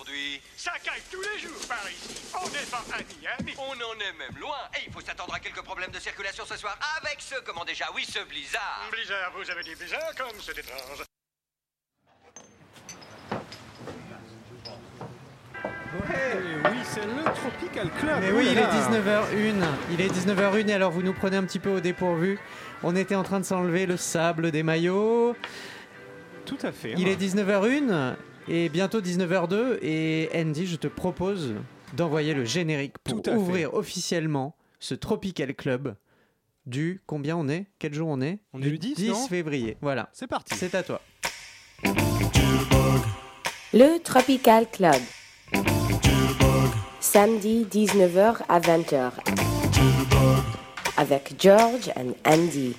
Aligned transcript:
aujourd'hui. 0.00 0.40
Ça 0.56 0.72
caille 0.82 1.02
tous 1.10 1.20
les 1.20 1.38
jours 1.40 1.60
par 1.68 1.82
ici. 1.90 2.22
On 2.34 2.48
n'est 2.48 2.66
pas 2.70 2.82
à 2.92 2.98
Miami. 2.98 3.54
On 3.58 3.72
en 3.72 3.98
est 4.00 4.12
même 4.18 4.40
loin. 4.40 4.56
Et 4.76 4.84
il 4.86 4.92
faut 4.92 5.00
s'attendre 5.00 5.34
à 5.34 5.40
quelques 5.40 5.62
problèmes 5.62 5.90
de 5.90 5.98
circulation 5.98 6.44
ce 6.46 6.56
soir 6.56 6.78
avec 7.00 7.20
ce, 7.20 7.34
comment 7.44 7.64
déjà, 7.64 7.86
oui, 7.94 8.04
ce 8.04 8.20
blizzard. 8.24 8.88
Blizzard, 8.90 9.32
vous 9.36 9.50
avez 9.50 9.62
dit 9.62 9.74
blizzard 9.74 10.14
comme 10.16 10.40
c'est 10.40 10.58
étrange. 10.58 11.04
oui, 15.92 16.78
c'est 16.84 17.04
le 17.04 17.24
Tropical 17.24 17.90
Club. 17.98 18.18
Mais 18.20 18.32
oui, 18.32 18.48
il 18.52 18.58
est 18.58 18.62
là. 18.62 18.70
19h01. 18.70 19.64
Il 19.92 20.00
est 20.00 20.08
19h01 20.08 20.68
et 20.68 20.72
alors 20.72 20.92
vous 20.92 21.02
nous 21.02 21.12
prenez 21.12 21.36
un 21.36 21.44
petit 21.44 21.58
peu 21.58 21.70
au 21.70 21.80
dépourvu. 21.80 22.38
On 22.82 22.96
était 22.96 23.14
en 23.14 23.22
train 23.22 23.40
de 23.40 23.44
s'enlever 23.44 23.86
le 23.86 23.96
sable 23.96 24.50
des 24.50 24.62
maillots. 24.62 25.36
Tout 26.46 26.58
à 26.62 26.72
fait. 26.72 26.94
Il 26.96 27.08
est 27.08 27.20
19h01 27.20 28.16
et 28.48 28.68
bientôt 28.68 29.00
19h02 29.00 29.78
et 29.82 30.28
Andy, 30.34 30.66
je 30.66 30.76
te 30.76 30.86
propose 30.88 31.54
d'envoyer 31.96 32.34
le 32.34 32.44
générique 32.44 32.98
pour 32.98 33.22
Tout 33.22 33.30
à 33.30 33.32
fait. 33.34 33.38
ouvrir 33.38 33.74
officiellement 33.74 34.56
ce 34.78 34.94
Tropical 34.94 35.54
Club 35.54 35.94
du 36.66 37.02
combien 37.06 37.36
on 37.36 37.48
est? 37.48 37.66
Quel 37.78 37.94
jour 37.94 38.08
on 38.08 38.20
est? 38.20 38.38
On 38.52 38.60
est 38.60 38.64
Du 38.64 38.70
le 38.70 38.78
10, 38.78 38.94
10 38.94 39.08
non? 39.08 39.26
février. 39.28 39.76
Voilà. 39.80 40.08
C'est 40.12 40.26
parti. 40.26 40.54
C'est 40.56 40.74
à 40.74 40.82
toi. 40.82 41.00
Le 43.72 43.98
Tropical 44.02 44.66
Club. 44.70 44.94
Samedi 47.00 47.66
19h 47.70 48.36
à 48.48 48.60
20h. 48.60 49.10
Avec 50.96 51.34
George 51.40 51.90
and 51.96 52.12
Andy. 52.24 52.76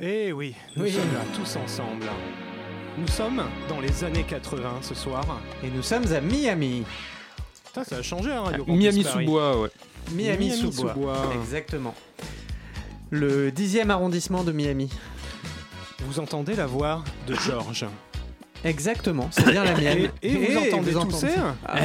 Eh 0.00 0.32
oui, 0.32 0.54
nous 0.76 0.82
Oui. 0.84 0.92
sommes 0.92 1.14
là 1.14 1.20
tous 1.34 1.56
ensemble. 1.56 2.06
Nous 2.96 3.08
sommes 3.08 3.42
dans 3.68 3.80
les 3.80 4.04
années 4.04 4.22
80 4.22 4.78
ce 4.82 4.94
soir. 4.94 5.24
Et 5.64 5.70
nous 5.70 5.82
sommes 5.82 6.12
à 6.12 6.20
Miami. 6.20 6.84
Putain, 7.66 7.82
ça 7.82 7.96
a 7.96 8.02
changé, 8.02 8.30
hein, 8.30 8.42
Radio 8.42 8.64
Campus 8.64 8.80
Miami 8.80 9.02
Paris. 9.02 9.24
sous 9.24 9.30
bois, 9.32 9.60
ouais. 9.60 9.70
Miami, 10.12 10.46
Miami 10.46 10.60
sous 10.60 10.82
bois. 10.82 10.92
sous 10.92 11.00
bois. 11.00 11.32
Exactement. 11.34 11.94
Le 13.10 13.50
dixième 13.50 13.90
arrondissement 13.90 14.44
de 14.44 14.52
Miami. 14.52 14.90
Vous 16.06 16.20
entendez 16.20 16.54
la 16.54 16.66
voix 16.66 17.02
de 17.26 17.34
George. 17.34 17.86
Exactement, 18.64 19.28
c'est 19.30 19.50
bien 19.50 19.62
la 19.62 19.76
mienne. 19.76 20.10
Et, 20.22 20.32
et 20.32 20.52
vous 20.54 20.58
entendez 20.58 20.92
vous 20.92 21.04
tousser 21.04 21.28
Ah, 21.66 21.76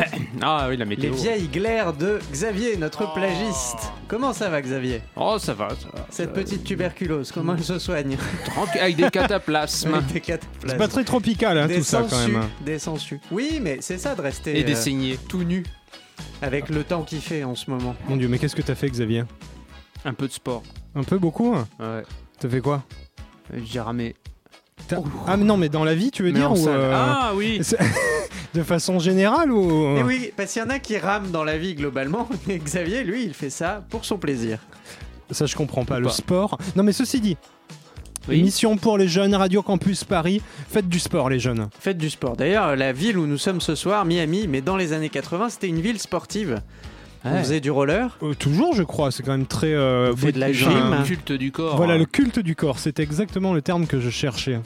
Ah 0.42 0.66
oui, 0.70 0.78
la 0.78 0.86
Les 0.86 0.90
météo. 0.96 1.14
vieilles 1.14 1.48
glaires 1.50 1.92
de 1.94 2.20
Xavier, 2.32 2.78
notre 2.78 3.04
Oh. 3.06 3.14
plagiste. 3.14 3.92
Comment 4.08 4.32
ça 4.32 4.50
va, 4.50 4.62
Xavier? 4.62 5.02
Oh, 5.18 5.38
ça 5.40 5.54
va, 5.54 5.70
ça 5.70 5.88
va. 5.94 6.06
Cette 6.10 6.32
petite 6.34 6.64
tuberculose, 6.64 7.32
comment 7.34 7.56
elle 7.56 7.64
se 7.64 7.80
soigne? 7.80 8.18
Tranquille, 8.46 8.80
avec 8.82 8.96
des 8.96 9.10
cataplasmes. 9.10 9.94
Avec 9.96 10.14
des 10.14 10.22
cataplasmes. 10.22 10.68
C'est 10.70 10.78
pas 10.78 10.88
très 10.88 11.04
tropical, 11.04 11.58
hein, 11.58 11.68
Des 11.68 11.76
tout 11.80 11.84
ça, 11.84 12.06
quand 12.10 12.18
même. 12.28 12.44
Des 12.66 12.80
sangsues. 12.80 13.20
Oui, 13.30 13.60
mais 13.62 13.80
c'est 13.82 13.98
ça 13.98 14.16
de 14.16 14.22
rester 14.22 14.58
Et 14.58 14.64
des 14.64 14.74
euh, 14.90 15.16
tout 15.28 15.44
nu 15.44 15.64
avec 16.42 16.70
le 16.70 16.84
temps 16.84 17.04
qu'il 17.04 17.20
fait 17.22 17.44
en 17.44 17.56
ce 17.56 17.70
moment. 17.70 17.96
Mon 18.08 18.16
dieu, 18.16 18.28
mais 18.30 18.40
qu'est-ce 18.40 18.56
que 18.56 18.62
t'as 18.62 18.76
fait, 18.76 18.90
Xavier? 18.90 19.24
Un 20.06 20.14
peu 20.14 20.28
de 20.28 20.34
sport. 20.34 20.64
Un 20.96 21.04
peu 21.04 21.18
beaucoup 21.18 21.54
hein? 21.56 21.68
Ouais. 21.80 22.04
T'as 22.40 22.48
fait 22.50 22.62
quoi? 22.62 22.84
J'ai 23.66 23.80
ramé. 23.82 24.16
Ah, 25.28 25.38
mais 25.38 25.46
non, 25.46 25.58
mais 25.58 25.70
dans 25.70 25.84
la 25.84 25.96
vie, 25.96 26.12
tu 26.12 26.24
veux 26.24 26.32
Mais 26.32 26.40
dire 26.40 26.52
en 26.52 26.56
ou, 26.56 26.64
salle. 26.64 26.74
euh, 26.80 26.94
Ah 26.96 27.32
oui 27.36 27.62
De 28.54 28.64
façon 28.64 28.98
générale 29.00 29.52
ou 29.52 29.98
Et 29.98 30.04
oui, 30.04 30.32
parce 30.36 30.54
qu'il 30.54 30.62
y 30.62 30.66
en 30.66 30.70
a 30.70 30.80
qui 30.80 30.98
rament 30.98 31.30
dans 31.30 31.44
la 31.44 31.58
vie 31.58 31.76
globalement, 31.76 32.28
mais 32.48 32.58
Xavier, 32.58 33.04
lui, 33.04 33.24
il 33.24 33.34
fait 33.34 33.52
ça 33.52 33.84
pour 33.90 34.06
son 34.06 34.18
plaisir. 34.18 34.58
Ça, 35.32 35.46
je 35.46 35.56
comprends 35.56 35.86
pas. 35.86 35.98
Ou 35.98 36.02
Le 36.02 36.06
pas. 36.08 36.12
sport. 36.12 36.58
Non, 36.76 36.82
mais 36.82 36.92
ceci 36.92 37.22
dit, 37.22 37.38
Oui. 38.28 38.42
mission 38.42 38.76
pour 38.78 38.98
les 38.98 39.08
jeunes, 39.08 39.36
Radio 39.36 39.62
Campus 39.62 40.04
Paris. 40.04 40.42
Faites 40.68 40.90
du 40.90 40.98
sport, 41.00 41.30
les 41.30 41.40
jeunes. 41.40 41.70
Faites 41.80 42.00
du 42.00 42.10
sport. 42.10 42.36
D'ailleurs, 42.36 42.76
la 42.76 42.92
ville 42.92 43.20
où 43.20 43.28
nous 43.28 43.38
sommes 43.38 43.62
ce 43.62 43.76
soir, 43.76 44.06
Miami, 44.06 44.48
mais 44.48 44.62
dans 44.62 44.76
les 44.78 44.94
années 44.94 45.10
80, 45.10 45.50
c'était 45.50 45.68
une 45.68 45.82
ville 45.82 46.00
sportive. 46.00 46.62
On 47.26 47.34
Ouais. 47.34 47.40
faisait 47.40 47.60
du 47.60 47.70
roller. 47.72 48.18
Euh, 48.24 48.34
toujours, 48.34 48.74
je 48.76 48.84
crois. 48.84 49.12
C'est 49.12 49.24
quand 49.24 49.32
même 49.34 49.46
très. 49.46 49.74
euh, 49.74 50.12
On 50.14 50.18
fait 50.18 50.32
de 50.32 50.40
la 50.40 50.54
gym. 50.54 50.70
Le 51.00 51.04
culte 51.06 51.32
du 51.34 51.52
corps. 51.52 51.76
Voilà, 51.76 51.98
le 51.98 52.06
culte 52.06 52.40
du 52.40 52.56
corps. 52.56 52.80
C'est 52.80 53.00
exactement 53.00 53.54
le 53.54 53.62
terme 53.62 53.88
que 53.88 54.00
je 54.00 54.10
cherchais. 54.10 54.60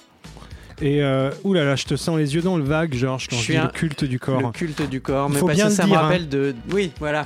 Et 0.81 1.01
euh, 1.03 1.29
oulala, 1.43 1.75
je 1.75 1.85
te 1.85 1.95
sens 1.95 2.17
les 2.17 2.35
yeux 2.35 2.41
dans 2.41 2.57
le 2.57 2.63
vague, 2.63 2.93
Georges, 2.93 3.27
quand 3.29 3.35
Je 3.37 3.41
je, 3.41 3.45
suis 3.45 3.53
dis 3.53 3.59
un- 3.59 3.65
le 3.65 3.69
culte 3.69 4.03
du 4.03 4.19
corps. 4.19 4.41
Le 4.41 4.51
culte 4.51 4.81
du 4.89 5.01
corps, 5.01 5.29
mais 5.29 5.37
faut 5.39 5.45
parce 5.45 5.55
bien 5.57 5.67
que 5.67 5.73
ça 5.73 5.83
me 5.83 5.89
dire, 5.89 5.99
hein. 5.99 6.01
rappelle 6.03 6.27
de. 6.29 6.55
Oui, 6.71 6.91
voilà. 6.99 7.25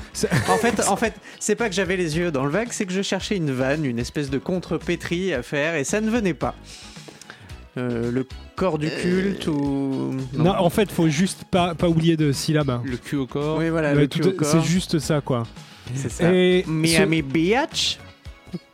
En 0.50 0.58
fait, 0.58 0.82
en 0.88 0.96
fait, 0.98 1.14
c'est 1.40 1.56
pas 1.56 1.68
que 1.70 1.74
j'avais 1.76 1.96
les 1.98 2.18
yeux 2.18 2.30
dans 2.32 2.44
le 2.44 2.52
vague, 2.52 2.68
c'est 2.72 2.86
que 2.86 2.94
je 2.94 3.02
cherchais 3.02 3.38
une 3.38 3.52
vanne, 3.52 3.84
une 3.86 4.00
espèce 4.00 4.30
de 4.30 4.38
contre-pétri 4.38 5.34
à 5.34 5.44
faire, 5.44 5.76
et 5.76 5.84
ça 5.86 6.02
ne 6.02 6.10
venait 6.10 6.34
pas. 6.34 6.56
Euh, 7.78 8.12
le 8.12 8.26
corps 8.56 8.78
du 8.80 8.90
culte 8.90 9.48
ou. 9.48 10.16
Non, 10.34 10.52
en 10.58 10.70
fait, 10.70 10.92
faut 10.92 11.08
juste 11.10 11.44
pas, 11.52 11.76
pas 11.76 11.88
oublier 11.88 12.18
de 12.18 12.32
syllabes. 12.32 12.82
Le 12.84 12.98
cul 12.98 13.16
au 13.18 13.28
corps. 13.28 13.58
Oui, 13.60 13.70
voilà, 13.70 13.94
Ouais, 13.94 14.02
le 14.02 14.08
tout- 14.08 14.20
cul 14.20 14.28
au 14.30 14.32
corps. 14.32 14.48
C'est 14.48 14.62
juste 14.62 15.00
ça, 15.00 15.22
quoi. 15.22 15.44
C'est 15.94 16.10
ça. 16.10 16.34
Et 16.34 16.64
Miami 16.68 17.22
Beach. 17.22 18.00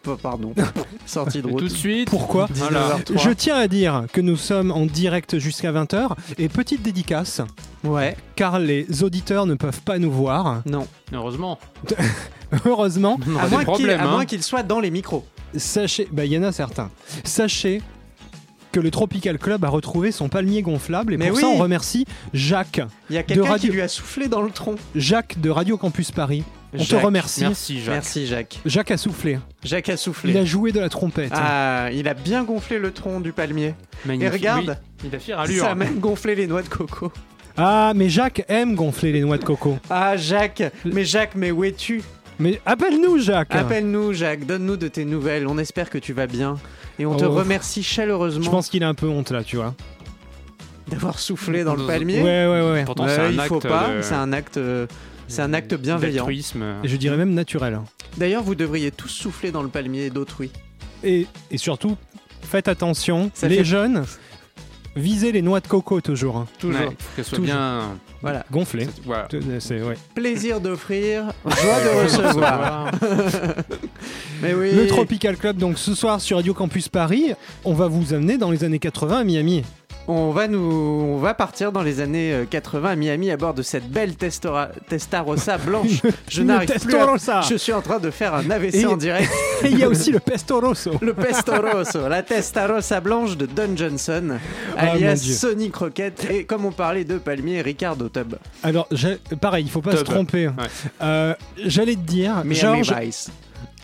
Oh, 0.08 0.16
Pardon. 0.22 0.54
Sortie 1.06 1.42
de 1.42 1.48
route. 1.48 1.60
tout 1.60 1.66
de 1.68 1.70
suite. 1.70 2.10
Pourquoi 2.10 2.48
19h03. 2.48 3.18
Je 3.24 3.30
tiens 3.32 3.56
à 3.56 3.68
dire 3.68 4.06
que 4.12 4.20
nous 4.22 4.36
sommes 4.36 4.72
en 4.72 4.86
direct 4.86 5.38
jusqu'à 5.40 5.72
20h 5.72 6.10
et 6.38 6.50
petite 6.50 6.82
dédicace 6.82 7.42
Ouais, 7.84 8.16
car 8.36 8.60
les 8.60 9.04
auditeurs 9.04 9.46
ne 9.46 9.56
peuvent 9.56 9.82
pas 9.82 10.00
nous 10.00 10.12
voir. 10.12 10.62
non. 10.66 10.88
Heureusement. 11.14 11.58
Heureusement, 12.66 13.20
On 13.28 13.38
À 13.38 13.48
moins 13.48 13.64
problèmes. 13.64 14.00
à 14.00 14.04
hein. 14.04 14.12
moins 14.12 14.26
qu'il 14.26 14.44
soit 14.44 14.64
dans 14.64 14.80
les 14.80 14.92
micros. 14.92 15.26
sachez, 15.56 16.08
bah 16.12 16.26
il 16.26 16.32
y 16.34 16.38
en 16.38 16.44
a 16.44 16.52
certains. 16.52 16.90
Sachez 17.24 17.82
que 18.74 18.80
le 18.82 18.92
Tropical 18.92 19.38
Club 19.38 19.64
a 19.64 19.70
retrouvé 19.70 20.12
son 20.12 20.28
palmier 20.28 20.62
gonflable 20.64 21.14
et 21.14 21.18
Mais 21.18 21.30
pour 21.30 21.40
ça 21.40 21.48
on 21.48 21.58
remercie 21.58 22.06
Jacques, 22.34 22.82
Il 23.10 23.16
y 23.16 23.18
a 23.20 23.24
quelqu'un 23.24 23.44
radio- 23.52 23.70
qui 23.70 23.74
lui 23.76 23.82
a 23.82 23.88
soufflé 23.88 24.28
dans 24.28 24.42
le 24.42 24.50
tronc. 24.52 24.76
Jacques 24.96 25.40
de 25.40 25.50
Radio 25.50 25.78
Campus 25.78 26.12
Paris. 26.12 26.44
On 26.76 26.84
te 26.84 26.96
remercie. 26.96 27.42
Merci, 27.42 27.82
Jacques. 27.82 27.94
Merci 27.94 28.26
Jacques. 28.26 28.60
Jacques 28.66 28.90
a 28.90 28.98
soufflé. 28.98 29.38
Jacques 29.64 29.90
a 29.90 29.96
soufflé. 29.98 30.32
Il 30.32 30.38
a 30.40 30.44
joué 30.44 30.72
de 30.72 30.80
la 30.80 30.90
trompette. 30.90 31.32
Ah, 31.36 31.90
il 31.94 32.08
a 32.08 32.16
bien 32.16 32.44
gonflé 32.44 32.80
le 32.80 32.92
tronc 32.92 33.20
du 33.20 33.32
palmier. 33.32 33.76
Et 34.06 34.08
Magnifique. 34.08 34.34
regarde, 34.34 34.78
Oui, 35.04 35.10
il 35.12 35.16
a 35.16 35.20
fière 35.20 35.40
allure. 35.40 35.64
ça 35.64 35.72
a 35.72 35.76
même 35.76 36.00
gonflé 36.00 36.34
les 36.34 36.48
noix 36.48 36.64
de 36.64 36.68
coco. 36.70 37.12
Ah, 37.58 37.94
mais 37.96 38.10
Jacques 38.10 38.44
aime 38.48 38.74
gonfler 38.74 39.12
les 39.12 39.22
noix 39.22 39.38
de 39.38 39.44
coco. 39.44 39.78
Ah 39.92 40.18
Jacques, 40.18 40.64
mais 40.84 41.06
Jacques, 41.06 41.36
mais 41.36 41.52
où 41.52 41.64
es-tu? 41.64 42.02
Mais 42.40 42.62
appelle-nous 42.66 43.20
Jacques. 43.20 43.54
Appelle-nous 43.56 44.14
Jacques, 44.14 44.46
donne-nous 44.46 44.78
de 44.78 44.88
tes 44.88 45.06
nouvelles, 45.06 45.48
on 45.48 45.58
espère 45.58 45.90
que 45.90 45.98
tu 45.98 46.14
vas 46.14 46.28
bien. 46.28 46.58
Et 47.00 47.06
on 47.06 47.16
te 47.16 47.26
Oh. 47.26 47.32
remercie 47.32 47.84
chaleureusement 47.84 48.44
Je 48.46 48.50
pense 48.50 48.70
qu'il 48.70 48.84
a 48.84 48.88
un 48.90 48.94
peu 48.94 49.08
honte 49.08 49.32
là, 49.32 49.44
tu 49.44 49.56
vois. 49.58 49.74
d'avoir 50.88 51.18
soufflé 51.18 51.64
dans 51.64 51.76
le 51.76 51.88
palmier. 51.88 52.22
Ouais, 52.22 52.46
ouais, 52.46 52.72
ouais. 52.72 52.84
Pourtant, 52.86 53.06
un 53.06 53.30
il 53.32 53.40
faut 53.42 53.56
acte 53.58 53.68
pas, 53.68 53.90
de- 53.96 54.02
c'est 54.02 54.14
un 54.16 54.34
acte, 54.34 54.58
euh, 54.58 54.86
c'est 55.28 55.42
un 55.42 55.54
acte 55.54 55.74
bienveillant. 55.76 56.26
d'altruisme. 56.26 56.64
Et 56.84 56.88
je 56.88 56.96
dirais 56.98 57.18
même 57.18 57.34
naturel. 57.34 57.80
D'ailleurs, 58.18 58.44
vous 58.44 58.54
devriez 58.54 58.92
tous 58.92 59.08
souffler 59.08 59.52
dans 59.52 59.64
le 59.64 59.70
palmier 59.70 60.10
d'autrui. 60.10 60.52
Et, 61.04 61.26
et 61.50 61.58
surtout, 61.58 61.96
faites 62.42 62.68
attention, 62.68 63.32
Ça 63.34 63.48
les 63.48 63.58
fait- 63.60 63.64
jeunes, 63.64 64.06
visez 64.96 65.32
les 65.32 65.42
noix 65.42 65.62
de 65.62 65.68
coco 65.68 66.00
toujours. 66.02 66.46
Toujours. 66.60 66.80
Ouais, 66.82 66.88
faut 67.16 67.24
soit 67.24 67.38
Toujours. 67.38 67.46
bien. 67.56 67.98
Voilà. 68.24 69.30
C'est, 69.60 69.82
ouais. 69.82 69.96
Plaisir 70.16 70.62
d'offrir, 70.62 71.26
joie 71.46 71.80
de 71.82 72.04
recevoir. 72.04 72.92
Mais 74.42 74.54
oui. 74.54 74.72
Le 74.74 74.88
Tropical 74.88 75.36
Club, 75.36 75.58
donc 75.58 75.78
ce 75.78 75.94
soir 75.94 76.22
sur 76.22 76.38
Radio 76.38 76.54
Campus 76.54 76.88
Paris, 76.88 77.34
on 77.66 77.74
va 77.74 77.88
vous 77.88 78.14
amener 78.14 78.38
dans 78.38 78.50
les 78.50 78.64
années 78.64 78.80
80 78.80 79.20
à 79.20 79.24
Miami. 79.26 79.64
On 80.06 80.32
va 80.32 80.50
nous, 80.50 80.60
on 80.60 81.18
va 81.20 81.34
partir 81.34 81.72
dans 81.72 81.82
les 81.82 82.02
années 82.02 82.34
euh, 82.34 82.46
80 82.46 82.90
à 82.90 82.96
Miami 82.98 83.32
à 83.32 83.38
bord 83.38 83.54
de 83.54 83.62
cette 83.62 83.90
belle 83.90 84.12
Testora- 84.16 84.68
Testarossa 84.90 85.58
blanche. 85.58 86.02
Je 86.28 86.44
n'arrive 86.44 86.68
plus. 86.68 86.76
À... 86.76 86.80
Testarossa. 86.80 87.42
Je 87.50 87.56
suis 87.56 87.72
en 87.72 87.82
train 87.82 88.00
de 88.00 88.12
faire 88.12 88.34
un 88.34 88.50
AVC 88.50 88.76
Et- 88.76 88.86
en 88.86 88.98
direct. 88.98 89.32
Et 89.64 89.68
il 89.70 89.80
y 89.80 89.84
a 89.84 89.88
aussi 89.88 90.12
le 90.12 90.20
Pesto 90.20 90.60
Rosso. 90.60 90.92
Le 91.02 91.14
Pesto 91.14 91.54
Rosso, 91.54 92.10
la 92.10 92.22
Testarossa 92.22 93.00
blanche 93.00 93.38
de 93.38 93.46
Don 93.46 93.78
Johnson, 93.78 94.40
Ah, 94.78 94.92
alias 94.92 95.22
Dieu. 95.24 95.34
Sonny 95.36 95.72
Croquette, 95.72 96.28
et 96.30 96.44
comme 96.44 96.66
on 96.66 96.74
parlait 96.74 97.06
de 97.06 97.18
palmier, 97.18 97.62
Ricardo 97.62 98.10
Tub. 98.10 98.36
Alors, 98.62 98.88
j'ai- 98.92 99.20
pareil, 99.40 99.64
il 99.64 99.72
faut 99.72 99.82
pas 99.82 99.96
se 99.96 100.04
tromper. 100.04 100.50
Euh, 101.02 101.34
J'allais 101.64 101.96
te 101.96 102.02
dire, 102.02 102.36
Miami 102.44 102.56
Georges, 102.56 102.94
Vice. 103.00 103.32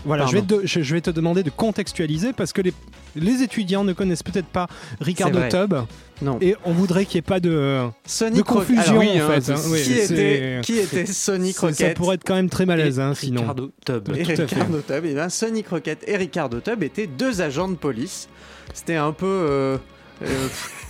Voilà, 0.06 0.26
je 0.28 0.34
vais, 0.38 0.42
te, 0.42 0.66
je, 0.66 0.82
je 0.82 0.94
vais 0.96 1.02
te 1.02 1.10
demander 1.10 1.44
de 1.44 1.50
contextualiser 1.50 2.34
parce 2.34 2.54
que 2.54 2.62
les, 2.62 2.74
les 3.16 3.42
étudiants 3.44 3.84
ne 3.84 3.94
connaissent 3.94 4.24
peut-être 4.24 4.48
pas 4.48 4.68
Ricardo. 5.02 5.40
Tubb 5.50 5.86
Non. 6.22 6.38
et 6.42 6.56
on 6.66 6.72
voudrait 6.74 7.06
qu'il 7.06 7.16
n'y 7.18 7.20
ait 7.20 7.22
pas 7.24 7.40
de, 7.40 7.88
confusion 8.46 9.00
Alors, 9.00 9.04
oui, 9.04 9.22
en 9.22 9.30
hein, 9.30 9.42
fait. 9.42 9.52
hein. 9.52 9.56
Oui, 9.70 9.82
qui, 9.82 9.94
était, 9.94 10.60
qui 10.64 10.78
était 10.80 11.06
Sonny 11.06 11.54
ça- 11.54 11.74
Ça 11.74 11.90
pourrait 11.92 12.16
être 12.16 12.24
quand 12.26 12.36
même 12.36 12.50
très 12.50 12.66
malaise, 12.66 13.00
hein, 13.00 13.14
sinon. 13.14 13.42
Ricardo 13.42 13.72
Tubb. 13.86 14.10
et. 14.16 14.24
Ricardo 14.24 14.80
Tubb, 14.82 15.06
et 15.06 15.14
bien 15.14 15.30
Sonny 15.30 15.64
Croquette 15.64 16.04
et 16.08 16.18
Ricardo 16.18 16.60
Tubb 16.60 16.84
étaient 16.84 17.08
deux 17.08 17.42
agents 17.42 17.70
de 17.70 17.76
police. 17.76 18.30
C'était 18.74 18.96
un 18.96 19.12
peu. 19.12 19.26
euh, 19.26 19.78
euh, 20.24 20.48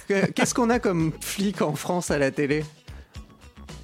Qu'est-ce 0.35 0.53
qu'on 0.55 0.69
a 0.71 0.79
comme 0.79 1.11
flic 1.21 1.61
en 1.61 1.75
France 1.75 2.09
à 2.11 2.17
la 2.17 2.31
télé? 2.31 2.63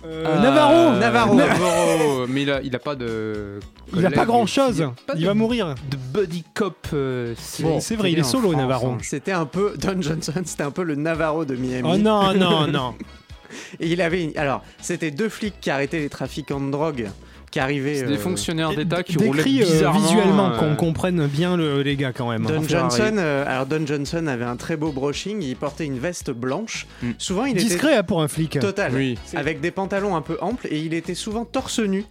Euh, 0.06 0.40
Navarro 0.42 0.98
Navarro. 1.00 1.36
Navarro. 1.36 2.28
Mais 2.28 2.44
il 2.44 2.52
a, 2.52 2.62
il 2.62 2.76
a 2.76 2.80
pas 2.80 2.96
de. 2.96 3.60
Il 3.96 4.06
a 4.06 4.12
pas 4.12 4.26
grand 4.26 4.46
chose. 4.46 4.78
Il 4.78 4.84
a 4.84 4.94
pas 5.08 5.14
Il 5.16 5.22
de- 5.22 5.26
va 5.26 5.34
mourir. 5.34 5.76
De 5.90 5.98
buddy 5.98 6.44
cop. 6.54 6.76
euh, 6.94 7.34
c'est 7.38 7.64
Bon, 7.64 7.80
c'est 7.80 7.96
vrai, 7.96 8.12
il 8.12 8.20
est 8.20 8.24
solo, 8.24 8.50
France, 8.52 8.62
Navarro. 8.62 8.88
hein. 8.92 8.98
C'était 9.02 9.32
un 9.32 9.46
peu 9.46 9.74
Don 9.78 10.02
Johnson, 10.02 10.34
c'était 10.46 10.64
un 10.64 10.72
peu 10.72 10.84
le 10.84 10.96
Navarro 10.96 11.46
de 11.46 11.56
Miami. 11.56 11.90
Oh 11.94 11.98
non, 11.98 12.34
non, 12.34 12.68
non. 12.68 12.94
Et 13.80 13.88
il 13.88 14.02
avait 14.02 14.24
une- 14.26 14.38
alors 14.38 14.62
c'était 14.82 15.12
deux 15.12 15.30
flics 15.30 15.56
qui 15.62 15.70
arrêtaient 15.70 16.00
les 16.00 16.10
trafiquants 16.10 16.60
de 16.60 16.72
drogue 16.72 17.10
qui 17.52 17.60
arrivaient. 17.60 17.96
C'est 17.96 18.06
des 18.08 18.14
euh, 18.16 18.18
fonctionnaires 18.18 18.74
d'État 18.76 19.02
qui 19.04 19.18
roulaient 19.18 19.42
euh, 19.42 19.44
bizarrement. 19.44 20.00
visuellement, 20.00 20.52
euh, 20.52 20.58
qu'on 20.58 20.76
comprenne 20.76 21.26
bien 21.28 21.56
le, 21.58 21.82
les 21.84 21.96
gars 21.96 22.12
quand 22.14 22.30
même. 22.30 22.44
Don 22.46 22.62
Ferrari. 22.62 22.98
Johnson, 22.98 23.18
alors 23.18 23.66
Don 23.66 23.86
Johnson 23.86 24.28
avait 24.28 24.44
un 24.46 24.56
très 24.58 24.76
beau 24.78 24.92
brushing, 24.92 25.42
il 25.42 25.56
portait 25.56 25.86
une 25.86 26.00
veste 26.00 26.32
blanche. 26.32 26.86
Mm. 27.02 27.12
Souvent 27.18 27.46
il 27.46 27.56
Discret 27.56 27.96
hein, 27.96 28.04
pour 28.04 28.22
un 28.22 28.28
flic. 28.28 28.60
total, 28.60 28.92
Oui. 28.94 29.18
avec 29.36 29.62
des 29.62 29.72
pantalons 29.72 30.16
un 30.16 30.22
peu 30.22 30.38
amples 30.42 30.68
et 30.70 30.80
il 30.80 30.94
était 30.94 31.16
souvent 31.16 31.46
torse 31.46 31.80
nu. 31.80 32.04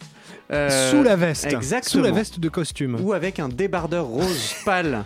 euh, 0.52 0.90
Sous 0.90 1.02
la 1.02 1.16
veste. 1.16 1.46
exactement. 1.46 1.90
Sous 1.90 2.02
la 2.02 2.10
veste 2.10 2.40
de 2.40 2.48
costume. 2.48 2.98
ou 3.02 3.12
avec 3.12 3.38
un 3.40 3.48
débardeur 3.48 4.04
rose 4.06 4.54
pâle. 4.64 5.04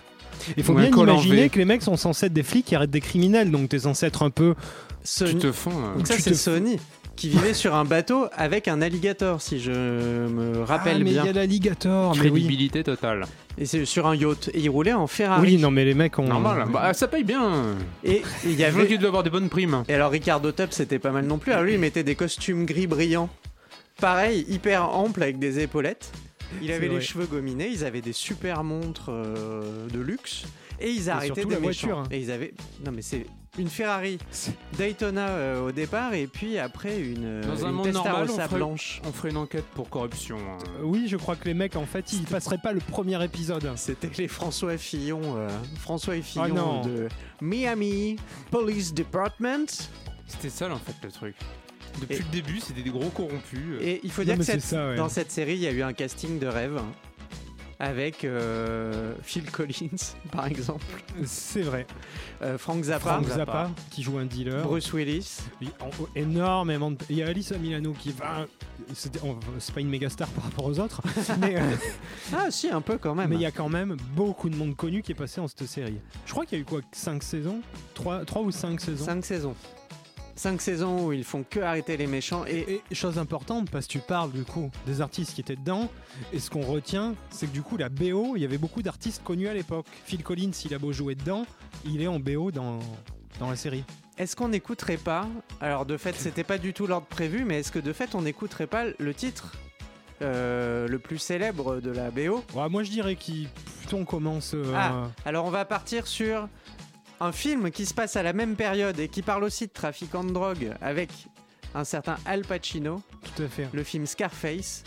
Il 0.56 0.62
faut 0.62 0.72
Ou 0.72 0.76
bien 0.76 0.86
imaginer 0.88 1.48
que 1.48 1.58
les 1.58 1.64
mecs 1.64 1.82
sont 1.82 1.96
censés 1.96 2.26
être 2.26 2.32
des 2.32 2.42
flics 2.44 2.64
qui 2.66 2.76
arrêtent 2.76 2.90
des 2.92 3.00
criminels, 3.00 3.50
donc 3.50 3.69
t'es 3.70 3.81
censé 3.81 4.06
être 4.06 4.22
un 4.22 4.31
peu. 4.31 4.54
Tu 5.02 5.08
Sony. 5.24 5.38
te 5.38 5.52
fonds. 5.52 5.70
euh, 5.72 5.96
Donc 5.96 6.06
ça 6.06 6.14
c'est 6.19 6.31
te- 6.31 6.36
Sony 6.36 6.78
qui 7.19 7.29
vivait 7.29 7.53
sur 7.53 7.75
un 7.75 7.85
bateau 7.85 8.29
avec 8.32 8.69
un 8.69 8.81
alligator 8.81 9.43
si 9.43 9.59
je 9.59 9.73
me 9.73 10.62
rappelle 10.62 10.99
ah, 11.00 11.05
mais 11.05 11.11
bien. 11.11 11.23
il 11.25 11.26
y 11.26 11.29
a 11.29 11.32
l'alligator, 11.32 12.12
oui. 12.12 12.19
Crédibilité 12.20 12.85
totale. 12.85 13.26
Et 13.59 13.67
c'est 13.67 13.85
sur 13.85 14.06
un 14.06 14.15
yacht 14.15 14.50
et 14.55 14.61
il 14.61 14.70
roulait 14.70 14.93
en 14.93 15.09
Ferrari. 15.09 15.43
Oui, 15.43 15.56
non, 15.59 15.73
mais 15.73 15.85
les 15.85 15.94
mecs 15.94 16.17
ont. 16.20 16.29
Normal. 16.29 16.69
Bah, 16.73 16.94
ça 16.94 17.09
paye 17.09 17.25
bien. 17.25 17.75
Et 18.05 18.23
il 18.44 18.55
y 18.55 18.62
avait 18.62 18.87
dû 18.87 19.05
avoir 19.05 19.25
des 19.25 19.31
bonnes 19.31 19.49
primes. 19.49 19.82
Et 19.88 19.94
alors 19.94 20.12
Ricardo 20.12 20.53
Tubb 20.53 20.69
c'était 20.70 21.00
pas 21.00 21.11
mal 21.11 21.26
non 21.26 21.38
plus. 21.38 21.50
Alors 21.50 21.65
lui 21.65 21.73
il 21.73 21.81
mettait 21.81 22.05
des 22.05 22.15
costumes 22.15 22.65
gris 22.65 22.87
brillants. 22.87 23.29
Pareil, 24.00 24.47
hyper 24.49 24.88
amples 24.94 25.25
avec 25.25 25.41
des 25.41 25.59
épaulettes. 25.59 26.12
Il 26.62 26.70
avait 26.70 26.87
les 26.87 26.94
vrai. 26.94 27.00
cheveux 27.00 27.26
gominés, 27.26 27.69
ils 27.69 27.85
avaient 27.85 28.00
des 28.00 28.12
super 28.12 28.62
montres 28.62 29.11
euh, 29.11 29.88
de 29.93 29.99
luxe 29.99 30.44
et 30.80 30.90
ils 30.90 31.10
arrêtaient 31.10 31.44
des 31.44 31.54
la 31.54 31.60
méchants. 31.60 31.86
voiture, 31.88 31.98
hein. 31.98 32.04
Et 32.10 32.20
ils 32.20 32.30
avaient 32.30 32.54
non 32.84 32.92
mais 32.92 33.02
c'est 33.02 33.26
une 33.58 33.69
Ferrari 33.69 34.19
Daytona 34.76 35.28
euh, 35.28 35.66
au 35.66 35.72
départ 35.72 36.14
et 36.14 36.26
puis 36.26 36.58
après 36.58 37.00
une, 37.00 37.25
euh, 37.25 37.42
Dans 37.42 37.64
un 37.64 37.70
une 37.70 37.75
monde 37.76 37.88
normal, 37.88 38.26
on 38.30 38.34
ferait- 38.34 38.48
blanche. 38.56 39.00
On 39.04 39.12
ferait 39.12 39.30
une 39.30 39.36
enquête 39.38 39.64
pour 39.75 39.88
corruption. 39.88 40.36
hein. 40.38 40.58
Euh, 40.78 40.82
Oui, 40.84 41.06
je 41.08 41.16
crois 41.16 41.34
que 41.34 41.44
les 41.46 41.54
mecs, 41.54 41.75
en 41.75 41.86
fait, 41.86 42.12
ils 42.12 42.22
passeraient 42.25 42.58
pas 42.62 42.72
le 42.72 42.80
premier 42.80 43.22
épisode. 43.25 43.69
C'était 43.76 44.10
les 44.19 44.28
François 44.28 44.76
Fillon, 44.78 45.20
euh, 45.36 45.48
François 45.80 46.16
et 46.16 46.22
Fillon 46.22 46.44
Ah 46.44 46.48
non. 46.48 46.82
de 46.82 47.08
Miami 47.40 48.16
Police 48.50 48.94
Department. 48.94 49.66
C'était 50.26 50.50
ça 50.50 50.70
en 50.72 50.76
fait 50.78 50.94
le 51.02 51.10
truc. 51.10 51.34
Depuis 52.00 52.16
Et- 52.16 52.19
le 52.19 52.24
début, 52.31 52.60
c'était 52.60 52.82
des 52.82 52.90
gros 52.90 53.08
corrompus. 53.08 53.58
euh. 53.58 53.81
Et 53.82 54.00
il 54.04 54.10
faut 54.12 54.20
Non, 54.20 54.26
dire 54.26 54.34
que 54.34 54.38
mais 54.40 54.44
c'est 54.44 54.52
cette- 54.52 54.62
ça, 54.62 54.88
ouais. 54.90 54.96
dans 54.96 55.08
cette 55.08 55.32
série, 55.32 55.54
il 55.54 55.60
y 55.62 55.66
a 55.66 55.72
eu 55.72 55.82
un 55.82 55.94
casting 55.94 56.38
de 56.38 56.46
rêve 56.46 56.76
hein, 56.76 56.84
avec 57.80 58.25
euh, 58.25 59.14
Phil 59.22 59.50
Collins, 59.50 59.96
par 60.32 60.46
exemple, 60.46 60.84
C'est 61.25 61.62
vrai. 61.62 61.86
euh, 62.42 62.58
Frank 62.58 62.82
Zappa, 62.84 63.00
Frank 63.20 63.28
Zappa, 63.28 63.70
qui 63.90 64.02
joue 64.02 64.19
un 64.19 64.25
dealer. 64.26 64.62
Bruce 64.64 64.92
Willis. 64.92 65.38
Il- 65.60 65.69
en- 65.80 65.90
énormément 66.16 66.90
de... 66.90 66.96
Il 67.08 67.16
y 67.16 67.22
a 67.22 67.28
Alyssa 67.28 67.56
Milano 67.58 67.92
qui 67.92 68.10
va. 68.12 68.46
C'est 68.94 69.75
pas 69.75 69.80
une 69.80 69.88
méga 69.90 70.08
star 70.08 70.28
par 70.28 70.44
rapport 70.44 70.64
aux 70.64 70.78
autres, 70.80 71.02
mais 71.40 71.56
euh, 71.56 71.62
Ah, 72.34 72.46
si, 72.50 72.69
un 72.69 72.80
peu 72.80 72.96
quand 72.98 73.14
même. 73.14 73.28
mais 73.30 73.36
il 73.36 73.42
y 73.42 73.46
a 73.46 73.50
quand 73.50 73.69
même 73.69 73.96
beaucoup 74.14 74.48
de 74.48 74.56
monde 74.56 74.74
connu 74.76 75.02
qui 75.02 75.12
est 75.12 75.16
passé 75.16 75.40
en 75.40 75.46
cette 75.48 75.66
série. 75.66 75.98
Je 76.26 76.32
crois 76.32 76.46
qu'il 76.46 76.58
y 76.58 76.60
a 76.60 76.62
eu 76.62 76.64
quoi 76.64 76.81
5 76.92 77.22
saisons? 77.22 77.60
3, 77.94 78.22
ou 78.42 78.50
5 78.50 78.81
saisons? 78.81 79.04
Cinq 79.04 79.24
saisons. 79.24 79.54
Cinq 80.38 80.61
saisons 80.62 81.06
où 81.06 81.12
ils 81.12 81.25
font 81.25 81.43
que 81.43 81.58
arrêter 81.58 81.96
les 81.96 82.06
méchants 82.06 82.44
et 82.46 82.81
Et 82.90 82.94
chose 82.94 83.19
importante, 83.19 83.70
parce 83.73 83.87
que 83.88 83.93
tu 83.93 83.99
parles 83.99 84.31
du 84.31 84.44
coup 84.44 84.70
des 84.87 85.00
artistes 85.00 85.35
qui 85.35 85.40
étaient 85.40 85.56
dedans, 85.56 85.88
et 86.32 86.38
ce 86.38 86.49
qu'on 86.49 86.61
retient, 86.62 87.14
c'est 87.31 87.49
que 87.49 87.52
du 87.52 87.62
coup 87.62 87.76
la 87.76 87.88
BO, 87.88 88.37
il 88.37 88.43
y 88.43 88.44
avait 88.44 88.56
beaucoup 88.56 88.81
d'artistes 88.82 89.23
connus 89.25 89.49
à 89.49 89.55
l'époque. 89.55 89.87
Phil 90.05 90.23
Collins, 90.23 90.52
il 90.64 90.73
a 90.75 90.79
beau 90.79 90.93
jouer 90.93 91.17
dedans, 91.17 91.44
il 91.85 92.00
est 92.00 92.06
en 92.06 92.20
BO 92.20 92.52
dans, 92.52 92.79
dans 93.40 93.50
la 93.50 93.56
série. 93.56 93.82
est-ce 94.17 94.37
qu'on 94.37 94.49
n'écouterait 94.49 94.96
pas 94.96 95.26
Alors 95.61 95.85
de 95.87 95.96
fait, 95.96 96.14
c'était 96.14 96.44
pas 96.44 96.58
du 96.58 96.73
tout 96.73 96.87
l'ordre 96.87 97.08
prévu, 97.08 97.44
mais 97.44 97.58
est-ce 97.58 97.73
que 97.73 97.81
de 97.81 97.93
fait 97.93 98.14
on 98.14 98.23
n'écouterait 98.23 98.69
pas 98.69 98.84
le 98.99 99.14
titre 99.14 99.56
euh, 100.23 100.87
le 100.88 100.99
plus 100.99 101.19
célèbre 101.19 101.81
de 101.81 101.91
la 101.91 102.11
BO 102.12 102.44
Ouais, 102.55 102.69
moi 102.69 102.82
je 102.84 102.91
dirais 102.91 103.14
qu'il 103.17 103.49
plutôt 103.81 103.96
on 103.99 104.05
commence. 104.05 104.52
euh, 104.55 104.73
Ah. 104.75 105.11
Alors 105.25 105.44
on 105.46 105.50
va 105.50 105.64
partir 105.64 106.06
sur 106.08 106.49
un 107.20 107.32
film 107.32 107.70
qui 107.70 107.87
se 107.87 107.94
passe 107.94 108.17
à 108.17 108.23
la 108.23 108.32
même 108.32 108.55
période 108.56 108.99
et 109.00 109.09
qui 109.09 109.23
parle 109.23 109.44
aussi 109.44 109.67
de 109.67 109.73
trafiquants 109.73 110.25
de 110.25 110.32
drogue 110.32 110.73
avec 110.81 111.11
un 111.75 111.85
certain 111.85 112.17
Al 112.25 112.43
Pacino, 112.43 113.03
Tout 113.37 113.43
à 113.43 113.49
fait. 113.49 113.69
le 113.73 113.82
film 113.85 114.06
Scarface. 114.06 114.85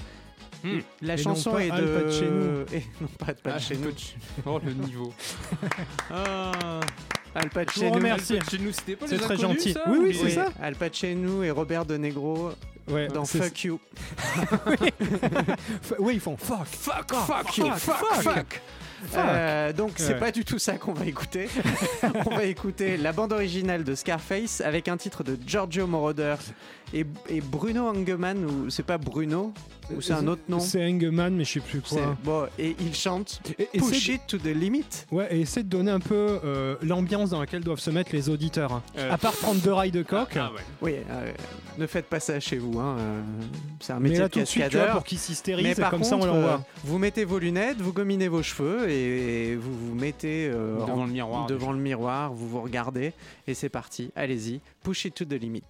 Hmm. 0.63 0.79
La 1.01 1.15
Et 1.15 1.17
non 1.17 1.23
chanson 1.23 1.51
pas 1.53 1.63
est 1.65 1.71
Al 1.71 1.81
de 1.81 2.01
Pacino. 2.03 2.65
Et 2.73 2.83
non 3.01 3.07
pas 3.17 3.25
Al 3.27 3.35
Ah, 3.45 3.49
Pacino. 3.53 3.89
Oh 4.45 4.59
le 4.63 4.73
niveau. 4.73 5.13
ah. 6.11 6.51
Al 7.33 7.43
Je 7.45 7.49
Pacino. 7.49 8.71
c'était 8.71 8.95
pas 8.95 9.07
C'est 9.07 9.15
les 9.17 9.21
très 9.21 9.33
inconnus, 9.35 9.57
gentil. 9.57 9.73
ça, 9.73 9.83
Oui, 9.87 9.97
ou 9.97 10.03
oui, 10.03 10.19
c'est 10.21 10.29
ça. 10.31 10.49
Al 10.61 10.75
Pacino 10.75 11.43
et 11.43 11.51
Robert 11.51 11.85
De 11.85 11.97
Negro 11.97 12.51
Ouais, 12.87 13.07
dans 13.07 13.25
Fuck 13.25 13.63
You. 13.63 13.79
Oui, 15.99 16.13
ils 16.15 16.19
font 16.19 16.35
fuck. 16.37 16.65
Fuck, 16.65 17.13
fuck, 17.13 17.57
you, 17.57 17.65
fuck, 17.77 17.95
fuck, 17.95 18.21
fuck. 18.21 18.33
fuck. 18.35 18.61
Euh, 19.15 19.73
donc 19.73 19.93
c'est 19.95 20.13
Ouais. 20.13 20.19
pas 20.19 20.31
du 20.31 20.45
tout 20.45 20.59
ça 20.59 20.73
qu'on 20.73 20.93
va 20.93 21.05
écouter. 21.05 21.49
On 22.25 22.35
va 22.35 22.43
écouter 22.43 22.97
la 22.97 23.11
bande 23.11 23.33
originale 23.33 23.83
de 23.83 23.95
Scarface 23.95 24.61
avec 24.61 24.87
un 24.87 24.97
titre 24.97 25.23
de 25.23 25.37
Giorgio 25.45 25.87
Moroder 25.87 26.35
et, 26.93 27.05
et 27.29 27.41
Bruno 27.41 27.87
Engemann 27.87 28.43
ou 28.45 28.69
c'est 28.69 28.83
pas 28.83 28.97
Bruno 28.97 29.53
ou 29.95 29.99
c'est 30.01 30.13
un 30.13 30.27
autre 30.27 30.41
nom. 30.47 30.59
C'est 30.59 30.85
Engeman, 30.89 31.33
mais 31.35 31.43
je 31.43 31.53
sais 31.53 31.59
plus 31.59 31.81
quoi. 31.81 32.15
Bon 32.23 32.45
et 32.57 32.75
il 32.79 32.95
chante 32.95 33.41
Et, 33.59 33.79
Push 33.79 34.07
it 34.09 34.21
to 34.27 34.37
the 34.37 34.45
limit. 34.45 34.85
Ouais, 35.11 35.27
et 35.35 35.41
essaie 35.41 35.63
de 35.63 35.67
donner 35.69 35.91
un 35.91 35.99
peu 35.99 36.39
euh, 36.45 36.75
l'ambiance 36.81 37.31
dans 37.31 37.39
laquelle 37.41 37.63
doivent 37.63 37.79
se 37.79 37.89
mettre 37.89 38.11
les 38.13 38.29
auditeurs. 38.29 38.81
Euh, 38.97 39.11
À 39.11 39.17
part 39.17 39.33
prendre 39.33 39.59
deux 39.61 39.73
rails 39.73 39.91
de 39.91 40.01
coq. 40.03 40.29
Ah, 40.37 40.51
ouais. 40.53 40.61
Oui, 40.81 40.93
euh, 41.09 41.31
ne 41.77 41.87
faites 41.87 42.05
pas 42.05 42.19
ça 42.21 42.39
chez 42.39 42.57
vous. 42.57 42.79
Hein. 42.79 42.95
C'est 43.81 43.91
un 43.93 43.99
mais 43.99 44.09
métier 44.09 44.19
là 44.21 44.27
de 44.29 44.33
tout 44.33 44.39
de 44.39 44.45
suite, 44.45 44.63
tu 44.63 44.69
vois, 44.69 44.79
cascadeur. 44.79 44.95
pour 44.95 45.03
qu'ils 45.03 45.17
Mais 45.17 45.21
s'hystérisent, 45.23 45.75
par 45.77 45.89
comme 45.89 45.99
contre, 46.01 46.09
ça 46.09 46.17
on 46.17 46.23
euh, 46.23 46.27
l'envoie. 46.27 46.63
vous 46.85 46.97
mettez 46.97 47.25
vos 47.25 47.39
lunettes, 47.39 47.81
vous 47.81 47.91
gominez 47.93 48.27
vos 48.29 48.43
cheveux 48.43 48.89
et 48.89 49.55
vous 49.57 49.73
vous 49.89 49.95
mettez 49.95 50.49
euh, 50.53 50.79
en- 50.79 50.85
Devant 50.87 51.05
le 51.05 51.11
miroir. 51.11 51.45
devant 51.47 51.71
le 51.73 51.79
miroir, 51.79 52.31
vous 52.33 52.47
vous 52.47 52.61
regardez 52.61 53.11
et 53.47 53.53
c'est 53.53 53.69
parti. 53.69 54.11
Allez-y, 54.15 54.61
push 54.83 55.03
it 55.05 55.15
to 55.15 55.25
the 55.25 55.33
limit. 55.33 55.63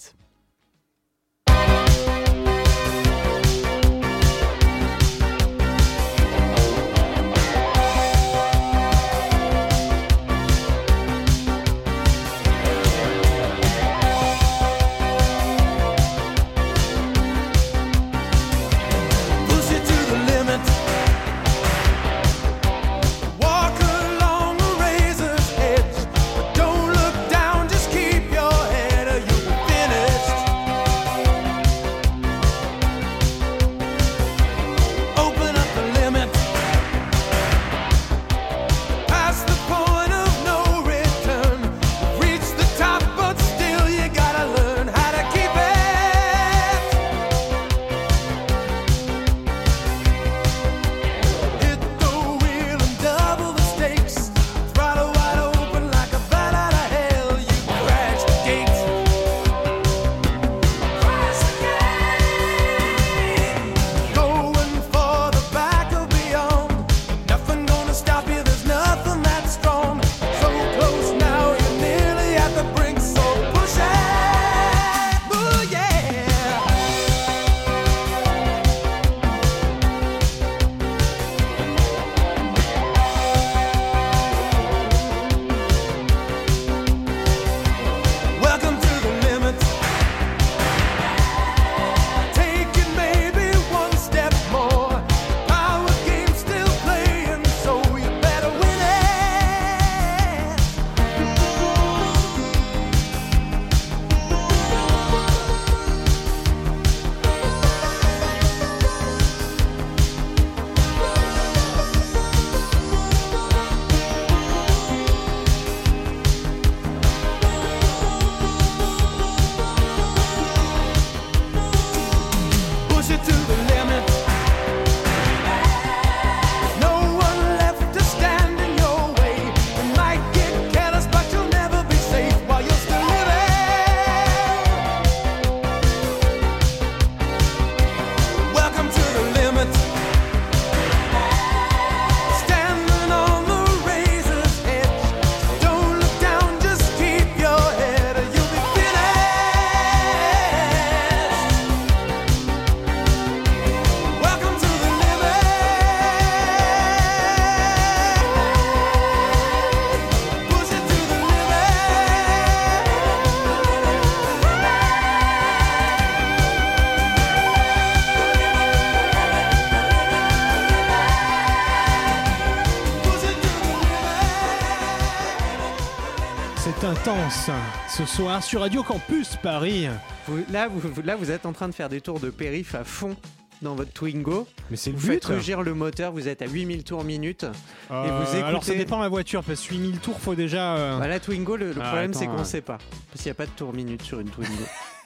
Ce 178.06 178.16
soir 178.18 178.44
sur 178.44 178.62
Radio 178.62 178.84
Campus 178.84 179.36
Paris. 179.42 179.88
Vous- 180.28 180.44
là, 180.52 180.68
vous, 180.68 180.80
vous- 180.80 181.02
là, 181.02 181.16
vous 181.16 181.30
êtes 181.32 181.46
en 181.46 181.54
train 181.54 181.68
de 181.68 181.74
faire 181.74 181.90
des 181.90 182.02
tours 182.02 182.20
de 182.20 182.30
périph 182.30 182.74
à 182.76 182.84
fond 182.84 183.16
dans 183.62 183.76
votre 183.76 183.92
Twingo. 183.92 184.48
Mais 184.72 184.78
c'est 184.78 184.92
le 184.92 184.98
Vous 184.98 185.08
but. 185.08 185.14
faites 185.14 185.26
rugir 185.26 185.62
le 185.62 185.74
moteur, 185.74 186.12
vous 186.12 186.28
êtes 186.28 186.42
à 186.42 186.48
8000 186.48 186.84
tours 186.84 187.04
minute. 187.04 187.46
Euh, 187.92 188.06
et 188.06 188.10
vous 188.10 188.24
écoutez- 188.24 188.44
Alors 188.44 188.64
ça 188.64 188.74
dépend 188.74 188.98
de 188.98 189.04
la 189.04 189.10
voiture 189.10 189.44
parce 189.44 189.62
que 189.68 189.74
8000 189.76 190.00
tours 190.00 190.20
faut 190.20 190.36
déjà. 190.36 190.76
euh, 190.78 191.00
Bah, 191.00 191.08
la 191.08 191.20
Twingo, 191.20 191.56
le, 191.58 191.68
le 191.74 191.82
Ah, 191.82 191.88
problème 191.90 192.14
c'est 192.14 192.26
qu'on 192.26 192.38
ouais. 192.40 192.44
sait 192.44 192.62
pas. 192.62 192.78
Parce 193.12 193.22
qu'il 193.22 193.26
n'y 193.26 193.32
a 193.32 193.36
pas 193.36 193.46
de 193.46 193.52
tour 193.52 193.74
minute 193.74 194.02
sur 194.02 194.20
une 194.20 194.30
Twingo. 194.30 194.52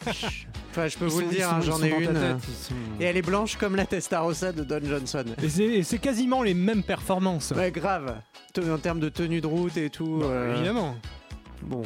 enfin, 0.72 0.88
je 0.88 0.98
peux 0.98 1.06
Ils 1.06 1.12
vous 1.12 1.20
le 1.22 1.26
dire, 1.28 1.50
hein, 1.50 1.60
j'en 1.62 1.82
ai 1.84 1.90
une. 1.90 2.16
euh, 2.16 2.34
tête, 2.34 2.44
ils 2.48 2.66
sont- 2.66 2.74
Et 3.02 3.06
elle 3.06 3.18
est 3.18 3.22
blanche 3.22 3.58
comme 3.58 3.76
la 3.76 3.86
Testarossa 3.86 4.52
de 4.54 4.64
Don 4.64 4.80
Johnson. 4.84 5.26
et 5.44 5.84
c'est- 5.84 5.98
quasiment 6.00 6.44
les 6.44 6.54
mêmes 6.54 6.84
performances. 6.84 7.52
Ouais, 7.56 7.72
grave. 7.72 8.16
En 8.58 8.78
termes 8.78 9.00
de 9.02 9.10
tenue 9.10 9.42
de 9.42 9.48
route 9.48 9.76
et 9.76 9.90
tout. 9.90 10.20
Bah, 10.22 10.28
euh, 10.30 10.56
Évidemment. 10.56 10.96
Bon. 11.62 11.82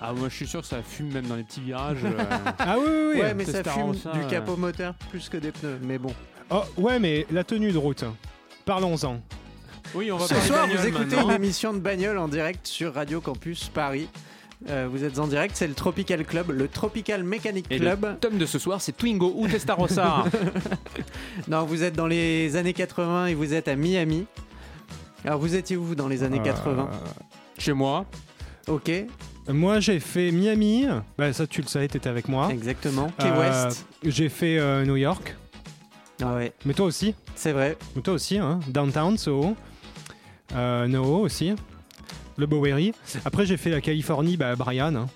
Ah, 0.00 0.12
moi 0.12 0.28
je 0.28 0.34
suis 0.34 0.46
sûr 0.46 0.60
que 0.60 0.66
ça 0.66 0.82
fume 0.82 1.12
même 1.12 1.26
dans 1.26 1.36
les 1.36 1.42
petits 1.44 1.60
virages. 1.60 2.04
euh. 2.04 2.10
Ah 2.58 2.76
oui, 2.78 2.84
oui, 2.88 3.10
oui. 3.14 3.20
Ouais, 3.20 3.34
mais 3.34 3.44
ça 3.44 3.62
fume 3.64 3.92
Testarossa, 3.92 4.12
du 4.12 4.26
capot 4.26 4.56
moteur 4.56 4.94
plus 5.10 5.28
que 5.28 5.36
des 5.36 5.52
pneus. 5.52 5.78
Mais 5.82 5.98
bon. 5.98 6.12
Oh, 6.50 6.62
ouais, 6.78 6.98
mais 6.98 7.26
la 7.30 7.44
tenue 7.44 7.72
de 7.72 7.78
route. 7.78 8.04
Parlons-en. 8.64 9.20
Oui, 9.94 10.10
on 10.12 10.16
va 10.18 10.26
Ce 10.26 10.34
parler 10.34 10.46
soir, 10.48 10.66
vous 10.68 10.86
écoutez 10.86 11.04
maintenant. 11.16 11.30
une 11.30 11.34
émission 11.36 11.72
de 11.72 11.78
bagnole 11.78 12.18
en 12.18 12.28
direct 12.28 12.66
sur 12.66 12.94
Radio 12.94 13.20
Campus 13.20 13.68
Paris. 13.68 14.08
Euh, 14.68 14.86
vous 14.90 15.04
êtes 15.04 15.18
en 15.18 15.26
direct, 15.26 15.56
c'est 15.56 15.66
le 15.66 15.72
Tropical 15.74 16.22
Club, 16.24 16.50
le 16.50 16.68
Tropical 16.68 17.24
Mechanic 17.24 17.66
Et 17.70 17.78
Club. 17.78 18.04
le 18.04 18.16
tome 18.16 18.36
de 18.36 18.44
ce 18.44 18.58
soir, 18.58 18.80
c'est 18.82 18.92
Twingo 18.92 19.32
ou 19.36 19.48
Testarossa. 19.48 20.24
Non, 21.48 21.64
vous 21.64 21.82
êtes 21.82 21.94
dans 21.96 22.06
les 22.06 22.56
années 22.56 22.74
80 22.74 23.26
et 23.28 23.34
vous 23.34 23.54
êtes 23.54 23.68
à 23.68 23.76
Miami. 23.76 24.26
Alors, 25.24 25.38
vous 25.38 25.54
étiez 25.54 25.76
où 25.76 25.94
dans 25.94 26.08
les 26.08 26.22
années 26.22 26.42
80 26.42 26.88
Chez 27.58 27.72
moi. 27.72 28.04
Ok, 28.68 28.88
Euh, 28.90 29.04
moi, 29.52 29.80
j'ai 29.80 30.00
fait 30.00 30.30
Miami. 30.32 30.86
Bah, 31.18 31.32
ça, 31.32 31.46
tu 31.46 31.62
le 31.62 31.66
savais, 31.68 31.88
t'étais 31.88 32.08
avec 32.08 32.28
moi. 32.28 32.48
exactement. 32.52 33.10
Key 33.18 33.26
Euh, 33.28 33.66
West. 33.68 33.86
J'ai 34.04 34.28
fait 34.28 34.58
euh, 34.58 34.84
New 34.84 34.96
York. 34.96 35.36
Ah 36.22 36.34
ouais, 36.34 36.52
Mais 36.66 36.74
toi 36.74 36.86
aussi. 36.86 37.14
c'est 37.34 37.52
vrai. 37.52 37.76
Mais 37.96 38.02
toi 38.02 38.14
aussi, 38.14 38.38
hein. 38.38 38.60
Downtown, 38.68 39.16
Soho. 39.16 39.56
Euh, 40.54 40.86
NoHo 40.86 41.20
aussi. 41.20 41.52
Le 42.36 42.46
Bowery. 42.46 42.92
Après, 43.24 43.46
j'ai 43.46 43.56
fait 43.56 43.70
la 43.70 43.80
Californie, 43.80 44.36
bah, 44.36 44.54
Brian. 44.56 44.94
hein. 44.94 45.06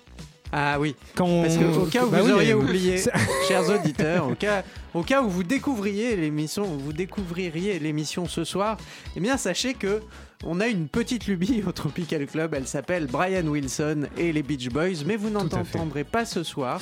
Ah 0.51 0.77
oui, 0.79 0.95
Quand 1.15 1.25
on- 1.25 1.41
parce 1.41 1.57
que 1.57 1.63
au 1.65 1.85
cas 1.87 2.05
où 2.05 2.09
Bah 2.09 2.19
vous 2.21 2.27
oui, 2.27 2.31
auriez 2.31 2.53
oublié, 2.53 2.97
c'est- 2.99 3.11
chers 3.47 3.67
auditeurs, 3.69 4.29
au 4.29 4.35
cas, 4.35 4.63
au 4.93 5.01
cas 5.01 5.21
où 5.21 5.29
vous 5.29 5.43
découvriez 5.43 6.15
l'émission, 6.15 6.63
vous 6.63 6.93
découvririez 6.93 7.77
l'émission 7.79 8.25
ce 8.27 8.43
soir, 8.45 8.77
eh 9.17 9.19
bien 9.19 9.35
sachez 9.37 9.73
que 9.73 10.01
on 10.43 10.59
a 10.59 10.67
une 10.67 10.87
petite 10.87 11.27
lubie 11.27 11.63
au 11.67 11.71
Tropical 11.71 12.25
Club. 12.25 12.53
Elle 12.53 12.67
s'appelle 12.67 13.07
Brian 13.07 13.45
Wilson 13.45 14.07
et 14.17 14.31
les 14.33 14.43
Beach 14.43 14.69
Boys, 14.69 15.03
mais 15.05 15.15
vous 15.15 15.29
n'entendrez 15.29 16.03
pas 16.03 16.25
ce 16.25 16.43
soir. 16.43 16.81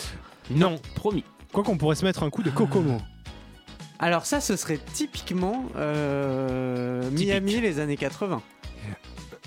Non. 0.49 0.79
Promis. 0.95 1.23
Quoi 1.51 1.63
qu'on 1.63 1.77
pourrait 1.77 1.95
se 1.95 2.03
mettre 2.05 2.23
un 2.23 2.29
coup 2.29 2.43
de 2.43 2.49
Kokomo. 2.49 2.97
Alors 3.99 4.25
ça, 4.25 4.41
ce 4.41 4.55
serait 4.55 4.79
typiquement 4.93 5.65
euh, 5.77 7.09
Miami 7.11 7.61
les 7.61 7.79
années 7.79 7.95
80. 7.95 8.41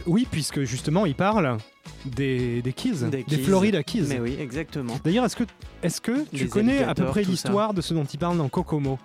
Oui, 0.06 0.26
puisque 0.30 0.62
justement, 0.62 1.04
il 1.04 1.14
parle 1.14 1.58
des, 2.04 2.62
des 2.62 2.72
Keys, 2.72 3.04
Des 3.10 3.18
des, 3.18 3.24
Keys. 3.24 3.42
Florida 3.42 3.82
Keys. 3.82 4.06
Mais 4.08 4.20
oui, 4.20 4.36
exactement. 4.38 4.98
D'ailleurs, 5.04 5.24
est-ce 5.24 5.36
que, 5.36 5.44
est 5.82 6.00
que 6.00 6.24
tu 6.30 6.36
Les 6.36 6.48
connais 6.48 6.82
à 6.84 6.94
peu 6.94 7.06
près 7.06 7.24
l'histoire 7.24 7.74
de 7.74 7.80
ce 7.80 7.92
dont 7.92 8.04
il 8.04 8.18
parle 8.18 8.38
dans 8.38 8.48
Kokomo? 8.48 8.98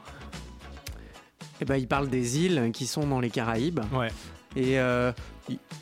Et 1.59 1.65
ben, 1.65 1.75
il 1.75 1.87
parle 1.87 2.09
des 2.09 2.39
îles 2.39 2.71
qui 2.73 2.87
sont 2.87 3.05
dans 3.05 3.19
les 3.19 3.29
Caraïbes. 3.29 3.81
Ouais. 3.93 4.09
Et 4.55 4.79
euh, 4.79 5.11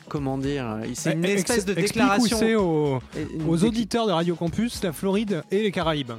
comment 0.08 0.38
dire 0.38 0.78
C'est 0.94 1.12
une 1.14 1.24
ex- 1.24 1.40
espèce 1.42 1.64
de 1.64 1.72
explique 1.72 1.94
déclaration. 2.02 2.36
où 2.36 2.40
c'est 2.40 2.54
aux, 2.54 3.00
aux 3.48 3.64
auditeurs 3.64 4.06
de 4.06 4.12
Radio 4.12 4.34
Campus, 4.36 4.82
la 4.82 4.92
Floride 4.92 5.42
et 5.50 5.62
les 5.62 5.72
Caraïbes. 5.72 6.12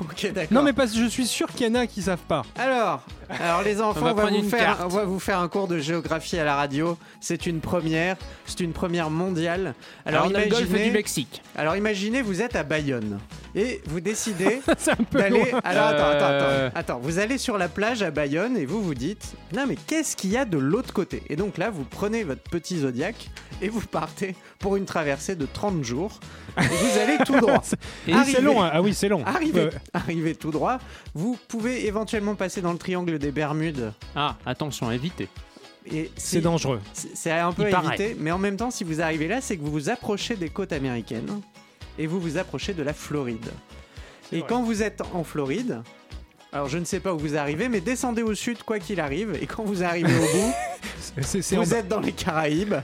Ok, 0.00 0.30
d'accord. 0.32 0.52
Non, 0.54 0.62
mais 0.62 0.72
parce 0.72 0.92
que 0.92 0.98
je 0.98 1.06
suis 1.06 1.26
sûr 1.26 1.48
qu'il 1.48 1.66
y 1.66 1.70
en 1.70 1.74
a 1.74 1.86
qui 1.86 2.02
savent 2.02 2.18
pas. 2.28 2.44
Alors, 2.56 3.02
alors 3.28 3.62
les 3.62 3.80
enfants, 3.80 4.00
On 4.00 4.04
va 4.04 4.12
on 4.12 4.14
va, 4.14 4.22
prendre 4.22 4.40
vous 4.42 4.48
faire, 4.48 4.58
carte. 4.78 4.82
on 4.84 4.88
va 4.88 5.04
vous 5.04 5.18
faire 5.18 5.38
un 5.40 5.48
cours 5.48 5.68
de 5.68 5.78
géographie 5.78 6.38
à 6.38 6.44
la 6.44 6.54
radio. 6.56 6.96
C'est 7.20 7.46
une 7.46 7.60
première, 7.60 8.16
c'est 8.46 8.60
une 8.60 8.72
première 8.72 9.10
mondiale. 9.10 9.74
Alors, 10.06 10.24
a 10.24 10.28
le 10.28 10.34
golfe 10.34 10.60
imaginez, 10.68 10.84
du 10.84 10.90
Mexique. 10.92 11.42
alors 11.56 11.76
imaginez, 11.76 12.22
vous 12.22 12.42
êtes 12.42 12.56
à 12.56 12.62
Bayonne 12.62 13.18
et 13.54 13.80
vous 13.86 14.00
décidez 14.00 14.60
d'aller. 15.12 15.52
Alors 15.64 15.86
attends, 15.86 16.04
attends, 16.08 16.24
Euh. 16.24 16.66
attends, 16.68 16.78
attends. 16.78 16.98
Vous 17.00 17.18
allez 17.18 17.38
sur 17.38 17.58
la 17.58 17.68
plage 17.68 18.02
à 18.02 18.10
Bayonne 18.10 18.56
et 18.56 18.66
vous 18.66 18.82
vous 18.82 18.94
dites, 18.94 19.34
non 19.54 19.64
mais 19.66 19.76
qu'est-ce 19.86 20.16
qu'il 20.16 20.30
y 20.30 20.36
a 20.36 20.44
de 20.44 20.58
l'autre 20.58 20.92
côté? 20.92 21.22
Et 21.28 21.36
donc 21.36 21.58
là, 21.58 21.70
vous 21.70 21.84
prenez 21.84 22.24
votre 22.24 22.42
petit 22.42 22.78
zodiaque 22.80 23.30
et 23.60 23.68
vous 23.68 23.80
partez 23.80 24.36
pour 24.60 24.76
une 24.76 24.84
traversée 24.84 25.34
de 25.34 25.46
30 25.46 25.82
jours. 25.84 26.20
Et 26.58 26.62
vous 26.66 26.98
allez 27.00 27.18
tout 27.24 27.38
droit. 27.40 27.62
Et 28.06 28.12
c'est 28.24 28.40
long. 28.40 28.62
hein. 28.62 28.70
Ah 28.72 28.82
oui, 28.82 28.94
c'est 28.94 29.08
long. 29.08 29.22
Arrivez, 29.24 29.60
Euh, 29.60 29.70
arrivez 29.92 30.34
tout 30.34 30.50
droit. 30.50 30.78
Vous 31.14 31.36
pouvez 31.48 31.86
éventuellement 31.86 32.34
passer 32.34 32.60
dans 32.60 32.72
le 32.72 32.78
triangle 32.78 33.17
des 33.18 33.30
Bermudes. 33.30 33.92
Ah, 34.16 34.36
attention, 34.46 34.90
évitez. 34.90 35.28
Et 35.90 36.10
c'est 36.16 36.40
dangereux. 36.40 36.80
c'est 36.92 37.30
un 37.32 37.52
peu 37.52 37.62
Il 37.62 37.68
à 37.68 37.70
paraît. 37.70 37.94
éviter, 37.94 38.16
mais 38.18 38.30
en 38.30 38.38
même 38.38 38.56
temps, 38.56 38.70
si 38.70 38.84
vous 38.84 39.00
arrivez 39.00 39.26
là, 39.26 39.40
c'est 39.40 39.56
que 39.56 39.62
vous 39.62 39.70
vous 39.72 39.88
approchez 39.90 40.36
des 40.36 40.50
côtes 40.50 40.72
américaines 40.72 41.40
et 41.98 42.06
vous 42.06 42.20
vous 42.20 42.36
approchez 42.36 42.74
de 42.74 42.82
la 42.82 42.92
Floride. 42.92 43.50
Et 44.32 44.40
vrai. 44.40 44.48
quand 44.48 44.62
vous 44.62 44.82
êtes 44.82 45.00
en 45.14 45.24
Floride, 45.24 45.80
alors 46.52 46.68
je 46.68 46.78
ne 46.78 46.84
sais 46.84 47.00
pas 47.00 47.14
où 47.14 47.18
vous 47.18 47.36
arrivez, 47.36 47.68
mais 47.68 47.80
descendez 47.80 48.22
au 48.22 48.34
sud 48.34 48.62
quoi 48.62 48.78
qu'il 48.78 49.00
arrive, 49.00 49.36
et 49.40 49.46
quand 49.46 49.64
vous 49.64 49.82
arrivez 49.82 50.14
au 50.14 50.20
bout, 50.20 50.54
vous 51.52 51.74
êtes 51.74 51.88
dans 51.88 52.00
les 52.00 52.12
Caraïbes. 52.12 52.74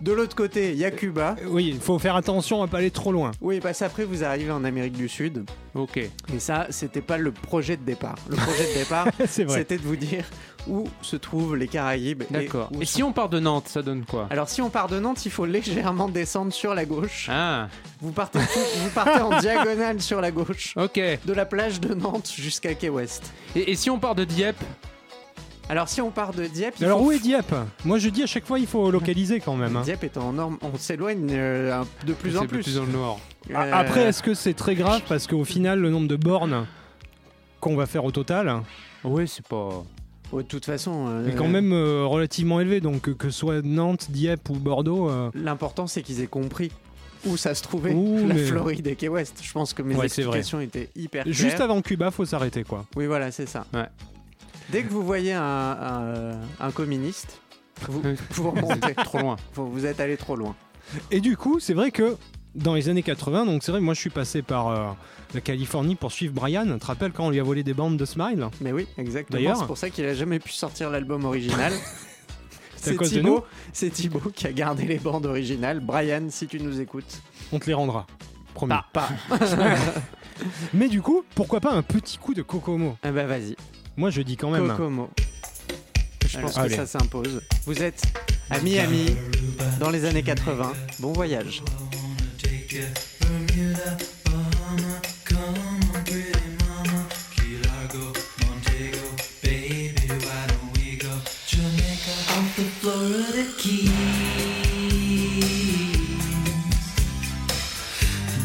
De 0.00 0.12
l'autre 0.12 0.36
côté, 0.36 0.72
il 0.72 0.76
y 0.78 0.84
a 0.84 0.90
Cuba. 0.90 1.36
Oui, 1.46 1.70
il 1.74 1.80
faut 1.80 1.98
faire 1.98 2.16
attention 2.16 2.62
à 2.62 2.66
pas 2.68 2.78
aller 2.78 2.90
trop 2.90 3.10
loin. 3.12 3.30
Oui, 3.40 3.60
parce 3.60 3.78
qu'après 3.78 4.04
vous 4.04 4.22
arrivez 4.24 4.50
en 4.50 4.64
Amérique 4.64 4.92
du 4.94 5.08
Sud. 5.08 5.44
Ok. 5.74 5.96
Et 5.96 6.10
ça, 6.38 6.66
c'était 6.70 7.00
pas 7.00 7.16
le 7.16 7.32
projet 7.32 7.76
de 7.76 7.82
départ. 7.84 8.16
Le 8.28 8.36
projet 8.36 8.66
de 8.72 8.78
départ, 8.78 9.08
c'était 9.26 9.78
de 9.78 9.82
vous 9.82 9.96
dire 9.96 10.24
où 10.68 10.84
se 11.00 11.16
trouvent 11.16 11.56
les 11.56 11.68
Caraïbes. 11.68 12.24
D'accord. 12.30 12.68
Et 12.80 12.84
sont- 12.84 12.96
si 12.96 13.02
on 13.02 13.12
part 13.12 13.28
de 13.28 13.38
Nantes, 13.40 13.68
ça 13.68 13.82
donne 13.82 14.04
quoi? 14.04 14.26
Alors 14.30 14.48
si 14.48 14.60
on 14.60 14.68
part 14.70 14.88
de 14.88 14.98
Nantes, 14.98 15.24
il 15.24 15.30
faut 15.30 15.46
légèrement 15.46 16.08
descendre 16.08 16.52
sur 16.52 16.74
la 16.74 16.84
gauche. 16.84 17.28
Ah, 17.30 17.68
Vous 18.00 18.12
partez, 18.12 18.38
vous 18.40 18.90
partez 18.94 19.20
en 19.22 19.38
diagonale 19.40 20.00
sur 20.02 20.20
la 20.20 20.30
gauche 20.30 20.74
ok. 20.76 21.00
De 21.24 21.32
la 21.32 21.46
plage 21.46 21.80
de 21.80 21.94
Nantes 21.94 22.32
jusqu'à 22.36 22.74
Quai 22.74 22.88
West. 22.90 23.32
et 23.54 23.74
si 23.74 23.88
on 23.90 23.98
part 23.98 24.14
de 24.14 24.24
Dieppe? 24.24 24.62
Alors 25.68 25.88
si 25.88 26.00
on 26.02 26.10
part 26.10 26.32
de 26.34 26.44
Dieppe, 26.46 26.74
Alors 26.82 26.98
faut 27.00 27.06
où 27.06 27.12
est 27.12 27.18
Dieppe 27.18 27.54
Moi 27.84 27.98
je 27.98 28.08
dis 28.10 28.22
à 28.22 28.26
chaque 28.26 28.44
fois 28.46 28.58
il 28.58 28.66
faut 28.66 28.90
localiser 28.90 29.40
quand 29.40 29.56
même. 29.56 29.76
hein. 29.76 29.82
Dieppe 29.82 30.04
est 30.04 30.16
en 30.18 30.32
norme, 30.34 30.58
on 30.62 30.76
s'éloigne 30.76 31.28
euh, 31.32 31.82
de 32.06 32.12
plus 32.12 32.36
en 32.36 32.42
C'est 32.42 32.48
plus. 32.48 32.62
plus 32.62 32.74
dans 32.76 32.84
le 32.84 32.92
nord. 32.92 33.18
Euh, 33.50 33.70
Après, 33.72 34.02
est-ce 34.02 34.22
que 34.22 34.34
c'est 34.34 34.54
très 34.54 34.74
grave 34.74 35.00
parce 35.08 35.26
qu'au 35.26 35.44
final 35.44 35.80
le 35.80 35.90
nombre 35.90 36.08
de 36.08 36.16
bornes 36.16 36.66
qu'on 37.60 37.76
va 37.76 37.86
faire 37.86 38.04
au 38.04 38.10
total 38.10 38.60
Ouais, 39.04 39.26
c'est 39.26 39.46
pas. 39.46 39.82
de 40.34 40.42
toute 40.42 40.66
façon, 40.66 41.06
euh, 41.08 41.28
est 41.30 41.34
quand 41.34 41.48
même 41.48 41.72
euh, 41.72 42.04
relativement 42.04 42.60
élevé. 42.60 42.80
Donc 42.80 43.00
que, 43.02 43.10
que 43.10 43.30
ce 43.30 43.38
soit 43.38 43.62
Nantes, 43.62 44.08
Dieppe 44.10 44.50
ou 44.50 44.54
Bordeaux. 44.54 45.08
euh, 45.08 45.30
l'important 45.34 45.86
c'est 45.86 46.02
qu'ils 46.02 46.20
aient 46.20 46.26
compris 46.26 46.70
où 47.26 47.38
ça 47.38 47.54
se 47.54 47.62
trouvait, 47.62 47.94
Ouh, 47.94 48.28
la 48.28 48.34
mais- 48.34 48.44
Floride 48.44 48.86
et 48.86 48.96
Quai 48.96 49.08
West. 49.08 49.38
Je 49.42 49.50
pense 49.52 49.72
que 49.72 49.80
mes 49.80 49.94
Ouais, 49.94 50.04
explications 50.06 50.60
étaient 50.60 50.90
hyper 50.94 51.22
claires. 51.24 51.34
Juste 51.34 51.60
avant 51.60 51.80
Cuba, 51.80 52.10
faut 52.10 52.26
s'arrêter 52.26 52.64
quoi. 52.64 52.84
Oui, 52.96 53.06
voilà, 53.06 53.30
c'est 53.30 53.46
ça. 53.46 53.64
Ouais. 53.72 53.86
Dès 54.70 54.82
que 54.82 54.88
vous 54.90 55.02
voyez 55.02 55.32
un, 55.32 55.42
un, 55.42 56.30
un 56.60 56.70
communiste, 56.70 57.40
vous, 57.88 58.02
vous 58.30 58.50
remontez. 58.50 58.94
Trop 58.94 59.18
loin. 59.18 59.36
Vous- 59.54 59.70
vous 59.70 59.86
êtes 59.86 60.00
allé 60.00 60.16
trop 60.16 60.36
loin. 60.36 60.54
Et 61.10 61.20
du 61.20 61.36
coup, 61.36 61.60
c'est 61.60 61.74
vrai 61.74 61.90
que 61.90 62.16
dans 62.54 62.74
les 62.74 62.88
années 62.88 63.02
80, 63.02 63.46
donc 63.46 63.62
c'est 63.62 63.72
vrai, 63.72 63.80
moi 63.80 63.94
je 63.94 64.00
suis 64.00 64.10
passé 64.10 64.42
par 64.42 64.68
euh, 64.68 64.92
la 65.34 65.40
Californie 65.40 65.94
pour 65.96 66.12
suivre 66.12 66.32
Brian. 66.34 66.66
Tu 66.72 66.78
te 66.78 66.86
rappelles 66.86 67.12
quand 67.12 67.26
on 67.26 67.30
lui 67.30 67.40
a 67.40 67.42
volé 67.42 67.62
des 67.62 67.74
bandes 67.74 67.96
de 67.96 68.04
Smile? 68.04 68.48
Mais 68.60 68.72
oui, 68.72 68.86
exactement. 68.98 69.38
D'ailleurs- 69.38 69.58
C'est 69.58 69.66
pour 69.66 69.78
ça 69.78 69.90
qu'il 69.90 70.04
a 70.04 70.14
jamais 70.14 70.38
pu 70.38 70.52
sortir 70.52 70.90
l'album 70.90 71.24
original. 71.24 71.72
C'est 72.76 72.98
Thibaut, 72.98 73.46
c'est 73.72 73.88
Thibaut 73.88 74.30
qui 74.34 74.46
a 74.46 74.52
gardé 74.52 74.84
les 74.84 74.98
bandes 74.98 75.24
originales. 75.24 75.80
Brian, 75.80 76.26
si 76.28 76.46
tu 76.46 76.60
nous 76.60 76.82
écoutes. 76.82 77.22
On 77.50 77.58
te 77.58 77.64
les 77.64 77.72
rendra. 77.72 78.06
Promis. 78.52 78.74
Pas. 78.92 79.08
Mais 80.74 80.88
du 80.88 81.00
coup, 81.00 81.24
pourquoi 81.34 81.60
pas 81.60 81.72
un 81.72 81.80
petit 81.82 82.18
coup 82.18 82.34
de 82.34 82.42
Kokomo? 82.42 82.96
Eh 83.02 83.10
ben 83.10 83.26
vas-y. 83.26 83.56
Moi 83.96 84.10
je 84.10 84.22
dis 84.22 84.36
quand 84.36 84.50
même. 84.50 84.68
Kokomo. 84.68 85.10
Je 86.26 86.38
pense 86.40 86.58
Allez. 86.58 86.70
que 86.70 86.76
ça 86.76 86.86
s'impose. 86.86 87.40
Vous 87.64 87.80
êtes 87.82 88.02
à 88.50 88.58
Miami 88.60 89.16
dans 89.78 89.90
les 89.90 90.04
années 90.04 90.22
80. 90.22 90.72
Bon 90.98 91.12
voyage. 91.12 91.62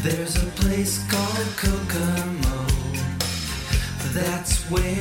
There's 0.02 0.36
a 0.36 0.46
place 0.56 0.98
called 1.10 1.46
Kokomo. 1.56 2.66
That's 4.14 4.58
where 4.70 4.99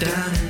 down 0.00 0.49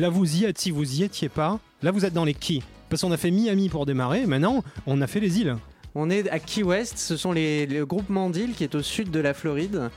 là 0.00 0.08
vous 0.08 0.36
y 0.36 0.44
êtes, 0.44 0.58
si 0.58 0.70
vous 0.70 1.00
y 1.00 1.04
étiez 1.04 1.28
pas, 1.28 1.60
là 1.82 1.90
vous 1.90 2.04
êtes 2.04 2.14
dans 2.14 2.24
les 2.24 2.34
quais. 2.34 2.62
Parce 2.88 3.02
qu'on 3.02 3.12
a 3.12 3.16
fait 3.16 3.30
Miami 3.30 3.68
pour 3.68 3.86
démarrer, 3.86 4.26
maintenant 4.26 4.64
on 4.86 5.00
a 5.00 5.06
fait 5.06 5.20
les 5.20 5.40
îles. 5.40 5.56
On 5.94 6.08
est 6.08 6.28
à 6.30 6.38
Key 6.38 6.62
West, 6.62 6.98
ce 6.98 7.16
sont 7.16 7.32
les, 7.32 7.66
le 7.66 7.84
groupement 7.84 8.30
d'îles 8.30 8.54
qui 8.54 8.64
est 8.64 8.74
au 8.74 8.82
sud 8.82 9.10
de 9.10 9.20
la 9.20 9.34
Floride. 9.34 9.90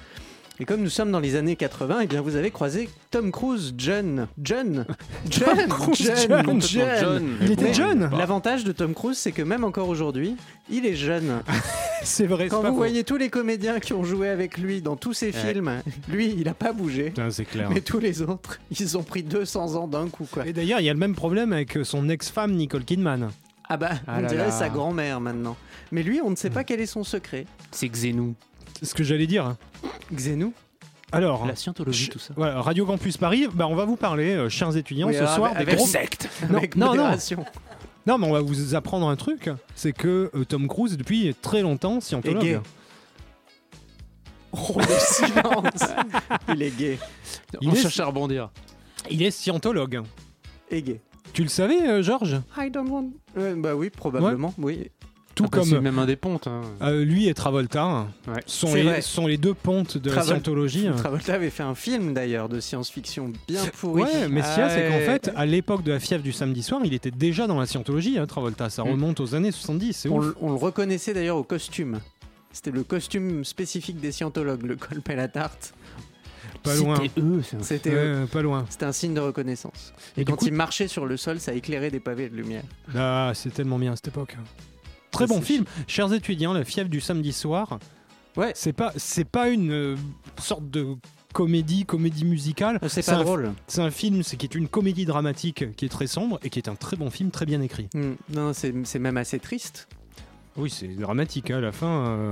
Et 0.60 0.66
comme 0.66 0.82
nous 0.82 0.90
sommes 0.90 1.12
dans 1.12 1.20
les 1.20 1.36
années 1.36 1.56
80, 1.56 2.02
eh 2.04 2.08
bien 2.08 2.22
vous 2.22 2.36
avez 2.36 2.52
croisé 2.52 2.88
Tom 3.10 3.32
Cruise 3.32 3.74
jeune. 3.78 4.28
Jeune 4.44 4.86
Jeune 5.32 5.68
Cruise 5.68 5.98
Jeune, 6.28 6.28
jeune. 6.28 6.62
jeune. 6.62 7.00
John, 7.02 7.38
Il 7.42 7.52
était 7.52 7.74
jeune. 7.74 8.10
L'avantage 8.16 8.64
de 8.64 8.72
Tom 8.72 8.94
Cruise, 8.94 9.18
c'est 9.18 9.32
que 9.32 9.42
même 9.42 9.64
encore 9.64 9.90
aujourd'hui, 9.90 10.36
il 10.70 10.86
est 10.86 10.96
jeune. 10.96 11.42
C'est 12.04 12.28
vrai, 12.28 12.50
Quand 12.50 12.62
vous 12.62 12.68
faux. 12.68 12.74
voyez 12.76 13.04
tous 13.06 13.16
les 13.16 13.30
comédiens 13.30 13.80
qui 13.80 13.94
ont 13.94 14.04
joué 14.04 14.28
avec 14.28 14.58
lui 14.58 14.82
dans 14.82 14.98
tous 14.98 15.14
ses 15.14 15.32
films, 15.32 15.72
lui, 16.10 16.36
il 16.38 16.50
a 16.50 16.54
pas 16.54 16.74
bougé. 16.74 17.06
Putain, 17.06 17.32
c'est 17.32 17.46
clair. 17.46 17.70
Mais 17.72 17.80
tous 17.80 18.00
les 18.00 18.22
autres, 18.22 18.60
ils 18.78 18.98
ont 18.98 19.04
pris 19.04 19.24
200 19.24 19.76
ans 19.76 19.88
d'un 19.88 20.10
coup, 20.10 20.28
quoi. 20.30 20.46
Et 20.46 20.52
d'ailleurs, 20.52 20.82
il 20.82 20.86
y 20.86 20.90
a 20.90 20.94
le 20.94 21.00
même 21.00 21.16
problème 21.16 21.54
avec 21.54 21.80
son 21.84 22.10
ex-femme 22.10 22.52
Nicole 22.56 22.84
Kidman. 22.84 23.30
Ah 23.70 23.78
bah, 23.78 23.92
Ah 24.06 24.16
on 24.18 24.22
là 24.22 24.28
dirait 24.28 24.46
là. 24.48 24.52
sa 24.52 24.68
grand-mère 24.68 25.22
maintenant. 25.22 25.56
Mais 25.94 26.04
lui, 26.04 26.20
on 26.22 26.30
ne 26.30 26.36
sait 26.36 26.50
pas 26.50 26.66
quel 26.66 26.82
est 26.82 26.86
son 26.86 27.06
secret. 27.06 27.46
C'est 27.72 27.88
Xenou. 27.88 28.36
C'est 28.80 28.86
ce 28.86 28.96
que 28.96 29.04
j'allais 29.04 29.28
dire. 29.28 29.56
Xenou 30.14 30.54
Alors, 31.12 31.46
La 31.46 31.56
scientologie, 31.56 32.10
tout 32.10 32.20
ça. 32.20 32.34
voilà, 32.36 32.62
Radio 32.62 32.86
Campus 32.86 33.18
Paris, 33.18 33.48
bah, 33.54 33.68
on 33.68 33.76
va 33.76 33.86
vous 33.86 33.96
parler, 33.96 34.32
euh, 34.34 34.50
chers 34.50 34.76
étudiants, 34.76 35.08
Oui, 35.08 35.14
ce 35.14 35.20
alors, 35.20 35.36
soir 35.36 35.52
avec- 35.56 35.70
des 35.70 35.76
gros- 35.76 35.86
secte. 35.86 36.30
Non, 36.50 36.58
avec 36.58 36.76
non, 36.76 36.96
non. 36.96 37.12
Non, 38.06 38.18
mais 38.18 38.28
on 38.28 38.34
va 38.34 38.42
vous 38.42 38.76
apprendre 38.76 39.08
un 39.08 39.16
truc, 39.16 39.50
c'est 39.76 39.94
que 39.94 40.30
euh, 40.36 40.44
Tom 40.44 40.68
Cruise, 40.68 40.98
depuis 40.98 41.34
très 41.42 41.62
longtemps, 41.62 41.94
Et 41.94 41.96
gay. 41.96 42.02
scientologue. 42.02 42.62
Oh, 44.52 44.78
le 44.78 44.86
silence 45.00 45.90
Il 46.54 46.62
est 46.62 46.78
gay. 46.78 47.00
Il 47.62 47.70
On 47.70 47.74
est- 47.74 47.78
cherche 47.82 48.00
à 48.00 48.06
rebondir. 48.06 48.50
Il 49.10 49.24
est 49.24 49.32
scientologue. 49.32 50.02
Et 50.70 50.82
gay. 50.82 51.02
Tu 51.34 51.42
le 51.44 51.50
savais, 51.50 51.82
euh, 51.88 52.04
Georges? 52.04 52.40
I 52.58 52.70
don't 52.70 52.88
want... 52.90 53.10
Bah 53.58 53.76
oui, 53.76 53.90
probablement, 53.90 54.54
oui. 54.60 54.92
Tout 55.36 55.46
Ah 55.46 55.50
bah, 55.52 55.58
comme 55.60 55.68
c'est 55.68 55.82
même 55.82 55.98
un 55.98 56.06
des 56.06 56.16
pontes. 56.16 56.46
hein. 56.46 56.62
euh, 56.84 57.04
lui 57.04 57.28
et 57.28 57.34
Travolta 57.34 58.06
Ouais. 58.28 58.34
sont, 58.46 58.76
les, 58.76 58.84
vrai. 58.84 59.02
sont 59.02 59.26
les 59.26 59.38
deux 59.38 59.56
pontes 59.56 59.98
de 59.98 60.12
la 60.12 60.22
scientologie. 60.22 60.88
Travolta 60.96 61.34
avait 61.34 61.50
fait 61.50 61.64
un 61.64 61.74
film 61.74 62.14
d'ailleurs 62.14 62.50
de 62.50 62.60
science-fiction 62.60 63.34
bien 63.48 63.64
pourri. 63.80 64.04
Ouais, 64.04 64.28
mais 64.30 64.44
ce 64.44 64.50
qu'il 64.50 64.60
y 64.60 64.62
a, 64.62 64.66
Ah 64.66 64.70
c'est 64.70 64.88
qu'en 64.90 64.94
ouais. 64.98 65.06
fait, 65.06 65.32
à 65.36 65.46
l'époque 65.48 65.84
de 65.84 65.92
la 65.92 66.00
fièvre 66.00 66.22
du 66.24 66.32
samedi 66.34 66.62
soir, 66.62 66.82
il 66.84 66.94
était 66.94 67.10
déjà 67.10 67.48
dans 67.48 67.60
la 67.60 67.66
scientologie, 67.66 68.20
hein, 68.20 68.28
Travolta. 68.28 68.70
Ça 68.70 68.84
Mm. 68.84 68.90
remonte 68.92 69.20
aux 69.22 69.34
années 69.34 69.52
70, 69.52 69.94
c'est 69.94 70.10
on, 70.10 70.22
on 70.40 70.50
le 70.52 70.56
reconnaissait 70.58 71.14
d'ailleurs 71.16 71.38
au 71.38 71.44
costume. 71.44 72.00
C'était 72.52 72.70
le 72.72 72.84
costume 72.84 73.44
spécifique 73.44 74.00
des 74.00 74.12
scientologues, 74.12 74.62
le 74.64 74.76
col 74.76 75.02
et 75.10 75.16
la 75.16 75.28
tarte. 75.28 75.74
Pas 76.62 76.76
loin. 76.76 76.96
C'était 77.02 77.20
eux. 77.22 77.42
C'était 77.62 77.90
Ouais, 77.90 78.26
pas 78.32 78.42
loin. 78.44 78.66
c'était 78.70 78.86
un 78.86 78.92
signe 78.92 79.16
de 79.16 79.20
reconnaissance. 79.20 79.94
Et, 80.16 80.24
quand 80.26 80.36
coup- 80.36 80.46
il 80.46 80.54
marchait 80.54 80.88
sur 80.88 81.08
le 81.08 81.18
sol, 81.18 81.40
ça 81.40 81.54
éclairait 81.54 81.90
des 81.90 82.00
pavés 82.00 82.30
de 82.30 82.36
lumière. 82.36 82.64
Ah, 82.96 83.32
c'est 83.34 83.52
tellement 83.52 83.80
bien 83.80 83.94
à 83.94 83.96
cette 83.96 84.10
époque. 84.10 84.38
Très 85.14 85.28
bon 85.28 85.42
film. 85.42 85.64
Chers 85.88 86.12
étudiants, 86.14 86.52
La 86.54 86.66
fièvre 86.66 86.90
du 86.90 87.00
samedi 87.00 87.32
soir. 87.32 87.80
Ouais. 88.36 88.52
C'est 88.56 88.74
pas, 88.74 88.92
c'est 88.98 89.24
pas 89.30 89.50
une 89.50 89.72
euh, 89.72 89.96
sorte 90.40 90.70
de 90.70 90.96
comédie, 91.34 91.86
comédie 91.86 92.26
musicale. 92.26 92.80
Euh, 92.84 92.90
C'est 92.90 93.06
pas 93.06 93.16
un- 93.16 93.24
drôle. 93.24 93.54
C'est 93.68 93.82
un 93.82 93.92
film, 93.92 94.24
c'est 94.24 94.38
qui 94.38 94.46
est 94.46 94.56
une 94.56 94.68
comédie 94.68 95.06
dramatique 95.06 95.76
qui 95.76 95.86
est 95.86 95.90
très 95.90 96.08
sombre 96.08 96.40
et 96.44 96.50
qui 96.50 96.60
est 96.60 96.68
un 96.68 96.76
très 96.76 96.98
bon 96.98 97.10
film, 97.10 97.30
très 97.32 97.46
bien 97.46 97.62
écrit. 97.62 97.88
Hmm, 97.94 98.14
Non, 98.34 98.54
c'est 98.54 98.74
c'est 98.86 99.00
même 99.00 99.18
assez 99.18 99.40
triste. 99.40 99.88
Oui, 100.58 100.70
c'est 100.70 100.88
dramatique 100.88 101.50
hein, 101.52 101.58
à 101.58 101.62
la 101.62 101.72
fin. 101.72 102.08
euh. 102.08 102.32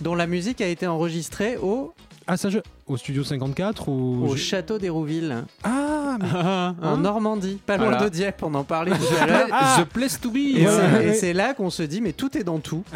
Dont 0.00 0.14
la 0.16 0.26
musique 0.26 0.60
a 0.60 0.66
été 0.66 0.86
enregistrée 0.86 1.56
au, 1.56 1.92
Ah, 2.26 2.36
ça, 2.36 2.50
je... 2.50 2.58
au 2.86 2.96
studio 2.96 3.24
54 3.24 3.88
ou 3.88 4.26
au 4.28 4.36
château 4.36 4.78
d'Hérouville, 4.78 5.44
Ah, 5.64 6.16
mais... 6.20 6.28
Ah, 6.32 6.74
en 6.82 6.96
Normandie, 6.98 7.58
pas 7.64 7.76
loin 7.76 7.86
Voilà. 7.90 8.04
de 8.04 8.08
Dieppe, 8.10 8.42
on 8.42 8.54
en 8.54 8.64
parlait 8.64 8.92
tout 8.92 9.14
à 9.20 9.26
l'heure. 9.26 9.48
Ah. 9.52 9.78
The 9.82 9.88
place 9.88 10.20
to 10.20 10.30
be. 10.30 10.36
Et 10.36 10.66
Ouais, 10.66 11.14
c'est- 11.14 11.32
là 11.32 11.54
qu'on 11.54 11.70
se 11.70 11.82
dit, 11.82 12.00
mais 12.00 12.12
tout 12.12 12.36
est 12.36 12.44
dans 12.44 12.58
tout. 12.58 12.84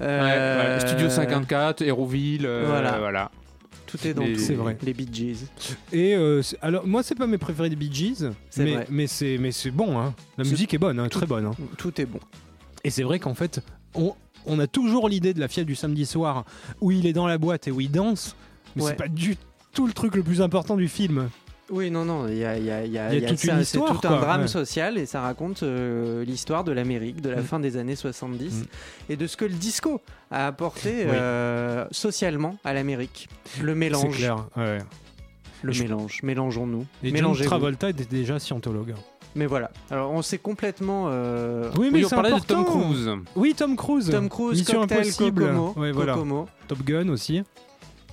Euh, 0.00 0.76
ouais, 0.78 0.86
Studio 0.86 1.10
54, 1.10 1.82
Hérouville, 1.82 2.46
euh, 2.46 2.66
Voilà. 2.68 2.98
voilà. 3.00 3.30
Tout 3.86 3.98
est 4.06 4.14
dans 4.14 4.22
Les- 4.22 4.34
tout. 4.34 4.38
C'est 4.38 4.54
vrai. 4.54 4.78
Les 4.82 4.92
Bee 4.94 5.08
Gees. 5.12 5.46
Et 5.92 6.14
euh, 6.14 6.40
alors, 6.62 6.86
moi, 6.86 7.02
c'est 7.02 7.16
pas 7.16 7.26
mes 7.26 7.36
préférés 7.36 7.68
des 7.68 7.74
Bee 7.74 7.92
Gees, 7.92 8.30
mais, 8.58 8.74
vrai. 8.74 8.86
mais 8.90 9.06
c'est 9.08 9.38
mais 9.38 9.50
c'est 9.50 9.72
bon. 9.72 9.98
Hein. 9.98 10.14
La 10.36 10.44
musique 10.44 10.72
est 10.72 10.78
bonne, 10.78 11.00
hein, 11.00 11.08
tout- 11.08 11.18
très 11.18 11.26
bonne. 11.26 11.46
hein. 11.46 11.54
Tout 11.78 12.00
est 12.00 12.06
bon. 12.06 12.20
Et 12.84 12.90
c'est 12.90 13.02
vrai 13.02 13.18
qu'en 13.18 13.34
fait, 13.34 13.60
on, 13.96 14.14
on 14.46 14.60
a 14.60 14.68
toujours 14.68 15.08
l'idée 15.08 15.34
de 15.34 15.40
la 15.40 15.48
fièvre 15.48 15.66
du 15.66 15.74
samedi 15.74 16.06
soir 16.06 16.44
où 16.80 16.92
il 16.92 17.04
est 17.04 17.12
dans 17.12 17.26
la 17.26 17.36
boîte 17.38 17.66
et 17.66 17.72
où 17.72 17.80
il 17.80 17.90
danse, 17.90 18.36
mais 18.78 18.84
Ouais. 18.84 18.90
c'est 18.90 18.96
pas 18.96 19.08
du 19.08 19.36
tout 19.72 19.86
le 19.86 19.92
truc 19.92 20.14
le 20.16 20.22
plus 20.22 20.40
important 20.40 20.76
du 20.76 20.88
film. 20.88 21.28
Oui, 21.70 21.90
non, 21.90 22.06
non, 22.06 22.26
il 22.28 22.38
y 22.38 22.44
a, 22.46 22.56
y 22.56 22.62
y 22.88 23.16
y 23.18 23.20
toute 23.26 23.44
une 23.44 23.56
c'est 23.56 23.60
histoire, 23.60 24.00
tout 24.00 24.08
un 24.08 24.18
drame 24.18 24.40
ouais. 24.42 24.48
social 24.48 24.96
et 24.96 25.04
ça 25.04 25.20
raconte 25.20 25.62
euh, 25.62 26.24
l'histoire 26.24 26.64
de 26.64 26.72
l'Amérique 26.72 27.20
de 27.20 27.28
la 27.28 27.42
Mm. 27.42 27.44
fin 27.44 27.60
des 27.60 27.76
années 27.76 27.94
70 27.94 28.62
Mm. 28.62 28.64
et 29.12 29.16
de 29.16 29.26
ce 29.26 29.36
que 29.36 29.44
le 29.44 29.52
disco 29.52 30.00
a 30.30 30.46
apporté 30.46 30.88
Oui. 31.04 31.10
euh, 31.12 31.84
socialement 31.90 32.56
à 32.64 32.72
l'Amérique. 32.72 33.28
Le 33.60 33.72
C'est 33.72 33.78
mélange, 33.78 34.16
clair. 34.16 34.46
ouais. 34.56 34.78
le 35.62 35.72
Je- 35.72 35.82
mélange, 35.82 36.20
mélangeons-nous, 36.22 36.86
Et 37.04 37.14
John. 37.14 37.34
Travolta 37.34 37.90
était 37.90 38.04
déjà 38.06 38.38
scientologue. 38.38 38.94
Mais 39.34 39.44
voilà, 39.44 39.70
alors 39.90 40.10
on 40.12 40.22
s'est 40.22 40.38
complètement... 40.38 41.08
euh, 41.10 41.70
Oui, 41.76 41.88
mais 41.92 41.98
Oui, 41.98 42.04
on 42.06 42.08
c'est 42.08 42.14
parlait 42.14 42.32
de 42.32 42.40
Tom. 42.46 42.64
Cruise. 42.64 43.10
Oui, 43.36 43.54
Tom 43.54 43.76
Cruise. 43.76 44.08
Tom 44.08 44.30
Cruise, 44.30 44.58
Mission 44.60 44.80
Cocktail, 44.80 44.98
Impossible. 45.00 45.42
Kokomo, 45.42 45.74
Ouais, 45.76 45.92
voilà. 45.92 46.14
Kokomo. 46.14 46.48
Top 46.66 46.82
Gun 46.82 47.08
aussi. 47.10 47.42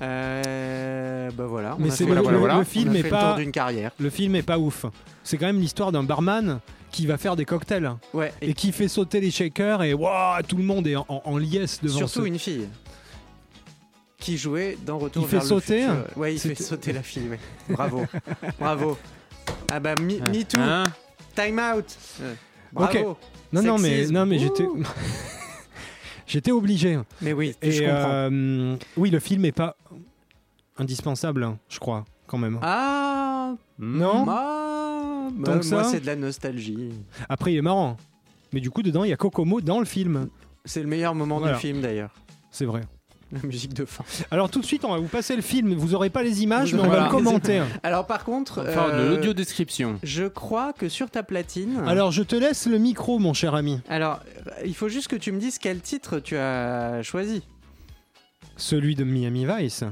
Euh, 0.02 1.30
bah 1.32 1.46
voilà, 1.48 1.76
Mais 1.80 1.90
c'est 1.90 2.04
fait 2.04 2.10
le, 2.10 2.16
le- 2.16 2.22
voilà, 2.22 2.34
le- 2.34 2.40
voilà. 2.40 2.54
le 2.56 2.60
on 2.60 2.62
a 2.64 2.66
film 2.66 2.92
fait 2.94 3.00
est 3.00 3.04
le 3.04 3.10
tour 3.10 3.18
pas 3.20 3.36
d'une 3.38 3.52
carrière. 3.52 3.92
le 3.98 4.10
film 4.10 4.36
est 4.36 4.44
pas 4.44 4.58
ouf. 4.60 4.86
C'est 5.24 5.38
quand 5.38 5.46
même 5.46 5.60
l'histoire 5.60 5.92
d'un 5.92 6.04
barman 6.04 6.60
qui 6.92 7.06
va 7.06 7.18
faire 7.18 7.36
des 7.36 7.46
cocktails 7.46 7.92
Ouais, 8.14 8.34
et 8.42 8.50
et 8.50 8.54
qui 8.54 8.72
fait 8.72 8.88
sauter 8.90 9.20
les 9.22 9.32
shakers 9.32 9.84
et 9.84 9.94
waouh, 9.94 10.42
tout 10.48 10.58
le 10.58 10.64
monde 10.64 10.86
est 10.88 10.96
en, 10.98 11.06
en- 11.08 11.22
en 11.26 11.38
liesse 11.38 11.80
devant 11.82 11.98
surtout 11.98 12.22
ce- 12.24 12.28
une 12.28 12.40
fille 12.40 12.68
qui 14.20 14.38
jouait 14.38 14.78
dans 14.86 14.98
Retour 14.98 15.24
Il 15.24 15.30
fait 15.30 15.36
vers 15.38 15.44
le 15.44 15.50
sauter 15.50 15.82
futur. 15.82 16.18
Ouais, 16.18 16.34
il 16.36 16.40
fait 16.40 16.56
sauter 16.56 16.94
la 16.94 17.04
fille. 17.04 17.30
ouais. 17.30 17.40
Bravo, 17.70 18.06
bravo. 18.60 18.98
Ah 19.72 19.80
bah 19.80 19.94
me, 20.02 20.06
me 20.20 20.44
too. 20.44 20.58
Hein 20.60 20.84
Time 21.36 21.60
out. 21.60 21.86
Bravo. 22.74 23.18
Non 23.54 23.62
non 23.62 23.78
mais 23.78 24.08
non 24.08 24.26
mais 24.26 24.40
j'étais. 24.40 24.66
j'étais 26.28 26.52
obligé. 26.52 27.00
Mais 27.22 27.34
oui, 27.34 27.56
Et 27.62 27.72
je 27.72 27.84
comprends. 27.84 28.10
euh, 28.10 28.76
oui, 28.98 29.10
le 29.10 29.20
film 29.20 29.46
est 29.46 29.52
pas 29.52 29.76
indispensable, 30.78 31.44
hein, 31.44 31.58
je 31.70 31.80
crois 31.80 32.06
quand 32.28 32.38
même. 32.38 32.60
Ah, 32.62 33.54
Non 33.80 34.26
ah, 34.28 35.28
que 35.44 35.70
moi 35.70 35.84
c'est 35.84 36.00
de 36.00 36.06
la 36.06 36.16
nostalgie. 36.16 36.92
Après 37.30 37.54
il 37.54 37.58
est 37.58 37.62
marrant. 37.62 37.98
Mais 38.54 38.60
du 38.62 38.70
coup 38.72 38.82
dedans 38.82 39.04
il 39.04 39.10
y 39.10 39.14
a 39.14 39.18
Kokomo 39.18 39.62
dans 39.62 39.80
le 39.80 39.86
film. 39.86 40.30
C'est 40.66 40.82
le 40.82 40.88
meilleur 40.88 41.14
moment 41.14 41.40
Voilà. 41.40 41.56
du 41.56 41.60
film 41.60 41.82
d'ailleurs. 41.82 42.12
C'est 42.52 42.66
vrai. 42.66 42.82
La 43.32 43.40
musique 43.44 43.74
de 43.74 43.86
fin. 43.86 44.04
Alors 44.30 44.50
tout 44.52 44.60
de 44.62 44.66
suite 44.66 44.86
on 44.86 44.92
va 44.92 45.00
vous 45.00 45.08
passer 45.08 45.36
le 45.36 45.42
film. 45.42 45.74
Vous 45.74 45.96
aurez 45.96 46.10
pas 46.12 46.22
les 46.24 46.44
images 46.44 46.74
mais 46.74 46.82
on 46.82 46.88
va 46.88 47.06
le 47.06 47.10
commenter. 47.10 47.62
Alors 47.84 48.06
par 48.06 48.24
contre, 48.24 48.64
faire 48.64 48.88
de 48.88 48.92
euh, 48.94 49.10
l'audio 49.16 49.34
description. 49.34 50.00
je 50.04 50.26
crois 50.26 50.74
que 50.74 50.90
sur 50.90 51.10
ta 51.10 51.24
platine. 51.24 51.82
Alors 51.88 52.12
je 52.12 52.22
te 52.24 52.36
laisse 52.36 52.68
le 52.68 52.78
micro 52.78 53.18
mon 53.20 53.34
cher 53.34 53.56
ami. 53.56 53.80
Alors, 53.90 54.20
euh, 54.48 54.52
il 54.66 54.76
faut 54.76 54.90
juste 54.90 55.08
que 55.08 55.16
tu 55.16 55.32
me 55.32 55.40
dises 55.40 55.58
quel 55.58 55.80
titre 55.82 56.20
tu 56.20 56.38
as 56.38 57.02
choisi. 57.02 57.42
Celui 58.58 58.96
de 58.96 59.04
Miami 59.04 59.46
Vice. 59.46 59.84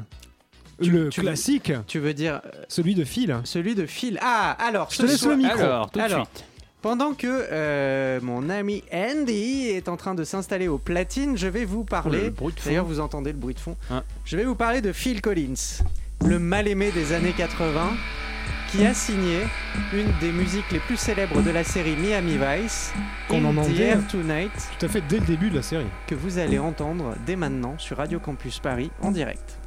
Tu- 0.81 0.89
le 0.91 1.09
tu- 1.09 1.21
classique. 1.21 1.71
Tu 1.87 1.99
veux 1.99 2.13
dire 2.13 2.41
euh, 2.45 2.49
Celui 2.67 2.95
de 2.95 3.03
Phil. 3.03 3.35
celui 3.43 3.75
de 3.75 3.85
Phil 3.85 4.17
Ah, 4.21 4.55
alors, 4.59 4.89
Je 4.91 4.97
ce 4.97 5.01
te 5.03 5.07
laisse 5.07 5.19
soir- 5.19 5.31
le 5.35 5.37
micro. 5.43 5.59
Alors, 5.61 5.91
tout 5.91 5.99
de 5.99 6.03
Alors, 6.03 6.27
suite. 6.27 6.45
Pendant 6.83 7.13
que 7.13 7.27
euh, 7.51 8.19
mon 8.21 8.49
ami 8.49 8.83
Andy 8.93 9.69
est 9.69 9.87
en 9.87 9.95
train 9.97 10.13
de 10.15 10.23
s'installer 10.25 10.67
au 10.67 10.77
platine, 10.77 11.37
je 11.37 11.47
vais 11.47 11.63
vous 11.65 11.79
Oh, 11.79 11.83
le 11.83 11.85
parler. 11.85 12.33
fond. 12.37 12.51
D'ailleurs, 12.65 12.85
vous 12.85 12.99
entendez 12.99 13.31
le 13.31 13.37
bruit 13.37 13.55
de 13.55 13.59
fond. 13.59 13.75
Hein. 13.89 14.03
Je 14.25 14.35
vais 14.37 14.43
vous 14.43 14.53
parler 14.55 14.81
de 14.81 14.91
Phil 14.91 15.21
Collins, 15.21 15.81
le 16.25 16.39
mal-aimé 16.39 16.91
des 16.91 17.13
années 17.13 17.33
80, 17.35 17.93
qui 18.69 18.85
a 18.85 18.93
signé 18.93 19.39
une 19.93 20.07
des 20.19 20.31
musiques 20.33 20.69
les 20.71 20.79
plus 20.79 20.97
célèbres 20.97 21.41
de 21.41 21.51
la 21.51 21.63
série 21.63 21.95
Miami 21.95 22.37
Vice, 22.37 22.91
Qu'on. 23.29 23.43
Air 23.79 24.05
Tonight, 24.11 24.51
Tout 24.77 24.85
à 24.85 24.89
fait 24.89 25.01
dès 25.07 25.19
le 25.19 25.25
début 25.25 25.49
de 25.51 25.55
la 25.55 25.61
série. 25.61 25.85
que 26.05 26.15
vous 26.15 26.37
allez 26.37 26.59
entendre 26.59 27.15
dès 27.25 27.37
maintenant 27.37 27.75
sur 27.77 27.95
Radio 27.97 28.19
Campus 28.19 28.59
Paris 28.59 28.91
en 29.01 29.11
direct. 29.11 29.57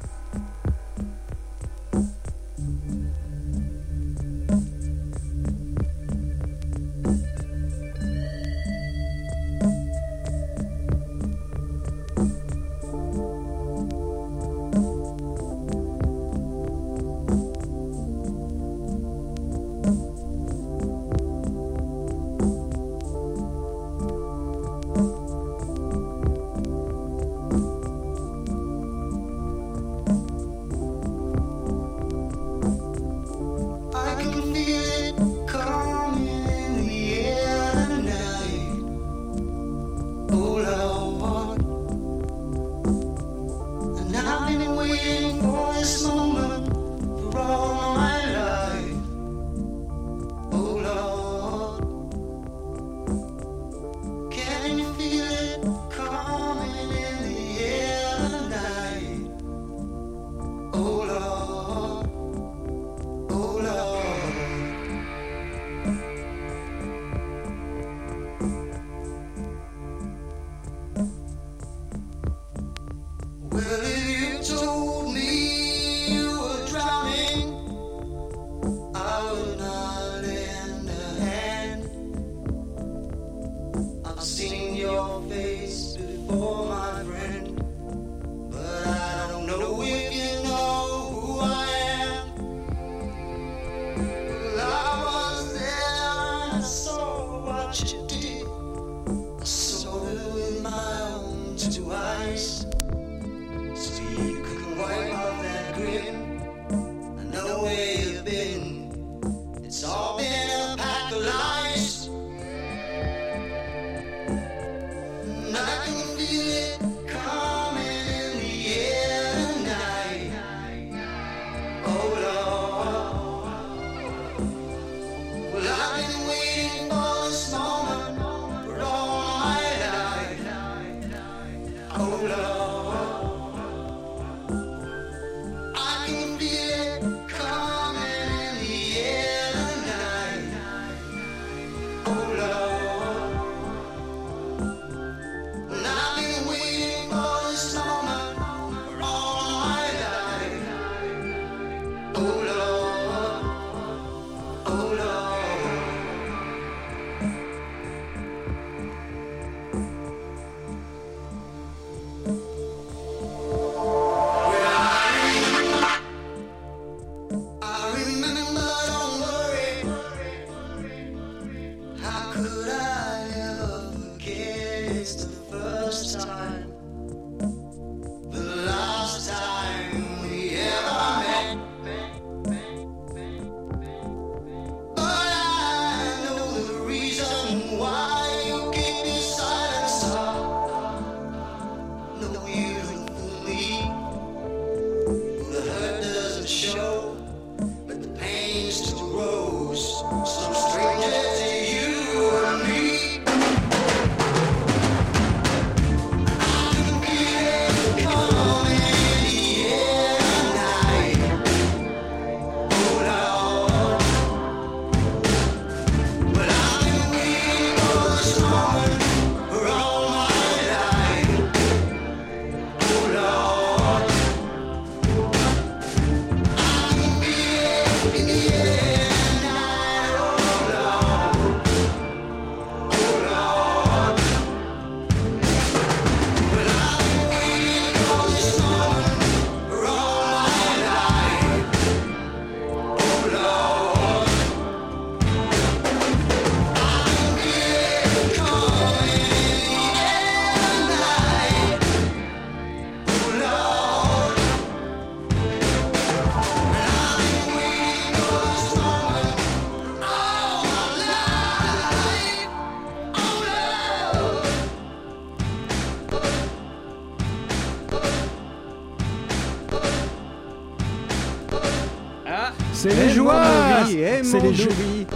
C'est 274.31 274.39
les, 274.39 274.53
jo- 274.53 274.69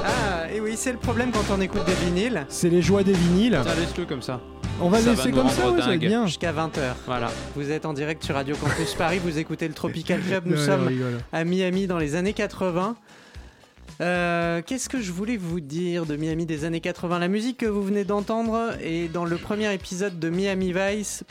Ah, 0.04 0.52
et 0.54 0.60
oui, 0.62 0.74
c'est 0.76 0.92
le 0.92 0.98
problème 0.98 1.32
quand 1.32 1.54
on 1.54 1.62
écoute 1.62 1.86
des 1.86 1.94
vinyles 2.06 2.46
c'est 2.50 2.70
les 2.70 2.82
joies 2.82 3.04
des 3.04 3.14
vinyles. 3.14 3.60
Tiens, 3.64 3.76
laisse-le 3.76 4.06
comme 4.06 4.22
ça. 4.22 4.40
On 4.80 4.90
va 4.90 5.00
Ça 5.00 5.12
laisser 5.12 5.32
va 5.32 5.38
comme 5.42 5.50
ça, 5.50 5.70
ouais, 5.70 5.80
ça 5.82 5.88
va 5.88 5.94
être 5.96 6.00
bien. 6.00 6.26
jusqu'à 6.26 6.52
20h. 6.52 6.80
Voilà. 7.06 7.30
Vous 7.56 7.70
êtes 7.72 7.86
en 7.86 7.94
direct 7.94 8.24
sur 8.24 8.36
Radio 8.36 8.56
Campus 8.56 8.94
Paris, 8.96 9.20
vous 9.24 9.38
écoutez 9.38 9.68
le 9.68 9.74
Tropical 9.74 10.20
Club, 10.28 10.46
nous 10.48 10.58
sommes 10.58 10.90
à 11.32 11.44
Miami 11.44 11.86
dans 11.88 11.98
les 12.00 12.16
années 12.16 12.34
80. 12.34 12.96
Euh, 14.02 14.62
Qu'est-ce 14.66 14.90
que 14.90 15.00
je 15.00 15.12
voulais 15.12 15.38
vous 15.38 15.60
dire 15.60 16.06
de 16.06 16.16
Miami 16.16 16.46
des 16.46 16.66
années 16.66 16.80
80 16.82 17.20
La 17.20 17.28
musique 17.28 17.58
que 17.58 17.66
vous 17.68 17.84
venez 17.84 18.04
d'entendre 18.04 18.72
est 18.82 19.12
dans 19.12 19.26
le 19.26 19.38
premier 19.38 19.72
épisode 19.74 20.18
de 20.20 20.30
Miami 20.30 20.74
Vice, 20.74 21.24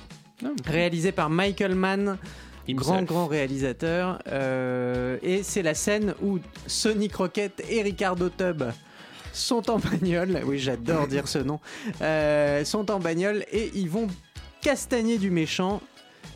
réalisé 0.65 1.11
par 1.11 1.31
Michael 1.31 1.75
Mann, 1.75 2.19
Himself. 2.69 3.05
grand 3.07 3.27
réalisateur. 3.27 4.19
Euh, 4.29 5.19
et 5.23 5.43
c'est 5.43 5.63
la 5.63 5.75
scène 5.75 6.15
où 6.23 6.39
Sonic 6.67 7.15
Rocket 7.17 7.63
et 7.69 7.83
Ricardo 7.83 8.29
Tubb 8.29 8.65
sont 9.33 9.71
en 9.71 9.79
bagnole. 9.79 10.41
Oui, 10.45 10.59
j'adore 10.59 11.07
dire 11.07 11.27
ce 11.29 11.39
nom. 11.39 11.61
Euh, 12.01 12.65
sont 12.65 12.91
en 12.91 12.99
bagnole 13.01 13.45
et 13.53 13.71
ils 13.75 13.89
vont 13.89 14.07
castagner 14.61 15.19
du 15.19 15.31
méchant. 15.31 15.81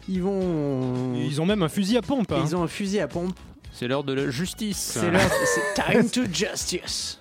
Ils 0.09 0.23
vont. 0.23 1.15
Ils 1.17 1.41
ont 1.41 1.47
même 1.47 1.63
un 1.63 1.69
fusil 1.69 1.97
à 1.97 2.03
pompe. 2.03 2.31
hein. 2.33 2.43
Ils 2.45 2.55
ont 2.55 2.63
un 2.63 2.69
fusil 2.69 3.01
à 3.01 3.09
pompe. 3.09 3.35
C'est 3.73 3.89
l'heure 3.89 4.05
de 4.05 4.13
la 4.13 4.31
justice. 4.31 4.77
C'est 5.01 5.11
l'heure. 5.11 5.21
C'est 5.55 5.83
time 5.83 6.09
to 6.11 6.23
justice. 6.33 7.21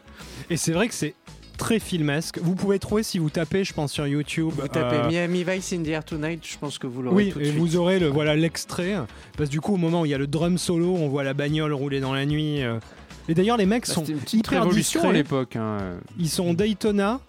Et 0.49 0.57
c'est 0.57 0.71
vrai 0.73 0.87
que 0.87 0.93
c'est 0.93 1.15
très 1.57 1.79
filmesque. 1.79 2.39
Vous 2.41 2.55
pouvez 2.55 2.79
trouver 2.79 3.03
si 3.03 3.19
vous 3.19 3.29
tapez, 3.29 3.63
je 3.63 3.73
pense, 3.73 3.91
sur 3.91 4.05
YouTube. 4.07 4.51
Vous 4.57 4.67
tapez 4.67 4.95
euh, 4.97 5.07
Miami 5.09 5.43
Vice 5.43 5.73
in 5.73 5.83
the 5.83 5.87
Air 5.89 6.03
Tonight, 6.03 6.45
je 6.45 6.57
pense 6.57 6.77
que 6.77 6.87
vous 6.87 7.01
l'aurez 7.01 7.15
Oui, 7.15 7.31
tout 7.31 7.39
de 7.39 7.43
et 7.43 7.47
suite. 7.47 7.57
vous 7.59 7.75
aurez 7.77 7.99
le 7.99 8.07
voilà 8.07 8.35
l'extrait 8.35 8.95
parce 9.37 9.49
que 9.49 9.51
du 9.53 9.61
coup 9.61 9.73
au 9.73 9.77
moment 9.77 10.01
où 10.01 10.05
il 10.05 10.11
y 10.11 10.13
a 10.13 10.17
le 10.17 10.27
drum 10.27 10.57
solo, 10.57 10.95
on 10.95 11.07
voit 11.09 11.23
la 11.23 11.33
bagnole 11.33 11.73
rouler 11.73 11.99
dans 11.99 12.13
la 12.13 12.25
nuit. 12.25 12.61
euh. 12.63 12.79
Et 13.29 13.33
d'ailleurs 13.33 13.57
les 13.57 13.65
mecs 13.65 13.87
Bah, 13.87 13.93
sont 13.93 14.03
une 14.05 14.17
hyper 14.33 14.63
révolution 14.63 15.07
à 15.09 15.13
l'époque. 15.13 15.55
hein. 15.55 15.77
Ils 16.19 16.29
sont 16.29 16.53
Daytona 16.53 17.19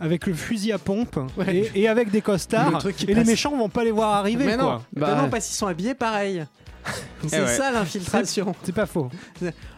avec 0.00 0.26
le 0.26 0.32
fusil 0.34 0.72
à 0.72 0.78
pompe 0.78 1.18
Ouais. 1.36 1.68
et, 1.74 1.82
et 1.82 1.88
avec 1.88 2.10
des 2.10 2.20
costards. 2.22 2.82
Le 2.84 3.10
et 3.10 3.14
les 3.14 3.24
méchants 3.24 3.56
vont 3.56 3.68
pas 3.68 3.84
les 3.84 3.90
voir 3.90 4.14
arriver. 4.14 4.44
Mais 4.46 4.56
non, 4.56 4.64
quoi. 4.64 4.82
bah 4.94 5.14
Bah, 5.14 5.22
non, 5.22 5.28
parce 5.28 5.46
qu'ils 5.46 5.56
sont 5.56 5.66
habillés 5.66 5.94
pareil. 5.94 6.44
C'est 7.28 7.36
Eh 7.38 7.40
ouais. 7.42 7.46
ça 7.56 7.70
l'infiltration. 7.70 8.54
C'est 8.62 8.74
pas 8.74 8.86
faux. 8.86 9.10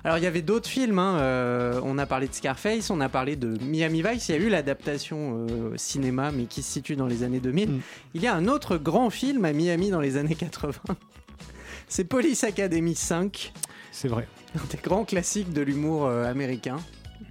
Alors 0.04 0.18
il 0.18 0.24
y 0.24 0.26
avait 0.26 0.42
d'autres 0.42 0.68
films, 0.68 0.98
hein, 0.98 1.16
euh, 1.18 1.80
on 1.84 1.98
a 1.98 2.06
parlé 2.06 2.28
de 2.28 2.34
Scarface, 2.34 2.90
on 2.90 3.00
a 3.00 3.08
parlé 3.08 3.34
de 3.36 3.58
Miami 3.64 4.02
Vice, 4.02 4.28
il 4.28 4.32
y 4.32 4.38
a 4.38 4.40
eu 4.40 4.48
l'adaptation 4.48 5.46
euh, 5.50 5.76
cinéma 5.76 6.30
mais 6.30 6.44
qui 6.44 6.62
se 6.62 6.70
situe 6.72 6.94
dans 6.96 7.06
les 7.06 7.22
années 7.24 7.40
2000. 7.40 7.70
Mm. 7.70 7.80
Il 8.14 8.22
y 8.22 8.26
a 8.28 8.34
un 8.34 8.46
autre 8.46 8.76
grand 8.76 9.10
film 9.10 9.44
à 9.44 9.52
Miami 9.52 9.90
dans 9.90 10.00
les 10.00 10.16
années 10.16 10.34
80. 10.36 10.72
C'est 11.88 12.04
Police 12.04 12.44
Academy 12.44 12.94
5, 12.94 13.52
C'est 13.90 14.08
vrai. 14.08 14.26
un 14.56 14.64
des 14.70 14.78
grands 14.82 15.04
classiques 15.04 15.52
de 15.52 15.60
l'humour 15.62 16.06
euh, 16.06 16.24
américain. 16.30 16.76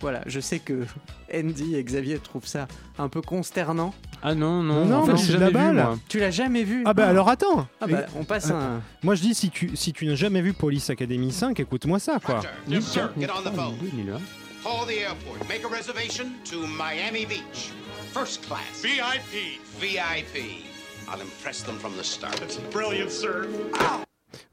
Voilà, 0.02 0.22
je 0.26 0.40
sais 0.40 0.60
que 0.60 0.86
Andy 1.34 1.76
et 1.76 1.84
Xavier 1.84 2.18
trouvent 2.20 2.48
ça 2.48 2.68
un 2.98 3.08
peu 3.08 3.22
consternant. 3.22 3.94
Ah 4.24 4.36
non, 4.36 4.62
non, 4.62 4.86
Non, 4.86 4.98
en 4.98 5.06
fait, 5.06 5.12
non, 5.14 5.18
c'est 5.18 5.34
de 5.34 5.38
la 5.38 5.48
vu, 5.48 5.54
balle. 5.54 5.76
moi. 5.76 5.98
Tu 6.08 6.20
l'as 6.20 6.30
jamais 6.32 6.64
vu 6.64 6.84
Ah 6.86 6.94
bah 6.94 7.08
alors 7.08 7.28
attends. 7.30 7.68
Ah 7.80 7.88
bah, 7.88 8.06
on 8.16 8.24
passe 8.24 8.50
Euh, 8.52 8.54
un... 8.78 8.82
Moi 9.04 9.16
je 9.16 9.22
dis 9.22 9.34
si 9.34 9.50
tu 9.50 9.72
si 9.76 9.94
tu 9.94 10.06
n'as 10.06 10.16
jamais 10.16 10.42
vu 10.42 10.54
Police 10.54 10.90
Academy 10.92 11.32
5, 11.32 11.60
écoute-moi 11.60 12.00
ça 12.00 12.20
quoi. 12.24 12.42
Yes, 12.68 12.86
sir. 12.86 13.12
Get 13.20 13.28
on 13.36 13.42
the 13.50 13.54
phone. 13.56 13.74
Il 13.94 14.02
est 14.08 14.12
là. 14.12 14.20
Call 14.64 14.86
the 14.88 15.00
airport. 15.02 15.48
Make 15.50 15.64
a 15.66 15.68
reservation 15.76 16.26
to 16.52 16.58
Miami 16.68 17.26
Beach. 17.26 17.72
First 18.14 18.46
class. 18.46 18.84
VIP. 18.84 19.60
VIP. 19.80 20.66
I'll 21.08 21.20
impress 21.22 21.64
them 21.64 21.78
from 21.80 21.94
the 21.98 22.04
start. 22.04 22.40
Brilliant, 22.72 23.10
sir. 23.10 23.48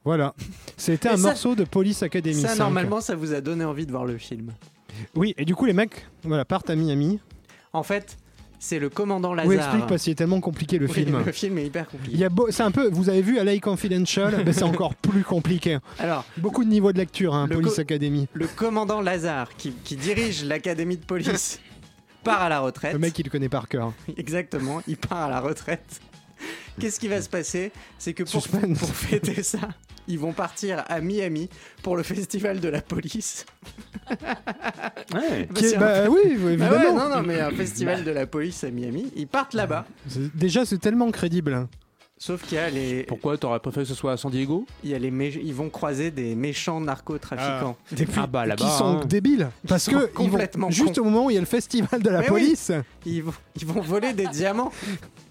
Voilà. 0.05 0.35
C'était 0.77 1.09
un 1.11 1.17
ça- 1.17 1.29
morceau 1.29 1.55
de 1.55 1.65
Police 1.65 2.03
Academy 2.03 2.41
Ça 2.41 2.49
5. 2.49 2.59
normalement 2.59 3.01
ça 3.01 3.15
vous 3.15 3.35
a 3.35 3.41
donné 3.41 3.65
envie 3.65 3.85
de 3.85 3.91
voir 3.93 4.07
le 4.07 4.17
film. 4.19 4.53
Oui, 5.15 5.35
et 5.37 5.45
du 5.45 5.55
coup 5.55 5.67
les 5.67 5.73
mecs 5.73 6.07
voilà, 6.25 6.45
partent 6.45 6.71
à 6.71 6.75
Miami. 6.77 7.21
En 7.73 7.83
fait, 7.83 8.17
c'est 8.59 8.79
le 8.79 8.89
commandant 8.89 9.35
Lazare. 9.35 9.49
Oui, 9.49 9.57
explique 9.57 9.87
parce 9.87 10.03
qu'il 10.03 10.13
est 10.13 10.17
tellement 10.17 10.41
compliqué 10.41 10.79
le 10.79 10.87
Oui, 10.87 10.93
film. 10.93 11.23
Le 11.25 11.33
film 11.33 11.59
est 11.59 11.67
hyper 11.67 11.89
compliqué. 11.89 12.13
Il 12.15 12.19
y 12.21 12.25
a 12.25 12.29
beau- 12.29 12.49
c'est 12.51 12.63
un 12.63 12.71
peu, 12.71 12.89
vous 12.91 13.09
avez 13.09 13.23
vu 13.23 13.39
à 13.39 13.45
LA 13.45 13.59
Confidential, 13.61 14.43
ben, 14.45 14.53
c'est 14.53 14.63
encore 14.65 14.95
plus 15.03 15.23
compliqué. 15.23 15.79
Alors, 15.99 16.25
Beaucoup 16.39 16.65
de 16.65 16.69
niveaux 16.71 16.93
de 16.93 16.99
lecture, 16.99 17.35
hein, 17.35 17.49
Police 17.49 17.79
Academy. 17.79 18.27
le 18.33 18.47
commandant 18.47 19.01
Lazare, 19.01 19.51
qui, 19.57 19.73
qui 19.85 19.97
dirige 19.97 20.45
l'académie 20.45 20.97
de 20.97 21.05
police, 21.05 21.61
part 22.25 22.43
à 22.43 22.49
la 22.49 22.61
retraite. 22.61 22.93
Le 22.93 22.99
mec, 22.99 23.19
il 23.19 23.25
le 23.25 23.31
connaît 23.31 23.49
par 23.49 23.69
cœur. 23.69 23.93
Exactement, 24.17 24.83
il 24.89 24.97
part 24.97 25.25
à 25.25 25.31
la 25.31 25.41
retraite. 25.41 26.01
Qu'est-ce 26.81 27.01
qui 27.01 27.09
va 27.09 27.21
se 27.23 27.29
passer? 27.29 27.73
C'est 27.99 28.15
que 28.15 28.23
pour, 28.23 28.43
fêter 28.95 29.43
ça, 29.43 29.59
ils 30.07 30.19
vont 30.19 30.33
partir 30.33 30.85
à 30.89 31.01
Miami 31.01 31.49
pour 31.83 31.97
le 31.97 32.03
festival 32.03 32.61
de 32.61 32.69
la 32.69 32.81
police. 32.83 33.45
Ouais. 35.15 35.49
Bah, 35.51 35.61
est- 35.61 35.75
un- 35.77 35.81
bah 35.81 36.09
oui, 36.11 36.37
Bah 36.37 36.51
évidemment. 36.51 36.77
ouais, 36.77 36.93
non, 36.93 37.09
non, 37.09 37.23
mais 37.23 37.41
un 37.41 37.51
festival 37.51 38.05
de 38.05 38.11
la 38.11 38.27
police 38.27 38.63
à 38.65 38.71
Miami. 38.71 39.11
Ils 39.17 39.27
partent 39.27 39.55
là-bas. 39.55 39.87
Déjà, 40.35 40.65
c'est 40.65 40.79
tellement 40.79 41.11
crédible. 41.11 41.55
hein. 41.55 41.69
Sauf 42.21 42.43
qu'il 42.45 42.57
y 42.57 42.61
a 42.61 42.69
les, 42.69 43.05
Pourquoi 43.05 43.39
t'aurais 43.39 43.61
préféré 43.61 43.85
que 43.85 43.89
ce 43.91 43.95
soit 43.95 44.11
à 44.13 44.17
San 44.17 44.31
Diego 44.33 44.67
il 44.83 44.91
y 44.91 44.95
a 44.95 44.99
les 44.99 45.13
mé- 45.13 45.41
ils 45.41 45.55
vont 45.55 45.71
croiser 45.71 46.11
des 46.11 46.35
méchants 46.35 46.81
narcotrafiquants. 46.81 47.77
Des 47.93 48.07
Ah 48.17 48.27
bah 48.27 48.45
là-bas. 48.45 48.65
Qui 48.65 48.71
sont 48.73 48.99
hein. 49.03 49.07
débiles. 49.07 49.49
Parce 49.69 49.87
que 49.87 49.93
ils 49.93 49.99
vont- 50.01 50.07
complètement 50.15 50.69
juste 50.71 50.99
au 50.99 51.05
moment 51.05 51.27
où 51.27 51.31
il 51.31 51.35
y 51.35 51.37
a 51.37 51.41
le 51.41 51.47
festival 51.47 52.03
de 52.03 52.11
la 52.11 52.19
Mais 52.21 52.31
oui. 52.31 52.41
police, 52.43 52.73
Ils 53.07 53.23
vont, 53.23 53.33
ils 53.61 53.67
vont 53.67 53.81
voler 53.81 54.13
des 54.15 54.27
diamants, 54.27 54.73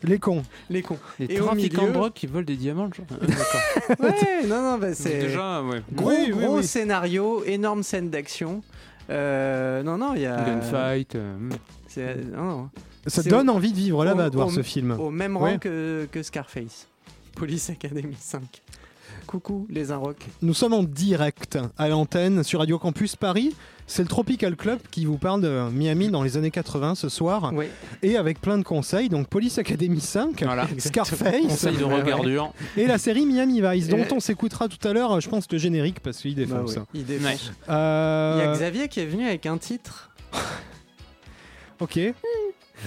les 0.03 0.17
cons. 0.17 0.43
les 0.69 0.81
cons. 0.81 0.97
Les 1.19 1.25
Et 1.25 1.35
trafiquants 1.35 1.81
milieu- 1.81 1.87
de 1.89 1.97
drogue 1.97 2.13
qui 2.13 2.25
volent 2.27 2.45
des 2.45 2.55
diamants. 2.55 2.89
genre. 2.93 3.05
Ah, 3.11 3.25
D'accord. 3.97 4.05
Ouais, 4.05 4.47
non, 4.47 4.61
non, 4.61 4.77
bah 4.77 4.93
c'est 4.93 5.19
Déjà, 5.19 5.61
ouais. 5.63 5.81
gros, 5.91 6.09
Oui, 6.09 6.15
oui, 6.33 6.45
gros 6.45 6.57
oui. 6.59 6.63
scénario, 6.63 7.43
énorme 7.45 7.83
scène 7.83 8.09
d'action. 8.09 8.61
Euh, 9.09 9.83
non, 9.83 9.97
non, 9.97 10.13
il 10.15 10.21
y 10.21 10.25
a. 10.25 10.37
Gunfight. 10.41 11.15
euh, 11.15 11.35
hmm. 11.37 11.49
Non, 11.97 12.43
non. 12.45 12.69
Ça 13.05 13.23
C'est 13.23 13.29
donne 13.29 13.49
au- 13.49 13.53
envie 13.53 13.71
de 13.71 13.77
vivre 13.77 14.03
là-bas, 14.03 14.27
au- 14.27 14.29
de 14.29 14.35
voir 14.35 14.47
au- 14.47 14.51
ce 14.51 14.61
film. 14.63 14.91
Au 14.99 15.09
même 15.09 15.37
Ouais. 15.37 15.53
rang 15.53 15.57
que, 15.59 16.07
que 16.11 16.21
Scarface. 16.23 16.87
Police 17.35 17.69
Academy 17.69 18.15
5. 18.19 18.61
Coucou 19.25 19.67
les 19.69 19.91
Inrocks. 19.91 20.25
Nous 20.41 20.53
sommes 20.53 20.73
en 20.73 20.83
direct 20.83 21.57
à 21.77 21.89
l'antenne 21.89 22.43
sur 22.43 22.59
Radio 22.59 22.79
Campus 22.79 23.15
Paris. 23.17 23.53
C'est 23.85 24.01
le 24.01 24.07
Tropical 24.07 24.55
Club 24.55 24.79
qui 24.89 25.05
vous 25.05 25.17
parle 25.17 25.41
de 25.41 25.69
Miami 25.71 26.09
dans 26.09 26.23
les 26.23 26.37
années 26.37 26.51
80 26.51 26.95
ce 26.95 27.09
soir. 27.09 27.51
Oui. 27.53 27.65
Et 28.03 28.15
avec 28.17 28.39
plein 28.41 28.57
de 28.57 28.63
conseils. 28.63 29.09
Donc 29.09 29.27
Police 29.27 29.57
Academy 29.57 29.99
5, 29.99 30.43
Voilà. 30.43 30.67
Scarface 30.77 31.41
Conseil 31.41 31.75
de 31.77 31.83
regardure. 31.83 32.53
et 32.77 32.87
la 32.87 32.97
série 32.97 33.25
Miami 33.25 33.61
Vice, 33.61 33.87
dont 33.89 34.05
on 34.11 34.19
s'écoutera 34.21 34.67
tout 34.69 34.85
à 34.87 34.93
l'heure, 34.93 35.19
je 35.19 35.27
pense, 35.29 35.45
le 35.51 35.57
générique 35.57 35.99
parce 36.01 36.17
qu'il 36.19 36.35
Bah 36.35 36.41
défonce. 36.45 36.75
ouais, 36.77 36.83
il 36.93 37.05
défonce. 37.05 37.25
Ouais. 37.27 37.53
Euh, 37.69 38.35
Il 38.39 38.45
y 38.45 38.47
a 38.49 38.53
Xavier 38.53 38.87
qui 38.87 38.99
est 39.01 39.05
venu 39.05 39.25
avec 39.25 39.45
un 39.45 39.57
titre. 39.57 40.09
Ok. 41.79 41.99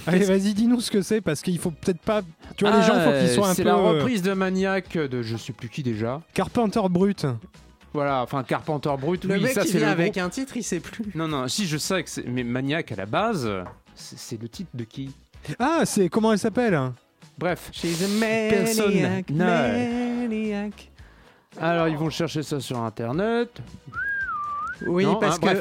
Allez, 0.07 0.19
vas-y, 0.25 0.53
dis-nous 0.53 0.79
ce 0.79 0.89
que 0.89 1.01
c'est 1.01 1.19
parce 1.21 1.41
qu'il 1.41 1.59
faut 1.59 1.71
peut-être 1.71 1.99
pas. 1.99 2.21
Tu 2.55 2.65
vois, 2.65 2.75
les 2.77 2.83
gens, 2.83 2.93
faut 3.01 3.11
qu'ils 3.11 3.29
soient 3.29 3.47
un 3.47 3.51
Ah, 3.51 3.55
C'est 3.55 3.63
peu. 3.63 3.69
la 3.69 3.75
euh, 3.75 3.99
reprise 3.99 4.21
de 4.21 4.33
Maniac 4.33 4.97
de 4.97 5.21
je 5.21 5.35
sais 5.37 5.51
plus 5.53 5.67
qui 5.69 5.83
déjà. 5.83 6.21
Carpenter 6.33 6.81
Brut. 6.89 7.25
Voilà, 7.93 8.21
enfin 8.23 8.41
Carpenter 8.43 8.93
Brut, 8.97 9.25
Le 9.25 9.35
oui, 9.35 9.41
mec 9.43 9.51
ça 9.51 9.63
qui 9.63 9.67
c'est 9.69 9.79
vient 9.79 9.87
le 9.87 9.93
avec 9.93 10.13
groupe. 10.13 10.23
un 10.25 10.29
titre, 10.29 10.55
il 10.55 10.63
sait 10.63 10.79
plus. 10.79 11.11
Non, 11.13 11.27
non, 11.27 11.47
si 11.49 11.67
je 11.67 11.77
sais 11.77 12.01
que 12.03 12.09
c'est. 12.09 12.23
Mais 12.25 12.43
Maniac 12.43 12.89
à 12.93 12.95
la 12.95 13.05
base, 13.05 13.49
c'est 13.95 14.17
c'est 14.17 14.41
le 14.41 14.47
titre 14.47 14.69
de 14.73 14.85
qui? 14.85 15.11
Ah, 15.59 15.81
c'est. 15.83 16.07
Comment 16.07 16.31
elle 16.31 16.39
s'appelle? 16.39 16.79
Bref. 17.37 17.69
She's 17.73 18.01
a 18.01 18.07
Personne 18.49 18.93
maniac, 18.93 19.29
maniac. 19.31 20.91
Alors 21.59 21.89
ils 21.89 21.97
vont 21.97 22.09
chercher 22.09 22.43
ça 22.43 22.61
sur 22.61 22.79
internet. 22.81 23.49
Oui, 24.87 25.05
Non, 25.05 25.15
parce 25.15 25.37
hein, 25.37 25.53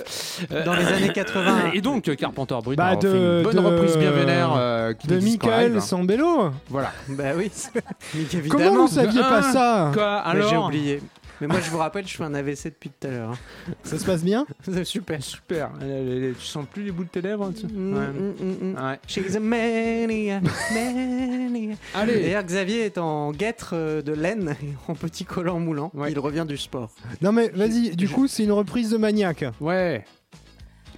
que. 0.48 0.54
Euh, 0.54 0.64
dans 0.64 0.74
les 0.74 0.86
années 0.86 1.08
80. 1.12 1.70
Et 1.74 1.80
donc 1.80 2.14
Carpenter 2.16 2.56
Brut 2.62 2.76
Bah, 2.76 2.86
a 2.86 2.90
fait 2.92 2.98
de- 3.08 3.08
une 3.38 3.42
bonne 3.42 3.54
de- 3.54 3.60
reprise 3.60 3.96
bien 3.96 4.10
vénère 4.10 4.54
euh, 4.56 4.92
qui 4.94 5.06
De 5.08 5.18
Michael. 5.20 5.80
Sambello. 5.82 6.50
Voilà. 6.68 6.92
Bah 7.08 7.24
oui. 7.36 7.50
Comment 8.50 8.86
vous 8.86 8.88
saviez 8.88 9.22
De 9.22 9.28
pas 9.28 9.38
un. 9.38 9.52
ça 9.52 9.90
Quoi 9.92 10.22
Mais 10.34 10.40
J'ai 10.48 10.56
oublié. 10.56 11.00
Mais 11.40 11.46
moi, 11.46 11.60
je 11.60 11.70
vous 11.70 11.78
rappelle, 11.78 12.06
je 12.06 12.14
fais 12.16 12.24
un 12.24 12.34
AVC 12.34 12.64
depuis 12.66 12.90
tout 12.90 13.06
à 13.06 13.10
l'heure. 13.10 13.30
hein. 13.30 13.72
Ça 13.82 13.98
se 13.98 14.04
passe 14.04 14.22
bien? 14.22 14.46
C'est 14.62 14.84
super. 14.84 15.22
Super. 15.22 15.70
Euh, 15.82 16.32
Tu 16.38 16.44
sens 16.46 16.66
plus 16.70 16.84
les 16.84 16.92
bouts 16.92 17.04
de 17.04 17.08
tes 17.08 17.22
lèvres 17.22 17.50
tu 17.52 17.62
sais 17.62 17.66
Mm, 17.66 17.94
Ouais. 17.96 18.06
mm, 18.08 18.34
mm, 18.38 18.72
mm. 18.72 18.84
Ouais. 18.84 18.98
She's 19.06 19.36
a 19.36 19.40
maniac, 19.40 20.42
maniac. 20.74 21.78
Allez. 21.94 22.20
D'ailleurs, 22.22 22.44
Xavier 22.44 22.84
est 22.84 22.98
en 22.98 23.32
guêtre 23.32 23.70
euh, 23.74 24.02
de 24.02 24.12
laine, 24.12 24.54
en 24.88 24.94
petit 24.94 25.24
collant 25.24 25.58
moulant. 25.60 25.90
Ouais. 25.94 26.12
Il 26.12 26.18
revient 26.18 26.44
du 26.46 26.56
sport. 26.58 26.90
Non, 27.22 27.32
mais 27.32 27.48
vas-y, 27.48 27.96
du 27.96 28.06
je- 28.06 28.14
coup, 28.14 28.26
c'est 28.28 28.44
une 28.44 28.52
reprise 28.52 28.90
de 28.90 28.96
Maniac. 28.98 29.44
Ouais. 29.60 30.04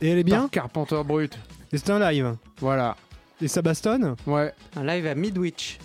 Et 0.01 0.11
elle 0.11 0.19
est 0.19 0.25
bien? 0.25 0.41
Par 0.43 0.51
Carpenter 0.51 1.01
Brut. 1.05 1.39
Et 1.73 1.79
c'est 1.79 1.91
un 1.91 1.99
live. 2.11 2.35
Voilà. 2.59 2.97
Et 3.41 3.47
ça 3.49 3.63
bastonne 3.63 4.17
Ouais. 4.27 4.53
Un 4.77 4.85
live 4.85 5.07
à 5.07 5.15
Midwich. 5.15 5.79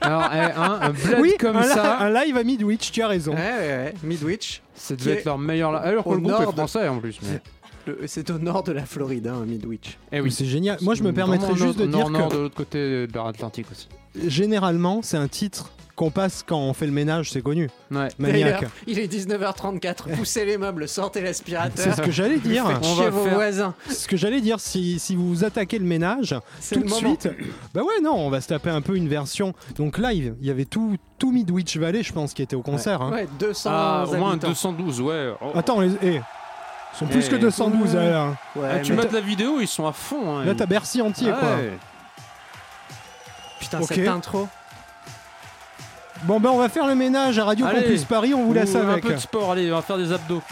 Alors, 0.00 0.24
eh, 0.32 0.38
hein, 0.38 0.78
un 0.82 0.90
bled 0.90 1.18
Oui, 1.20 1.34
comme 1.38 1.56
un, 1.56 1.62
ça, 1.62 1.98
un 2.00 2.10
live 2.12 2.36
à 2.36 2.42
Midwich, 2.44 2.90
tu 2.92 3.02
as 3.02 3.08
raison. 3.08 3.32
Ouais, 3.32 3.38
ouais, 3.38 3.68
ouais. 3.68 3.94
Midwich. 4.02 4.62
ça 4.74 4.96
devait 4.96 5.12
être 5.12 5.24
leur 5.24 5.38
meilleur. 5.38 5.74
Alors 5.74 6.04
que 6.04 6.10
le 6.10 6.18
groupe 6.18 6.40
est 6.40 6.46
de- 6.46 6.50
français 6.52 6.88
en 6.88 6.98
plus. 6.98 7.18
Mais... 7.22 7.40
C'est 8.06 8.30
au 8.30 8.38
nord 8.38 8.62
de 8.62 8.72
la 8.72 8.84
Floride, 8.84 9.26
hein, 9.26 9.44
Midwich. 9.46 9.98
Eh 10.12 10.20
Oui, 10.20 10.30
c'est 10.30 10.44
génial. 10.44 10.78
Moi, 10.82 10.94
je 10.94 11.02
me 11.02 11.12
permettrais 11.12 11.56
juste 11.56 11.78
de 11.78 11.86
dire 11.86 12.08
nord, 12.10 12.28
que 12.28 12.34
de 12.34 12.40
l'autre 12.42 12.54
côté 12.54 13.06
de 13.06 13.10
l'Atlantique 13.14 13.66
aussi. 13.70 13.88
généralement, 14.26 15.00
c'est 15.02 15.16
un 15.16 15.28
titre 15.28 15.70
qu'on 16.00 16.10
passe 16.10 16.42
quand 16.46 16.58
on 16.58 16.72
fait 16.72 16.86
le 16.86 16.92
ménage, 16.92 17.30
c'est 17.30 17.42
connu. 17.42 17.68
Ouais. 17.90 18.08
D'ailleurs, 18.18 18.62
il 18.86 18.98
est 18.98 19.06
19h34. 19.06 20.16
Poussez 20.16 20.46
les 20.46 20.56
meubles, 20.56 20.88
sortez 20.88 21.20
l'aspirateur. 21.20 21.84
C'est 21.84 21.92
ce 21.94 22.00
que 22.00 22.10
j'allais 22.10 22.38
dire. 22.38 22.66
Faites 22.66 22.78
On 22.80 22.94
chier 22.94 23.04
va 23.04 23.10
vos 23.10 23.24
faire- 23.24 23.34
voisins. 23.34 23.74
Ce 23.90 24.08
que 24.08 24.16
j'allais 24.16 24.40
dire, 24.40 24.60
si, 24.60 24.98
si 24.98 25.14
vous 25.14 25.44
attaquez 25.44 25.78
le 25.78 25.84
ménage, 25.84 26.34
tout 26.72 26.76
le 26.78 26.84
de 26.84 26.88
moment. 26.88 26.96
suite, 26.96 27.28
bah 27.74 27.82
ouais, 27.82 28.00
non, 28.02 28.14
on 28.14 28.30
va 28.30 28.40
se 28.40 28.48
taper 28.48 28.70
un 28.70 28.80
peu 28.80 28.96
une 28.96 29.08
version. 29.08 29.52
Donc 29.76 29.98
live, 29.98 30.34
il 30.40 30.46
y 30.46 30.50
avait 30.50 30.64
tout, 30.64 30.96
tout 31.18 31.32
Midwich 31.32 31.76
Valley, 31.76 32.02
je 32.02 32.14
pense, 32.14 32.32
qui 32.32 32.40
était 32.40 32.56
au 32.56 32.62
concert. 32.62 33.02
hein. 33.02 33.10
Ouais, 33.12 33.28
200 33.38 33.70
Ah, 33.70 34.04
au 34.08 34.14
moins 34.16 34.30
habitants. 34.32 34.48
212, 34.48 35.02
ouais. 35.02 35.34
Oh. 35.42 35.52
Attends, 35.54 35.80
les, 35.80 35.90
eh, 36.02 36.14
ils 36.14 36.22
sont 36.98 37.04
plus 37.06 37.26
Eh. 37.26 37.30
que 37.30 37.36
212 37.36 37.94
là. 37.94 38.28
Ouais, 38.56 38.68
Ah, 38.72 38.78
tu 38.78 38.92
mais 38.94 39.02
mets 39.02 39.08
de 39.08 39.12
la 39.14 39.20
vidéo, 39.20 39.58
ils 39.60 39.68
sont 39.68 39.86
à 39.86 39.92
fond. 39.92 40.38
hein. 40.38 40.46
Là, 40.46 40.54
t'as 40.56 40.64
Bercy 40.64 41.02
entier, 41.02 41.30
Ah 41.30 41.36
quoi. 41.38 41.56
Putain, 43.60 43.80
Ok. 43.80 43.88
cette 43.88 44.08
intro. 44.08 44.48
Bon, 46.22 46.38
ben, 46.38 46.50
on 46.50 46.58
va 46.58 46.68
faire 46.68 46.86
le 46.86 46.94
ménage 46.94 47.38
à 47.38 47.44
Radio 47.44 47.66
Allez. 47.66 47.82
Campus 47.82 48.04
Paris, 48.04 48.34
on 48.34 48.44
vous 48.44 48.52
laisse 48.52 48.74
avec. 48.74 49.04
Un 49.04 49.08
peu 49.08 49.14
de 49.14 49.20
sport, 49.20 49.52
allez, 49.52 49.72
on 49.72 49.76
va 49.76 49.82
faire 49.82 49.98
des 49.98 50.12
abdos. 50.12 50.42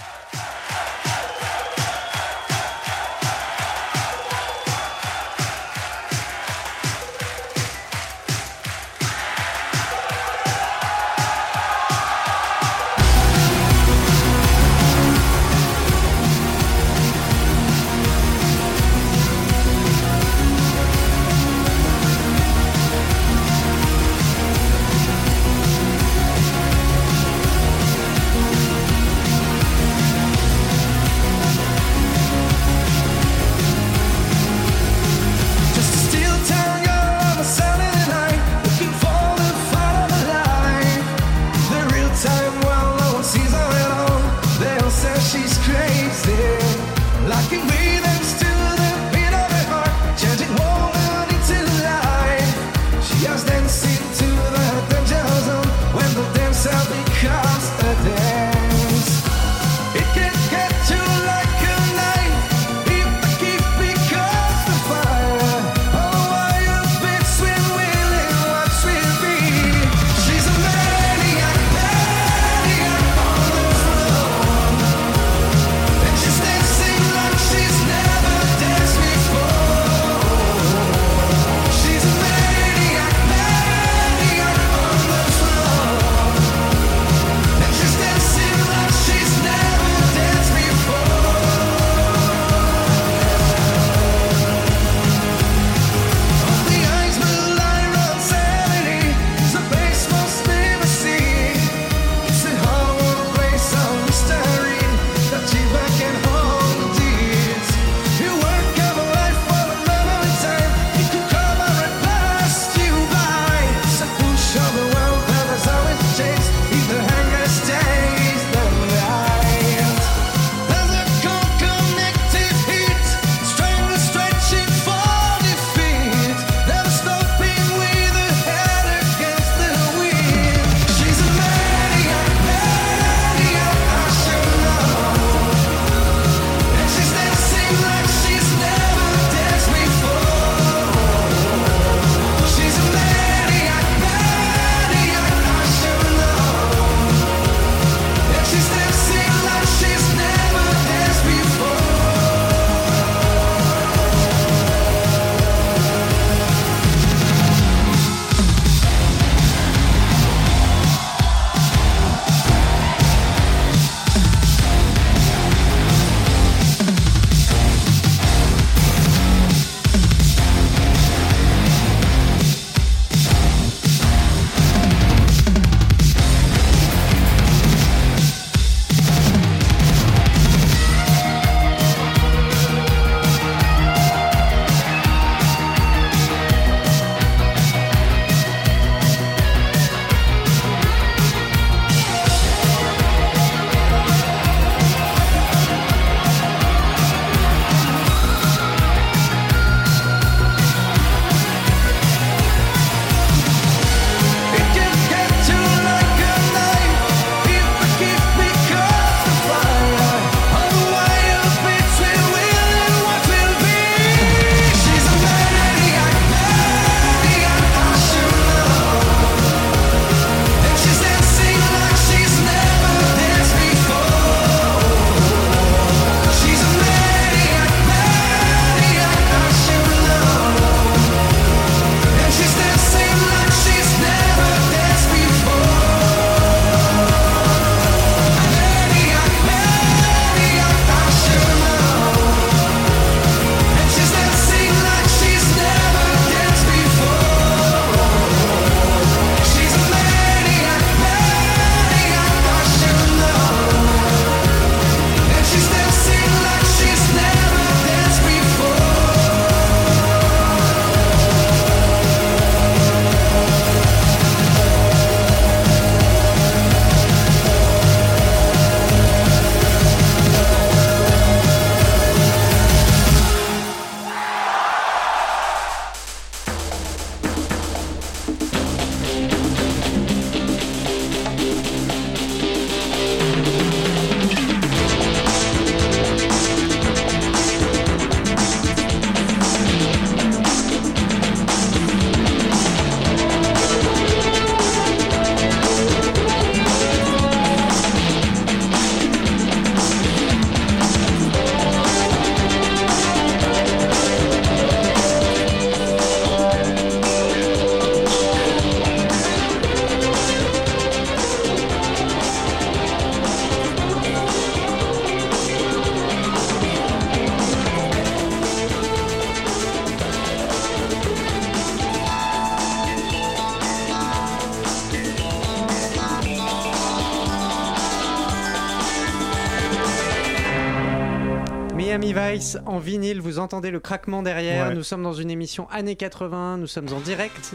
En 332.66 332.78
vinyle, 332.78 333.20
vous 333.20 333.38
entendez 333.38 333.70
le 333.70 333.80
craquement 333.80 334.22
derrière. 334.22 334.68
Ouais. 334.68 334.74
Nous 334.74 334.82
sommes 334.82 335.02
dans 335.02 335.12
une 335.12 335.30
émission 335.30 335.68
années 335.70 335.96
80, 335.96 336.58
nous 336.58 336.66
sommes 336.66 336.92
en 336.92 337.00
direct. 337.00 337.54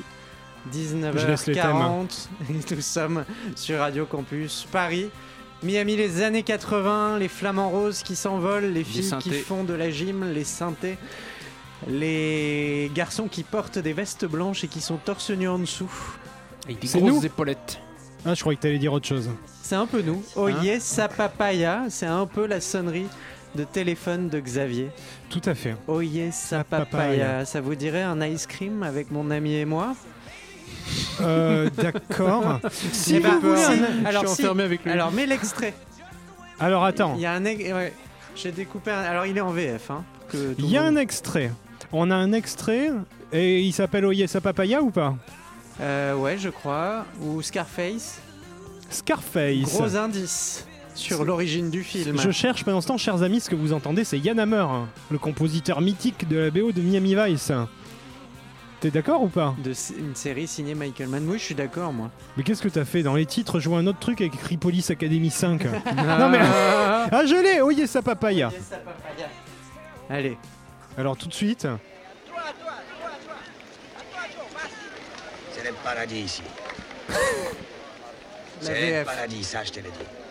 Je 0.73 1.27
laisse 1.27 1.47
les 1.47 1.55
19h40. 1.55 2.27
Et 2.49 2.73
nous 2.75 2.81
sommes 2.81 3.25
sur 3.55 3.79
Radio 3.79 4.05
Campus 4.05 4.67
Paris. 4.71 5.09
Miami, 5.61 5.95
les 5.95 6.21
années 6.21 6.43
80, 6.43 7.19
les 7.19 7.27
flamants 7.27 7.69
roses 7.69 8.03
qui 8.03 8.15
s'envolent, 8.15 8.65
les 8.65 8.83
filles 8.83 9.13
qui 9.19 9.31
font 9.31 9.63
de 9.63 9.73
la 9.73 9.89
gym, 9.89 10.25
les 10.33 10.43
synthés, 10.43 10.97
les 11.87 12.91
garçons 12.93 13.27
qui 13.27 13.43
portent 13.43 13.79
des 13.79 13.93
vestes 13.93 14.25
blanches 14.25 14.63
et 14.63 14.67
qui 14.67 14.81
sont 14.81 14.97
torse 14.97 15.29
nu 15.31 15.47
en 15.47 15.59
dessous. 15.59 15.91
Avec 16.65 16.79
des 16.79 16.87
C'est 16.87 16.99
grosses 16.99 17.13
nous 17.13 17.25
épaulettes. 17.25 17.79
Ah, 18.25 18.33
je 18.33 18.41
croyais 18.41 18.57
que 18.57 18.61
t'allais 18.61 18.77
dire 18.77 18.93
autre 18.93 19.07
chose. 19.07 19.29
C'est 19.61 19.75
un 19.75 19.85
peu 19.85 20.01
nous. 20.01 20.23
Oh 20.35 20.47
Hein 20.47 20.63
yes, 20.63 20.83
sa 20.83 21.07
papaya, 21.09 21.85
c'est 21.89 22.05
un 22.05 22.25
peu 22.25 22.45
la 22.45 22.61
sonnerie 22.61 23.07
de 23.55 23.63
téléphone 23.63 24.29
de 24.29 24.39
Xavier. 24.39 24.89
Tout 25.29 25.41
à 25.45 25.53
fait. 25.55 25.75
Oh 25.87 26.01
yes, 26.01 26.35
sa 26.35 26.63
papaya. 26.63 26.85
papaya. 26.85 27.45
Ça 27.45 27.61
vous 27.61 27.75
dirait 27.75 28.01
un 28.03 28.21
ice 28.25 28.47
cream 28.47 28.83
avec 28.83 29.11
mon 29.11 29.29
ami 29.31 29.53
et 29.55 29.65
moi? 29.65 29.95
Euh, 31.21 31.69
D'accord. 31.77 32.59
si 32.91 33.15
Eh 33.15 33.19
vous 33.19 33.23
ben, 33.29 33.39
voulez 33.39 33.63
un- 33.63 34.05
Alors, 34.05 34.23
si. 34.27 34.45
avec 34.45 34.85
Alors, 34.87 35.11
mets 35.11 35.25
l'extrait. 35.25 35.73
Alors 36.59 36.83
attends, 36.83 37.13
Il 37.15 37.21
y 37.21 37.25
a 37.25 37.33
un. 37.33 37.43
ouais. 37.43 37.93
J'ai 38.35 38.51
découpé 38.51 38.91
un. 38.91 38.99
Alors, 39.01 39.25
il 39.25 39.37
est 39.37 39.41
en 39.41 39.51
VF. 39.51 39.91
Hein, 39.91 40.03
il 40.57 40.69
y 40.69 40.77
a 40.77 40.83
monde- 40.83 40.97
un 40.97 41.01
extrait. 41.01 41.51
On 41.91 42.09
a 42.09 42.15
un 42.15 42.31
extrait 42.33 42.89
et 43.31 43.61
il 43.61 43.71
s'appelle 43.71 44.05
Oyesa 44.05 44.41
Papaya 44.41 44.81
ou 44.81 44.89
pas? 44.89 45.15
Euh, 45.81 46.15
ouais, 46.15 46.37
je 46.37 46.49
crois. 46.49 47.05
Ou 47.21 47.41
Scarface. 47.41 48.19
Scarface. 48.89 49.63
Gros 49.73 49.95
indice 49.95 50.65
sur 50.95 51.25
l'origine 51.25 51.69
du 51.69 51.83
film. 51.83 52.19
Je 52.19 52.31
cherche 52.31 52.63
pendant 52.63 52.81
ce 52.81 52.87
temps, 52.87 52.97
chers 52.97 53.23
amis, 53.23 53.39
ce 53.39 53.49
que 53.49 53.55
vous 53.55 53.73
entendez, 53.73 54.03
c'est 54.03 54.19
Yann 54.19 54.39
Hammer, 54.39 54.57
hein, 54.57 54.87
le 55.11 55.17
compositeur 55.17 55.81
mythique 55.81 56.27
de 56.27 56.37
la 56.37 56.51
BO 56.51 56.71
de 56.71 56.81
Miami 56.81 57.15
Vice. 57.15 57.51
T'es 58.79 58.91
d'accord 58.91 59.23
ou 59.23 59.29
pas? 59.29 59.55
De 59.63 59.71
une 59.97 60.13
série 60.13 60.45
signée 60.45 60.75
Michael 60.75 61.07
Mann. 61.07 61.25
Oui, 61.29 61.39
je 61.39 61.43
suis 61.43 61.55
d'accord, 61.55 61.93
moi. 61.93 62.11
Mais 62.35 62.43
qu'est-ce 62.43 62.61
que 62.61 62.67
t'as 62.67 62.83
fait 62.83 63.01
Dans 63.01 63.15
les 63.15 63.25
titres, 63.25 63.61
je 63.61 63.69
vois 63.69 63.79
un 63.79 63.87
autre 63.87 63.99
truc 63.99 64.19
avec 64.19 64.35
écrit 64.35 64.57
Police 64.57 64.89
Academy 64.89 65.29
5. 65.29 65.63
non 66.19 66.27
mais... 66.27 66.39
Ah 66.41 67.21
je 67.25 67.41
l'ai 67.41 67.61
Oyesa 67.61 68.01
Papaya? 68.01 68.51
Allez. 70.09 70.37
Alors 70.97 71.15
tout 71.15 71.29
de 71.29 71.33
suite... 71.33 71.65
C'est 75.53 75.63
le 75.63 75.73
paradis 75.81 76.19
ici. 76.19 76.43
C'est 78.59 78.99
le 78.99 79.05
paradis, 79.05 79.43
ça 79.45 79.63
je 79.63 79.71
te 79.71 79.79
le 79.79 79.85
dis. 79.85 80.22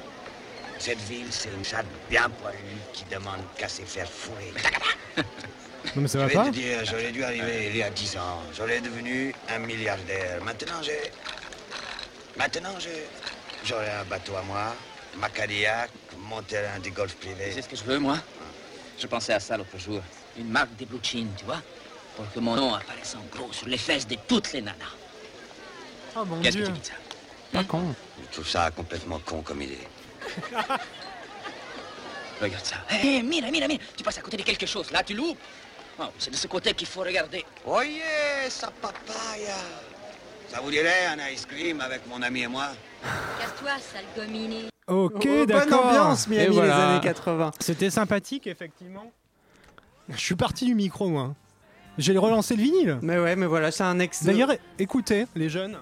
Cette 0.82 0.98
ville, 1.02 1.28
c'est 1.30 1.48
une 1.56 1.64
chatte 1.64 1.86
bien 2.10 2.28
poilue 2.28 2.56
qui 2.92 3.04
demande 3.04 3.40
qu'à 3.56 3.68
se 3.68 3.82
faire 3.82 4.10
fourrer. 4.10 4.52
Non 5.94 6.02
mais 6.02 6.08
ça 6.08 6.18
Je 6.18 6.24
va 6.24 6.26
vais 6.26 6.34
pas 6.34 6.44
te 6.46 6.50
dire, 6.50 6.84
j'aurais 6.84 7.12
dû 7.12 7.22
arriver 7.22 7.68
il 7.68 7.76
y 7.76 7.84
a 7.84 7.90
10 7.90 8.16
ans. 8.16 8.42
J'aurais 8.52 8.80
devenu 8.80 9.32
un 9.48 9.60
milliardaire. 9.60 10.42
Maintenant, 10.42 10.82
j'ai... 10.82 11.12
Maintenant, 12.36 12.74
j'ai... 12.80 13.06
J'aurai 13.64 13.90
un 13.90 14.04
bateau 14.06 14.34
à 14.34 14.42
moi, 14.42 14.74
ma 15.18 15.28
Cadillac, 15.28 15.90
mon 16.18 16.42
terrain 16.42 16.80
de 16.80 16.90
golf 16.90 17.14
privé. 17.14 17.52
C'est 17.54 17.62
ce 17.62 17.68
que 17.68 17.76
je 17.76 17.84
veux, 17.84 18.00
moi? 18.00 18.18
Je 18.98 19.06
pensais 19.06 19.34
à 19.34 19.38
ça 19.38 19.56
l'autre 19.56 19.78
jour. 19.78 20.02
Une 20.36 20.48
marque 20.48 20.74
des 20.74 20.86
blue 20.86 20.98
jeans, 21.00 21.30
tu 21.38 21.44
vois? 21.44 21.62
Pour 22.16 22.28
que 22.32 22.40
mon 22.40 22.56
nom 22.56 22.74
apparaisse 22.74 23.14
en 23.14 23.36
gros 23.36 23.52
sur 23.52 23.68
les 23.68 23.78
fesses 23.78 24.08
de 24.08 24.16
toutes 24.26 24.52
les 24.52 24.62
nanas. 24.62 24.96
Oh 26.16 26.24
mon 26.24 26.40
Qu'est-ce 26.40 26.58
que 26.58 26.64
tu 26.64 26.72
dis 26.72 26.80
de 26.80 26.86
ça? 26.86 26.94
Pas 27.52 27.62
con. 27.62 27.94
Je 28.20 28.32
trouve 28.32 28.48
ça 28.48 28.68
complètement 28.72 29.20
con 29.20 29.42
comme 29.42 29.62
idée. 29.62 29.78
Regarde 32.40 32.64
ça. 32.64 32.76
Hé, 32.90 33.22
mira, 33.22 33.50
mira, 33.50 33.68
mira. 33.68 33.80
Tu 33.96 34.02
passes 34.02 34.18
à 34.18 34.22
côté 34.22 34.36
de 34.36 34.42
quelque 34.42 34.66
chose. 34.66 34.90
Là, 34.90 35.02
tu 35.02 35.14
loupes. 35.14 35.38
Oh, 35.98 36.04
c'est 36.18 36.30
de 36.30 36.36
ce 36.36 36.46
côté 36.46 36.72
qu'il 36.74 36.86
faut 36.88 37.00
regarder. 37.00 37.44
Oyez, 37.66 38.48
sa 38.48 38.68
papaya 38.70 39.54
Ça 40.48 40.60
vous 40.60 40.70
dirait 40.70 41.06
un 41.06 41.18
ice 41.30 41.46
cream 41.46 41.80
avec 41.80 42.06
mon 42.08 42.20
ami 42.22 42.42
et 42.42 42.48
moi? 42.48 42.68
Casse-toi, 43.38 43.72
sale 43.92 44.04
gominé. 44.16 44.64
Ok 44.88 45.12
Oh, 45.14 45.18
bonne 45.28 45.46
d'accord 45.46 45.86
ambiance, 45.86 46.26
Miami, 46.26 46.44
Et 46.46 46.48
voilà. 46.48 46.76
les 46.76 46.82
années 46.82 47.00
80. 47.00 47.50
C'était 47.60 47.90
sympathique 47.90 48.46
effectivement. 48.48 49.12
Je 50.08 50.16
suis 50.18 50.34
parti 50.34 50.64
du 50.64 50.74
micro 50.74 51.08
moi. 51.08 51.34
J'ai 51.98 52.16
relancé 52.16 52.56
le 52.56 52.62
vinyle. 52.62 52.98
Mais 53.02 53.18
ouais, 53.18 53.36
mais 53.36 53.46
voilà, 53.46 53.70
c'est 53.70 53.84
un 53.84 53.98
extrait. 53.98 54.32
D'ailleurs, 54.32 54.52
écoutez 54.78 55.26
les 55.36 55.48
jeunes. 55.48 55.78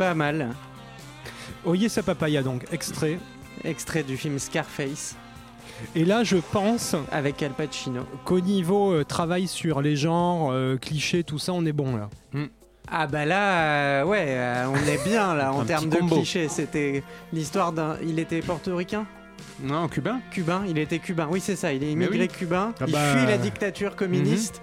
Pas 0.00 0.14
mal. 0.14 0.48
Oyesa 1.66 2.02
Papaya 2.02 2.42
donc, 2.42 2.64
extrait. 2.72 3.18
Extrait 3.64 4.02
du 4.02 4.16
film 4.16 4.38
Scarface 4.38 5.14
Et 5.94 6.06
là 6.06 6.24
je 6.24 6.38
pense 6.38 6.96
avec 7.12 7.42
Al 7.42 7.50
Pacino. 7.50 8.06
qu'au 8.24 8.40
niveau 8.40 8.94
euh, 8.94 9.04
travail 9.04 9.46
sur 9.46 9.82
les 9.82 9.96
genres, 9.96 10.52
euh, 10.52 10.78
clichés, 10.78 11.22
tout 11.22 11.38
ça, 11.38 11.52
on 11.52 11.66
est 11.66 11.74
bon 11.74 11.96
là. 11.96 12.08
Ah 12.90 13.06
bah 13.08 13.26
là, 13.26 14.00
euh, 14.00 14.04
ouais, 14.04 14.24
euh, 14.26 14.64
on 14.72 14.88
est 14.88 15.04
bien 15.06 15.34
là 15.34 15.52
en 15.52 15.66
termes 15.66 15.90
de 15.90 15.98
clichés. 15.98 16.48
C'était 16.48 17.02
l'histoire 17.34 17.72
d'un. 17.72 17.98
Il 18.02 18.18
était 18.18 18.40
portoricain? 18.40 19.04
Non, 19.62 19.86
cubain 19.88 20.20
Cubain 20.30 20.62
Il 20.66 20.78
était 20.78 20.98
cubain. 20.98 21.28
Oui, 21.30 21.40
c'est 21.40 21.56
ça. 21.56 21.74
Il 21.74 21.84
est 21.84 21.92
immigré 21.92 22.20
oui. 22.20 22.28
cubain. 22.28 22.72
Ah 22.80 22.84
il 22.86 22.92
bah. 22.94 23.16
fuit 23.16 23.26
la 23.26 23.36
dictature 23.36 23.96
communiste 23.96 24.62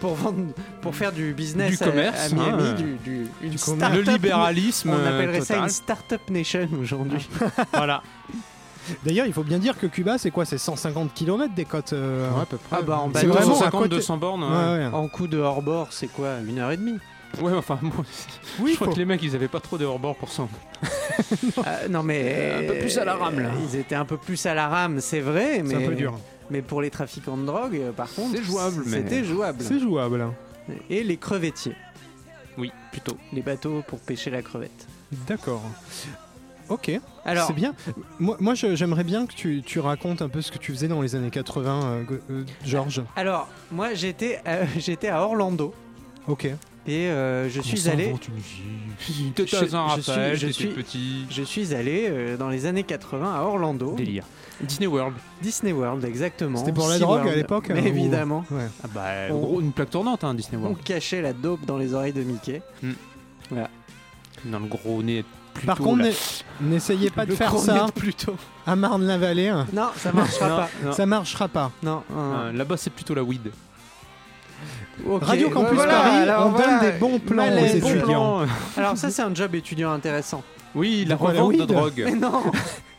pour 0.00 0.14
vendre, 0.14 0.52
pour 0.80 0.94
faire 0.94 1.12
du 1.12 1.32
business 1.32 1.76
Du 1.78 1.82
à- 1.84 1.86
commerce, 1.88 2.32
à, 2.32 2.34
Miami, 2.34 2.62
hein. 2.68 2.72
du, 2.74 2.94
du- 2.96 3.26
une 3.42 3.50
Du 3.50 3.58
start-up. 3.58 3.92
Le 3.94 4.00
libéralisme. 4.12 4.90
On 4.90 4.94
euh, 4.98 5.08
appellerait 5.16 5.40
ça 5.40 5.54
total. 5.54 5.62
une 5.64 5.68
start-up 5.68 6.20
nation 6.30 6.68
aujourd'hui. 6.80 7.28
Voilà. 7.72 8.02
D'ailleurs, 9.04 9.26
il 9.26 9.32
faut 9.34 9.42
bien 9.42 9.58
dire 9.58 9.76
que 9.78 9.86
Cuba, 9.86 10.16
c'est 10.16 10.30
quoi? 10.30 10.44
C'est 10.46 10.56
150 10.56 11.12
km 11.12 11.54
des 11.54 11.66
côtes. 11.66 11.92
euh, 11.92 12.30
Ouais, 12.32 12.42
à 12.42 12.46
peu 12.46 12.56
près. 12.56 12.76
Ah 12.78 12.82
bah 12.82 12.98
en 13.00 13.08
C'est 13.08 13.26
bateau, 13.26 13.38
vraiment 13.38 13.54
à 13.54 13.58
150, 13.58 13.82
côté- 13.82 13.94
200 13.96 14.16
bornes. 14.16 14.44
Ouais, 14.44 14.86
en 14.86 15.08
coup 15.08 15.26
de 15.26 15.36
hors-bord, 15.38 15.88
c'est 15.90 16.06
quoi? 16.06 16.36
Une 16.46 16.58
heure 16.58 16.70
et 16.70 16.76
demie? 16.78 16.98
Ouais, 17.42 17.52
enfin, 17.52 17.78
moi, 17.82 17.92
Oui, 18.60 18.70
je 18.70 18.76
crois 18.76 18.86
faut- 18.86 18.94
que 18.94 18.98
les 18.98 19.04
mecs, 19.04 19.22
ils 19.22 19.34
avaient 19.34 19.48
pas 19.48 19.60
trop 19.60 19.76
de 19.76 19.84
hors-bord 19.84 20.16
pour 20.16 20.30
ça. 20.30 20.44
Ah, 21.66 21.88
Non 21.90 22.02
mais 22.02 22.54
Un 22.64 22.72
peu 22.72 22.78
plus 22.78 22.96
à 22.96 23.04
la 23.04 23.16
rame, 23.16 23.40
là. 23.40 23.50
Ils 23.68 23.76
étaient 23.78 23.94
un 23.96 24.04
peu 24.06 24.16
plus 24.16 24.46
à 24.46 24.54
la 24.54 24.68
rame, 24.68 25.00
c'est 25.00 25.20
vrai, 25.20 25.62
mais 25.62 25.70
c'est 25.74 25.84
un 25.84 25.88
peu 25.88 25.94
dur. 25.94 26.14
Mais 26.50 26.62
pour 26.62 26.80
les 26.82 26.90
trafiquants 26.90 27.36
de 27.36 27.44
drogue, 27.44 27.76
euh, 27.76 27.92
par 27.92 28.12
contre, 28.12 28.36
C'est 28.36 28.42
jouable, 28.42 28.82
mais- 28.86 28.98
C'était 29.02 29.24
jouable. 29.24 29.58
C'est 29.62 29.80
jouable. 29.80 30.26
Et 30.90 31.02
les 31.04 31.16
crevettiers, 31.16 31.74
Oui, 32.56 32.72
plutôt. 32.90 33.16
les 33.32 33.42
bateaux 33.42 33.82
pour 33.86 33.98
pêcher 34.00 34.30
la 34.30 34.42
crevette. 34.42 34.86
D'accord. 35.26 35.62
Ok, 36.68 36.90
Alors, 37.24 37.46
c'est 37.46 37.54
bien. 37.54 37.74
Moi, 38.18 38.54
j'aimerais 38.54 39.04
bien 39.04 39.26
que 39.26 39.32
tu, 39.32 39.62
tu 39.64 39.80
racontes 39.80 40.20
un 40.20 40.28
peu 40.28 40.42
ce 40.42 40.52
que 40.52 40.58
tu 40.58 40.70
faisais 40.72 40.88
dans 40.88 41.00
les 41.00 41.14
années 41.14 41.30
80, 41.30 41.82
euh, 41.82 42.04
euh, 42.30 42.44
Georges. 42.62 43.02
alors 43.16 43.48
moi 43.70 43.94
j'étais 43.94 44.40
euh, 44.46 44.66
j'étais 44.76 45.08
à 45.08 45.22
Orlando 45.22 45.72
Ok. 46.26 46.46
Et 46.88 47.06
euh, 47.08 47.48
je 47.48 47.60
suis 47.60 47.88
allé 47.88 48.14
Je- 49.00 49.56
un 49.76 49.96
je 50.00 50.10
rappel, 50.10 50.34
je 50.34 50.40
j'étais 50.40 50.52
suis- 50.52 50.68
petit. 50.68 51.24
je 51.30 51.42
suis 51.42 51.72
allé 51.74 52.06
euh, 52.08 52.36
dans 52.36 52.48
les 52.48 52.66
années 52.66 52.82
80 52.82 53.32
à 53.34 53.42
Orlando, 53.42 53.94
Délire. 53.96 54.24
Disney 54.60 54.88
World. 54.88 55.14
Disney 55.40 55.72
World 55.72 56.04
exactement. 56.04 56.58
C'était 56.58 56.72
pour 56.72 56.88
la 56.88 56.98
drogue 56.98 57.28
à 57.28 57.34
l'époque 57.36 57.70
hein, 57.70 57.74
ou- 57.80 57.86
évidemment. 57.86 58.44
Ouais. 58.50 58.66
Ah 58.82 58.88
bah, 58.92 59.04
On- 59.30 59.38
gros, 59.38 59.60
une 59.60 59.70
plaque 59.72 59.90
tournante, 59.90 60.24
hein, 60.24 60.34
Disney 60.34 60.56
On 60.60 60.66
World. 60.70 60.82
cachait 60.82 61.22
la 61.22 61.32
dope 61.32 61.64
dans 61.64 61.78
les 61.78 61.94
oreilles 61.94 62.12
de 62.12 62.22
Mickey. 62.24 62.60
Dans 63.52 64.58
le 64.58 64.66
gros 64.66 65.02
nez. 65.02 65.24
Plutôt, 65.54 65.66
Par 65.66 65.78
contre, 65.78 66.04
n'essayez 66.60 67.10
pas 67.10 67.26
de 67.26 67.34
faire 67.34 67.56
ça 67.58 67.86
plutôt. 67.92 68.36
à 68.64 68.76
Marne-la-Vallée. 68.76 69.48
hein. 69.48 69.66
Non, 69.72 69.88
ça 69.96 70.12
marchera 70.12 70.48
Non, 70.48 70.56
pas. 70.56 70.68
non. 70.84 70.92
Ça 70.92 71.06
marchera 71.06 71.48
pas. 71.48 71.72
Non. 71.82 72.02
Euh, 72.16 72.52
Là-bas, 72.52 72.76
c'est 72.76 72.90
plutôt 72.90 73.14
la 73.14 73.24
weed. 73.24 73.50
Radio 75.06 75.50
Campus 75.50 75.74
voilà, 75.74 75.94
Paris, 76.00 76.16
alors 76.16 76.46
on 76.46 76.50
voilà, 76.50 76.80
donne 76.80 76.90
des 76.92 76.98
bons 76.98 77.18
plans 77.18 77.52
aux 77.52 77.64
étudiants. 77.66 78.40
Alors 78.76 78.96
ça 78.96 79.10
c'est 79.10 79.22
un 79.22 79.34
job 79.34 79.54
étudiant 79.54 79.92
intéressant. 79.92 80.42
Oui, 80.74 81.04
la 81.06 81.16
De 81.16 81.20
revente 81.22 81.52
de 81.54 81.58
weed 81.60 81.66
drogue. 81.68 82.02
Mais 82.04 82.14
non, 82.14 82.42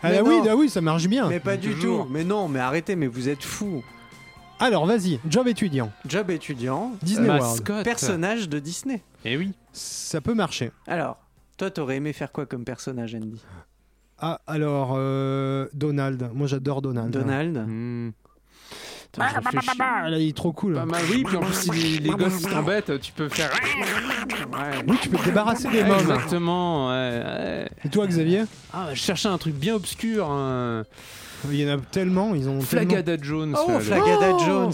Ah 0.01 0.09
Mais 0.09 0.19
non. 0.23 0.27
weed, 0.29 0.47
ah 0.49 0.55
oui, 0.55 0.69
ça 0.69 0.81
marche 0.81 1.07
bien. 1.07 1.27
mais 1.29 1.39
pas 1.39 1.55
du 1.57 1.73
Toujours. 1.73 2.05
tout. 2.05 2.11
Mais 2.11 2.23
non, 2.23 2.47
mais 2.47 2.59
arrêtez, 2.59 2.95
mais 2.95 3.07
vous 3.07 3.29
êtes 3.29 3.43
fous. 3.43 3.83
Alors, 4.59 4.85
vas-y, 4.85 5.19
job 5.29 5.47
étudiant. 5.47 5.91
Job 6.07 6.31
étudiant, 6.31 6.91
Disney 7.03 7.27
World. 7.27 7.43
Mascotte. 7.43 7.83
personnage 7.83 8.49
de 8.49 8.59
Disney. 8.59 9.01
Eh 9.23 9.37
oui. 9.37 9.51
Ça 9.71 10.19
peut 10.19 10.33
marcher. 10.33 10.71
Alors, 10.87 11.17
toi 11.57 11.69
t'aurais 11.69 11.97
aimé 11.97 12.11
faire 12.13 12.31
quoi 12.31 12.45
comme 12.45 12.65
personnage 12.65 13.13
Andy? 13.15 13.41
Ah, 14.21 14.41
alors, 14.47 14.95
euh, 14.97 15.67
Donald. 15.73 16.29
Moi, 16.33 16.47
j'adore 16.47 16.81
Donald. 16.81 17.11
Donald 17.11 17.57
Hmm. 17.65 18.09
Attends, 19.17 19.27
je 19.29 19.35
réfléchis. 19.57 19.77
Ah, 19.79 20.09
là, 20.09 20.17
il 20.17 20.29
est 20.29 20.37
trop 20.37 20.51
cool. 20.51 20.75
Pas 20.75 20.85
mal, 20.85 21.01
oui, 21.09 21.23
puis 21.23 21.35
en 21.37 21.41
plus, 21.41 21.53
si 21.53 21.71
les, 21.71 21.97
les 21.99 22.09
gosses 22.11 22.41
t'embêtent, 22.43 22.99
tu 23.01 23.11
peux 23.11 23.27
faire. 23.29 23.49
Oui, 24.87 24.97
tu 25.01 25.09
peux 25.09 25.17
te 25.17 25.25
débarrasser 25.25 25.67
des 25.69 25.83
mômes. 25.83 25.99
Exactement, 25.99 26.89
ouais, 26.89 27.21
ouais. 27.25 27.69
Et 27.85 27.89
toi, 27.89 28.05
Xavier? 28.07 28.43
Ah, 28.73 28.89
je 28.93 28.99
cherchais 28.99 29.27
un 29.29 29.37
truc 29.37 29.55
bien 29.55 29.75
obscur. 29.75 30.29
hein. 30.29 30.83
Il 31.49 31.55
y 31.55 31.71
en 31.71 31.77
a 31.77 31.81
tellement, 31.81 32.35
ils 32.35 32.49
ont 32.49 32.59
tellement... 32.59 32.89
Flagada 32.89 33.15
Jones. 33.21 33.55
Oh, 33.57 33.71
là, 33.71 33.79
Flagada 33.79 34.31
Oh 34.33 34.39
Jones 34.45 34.73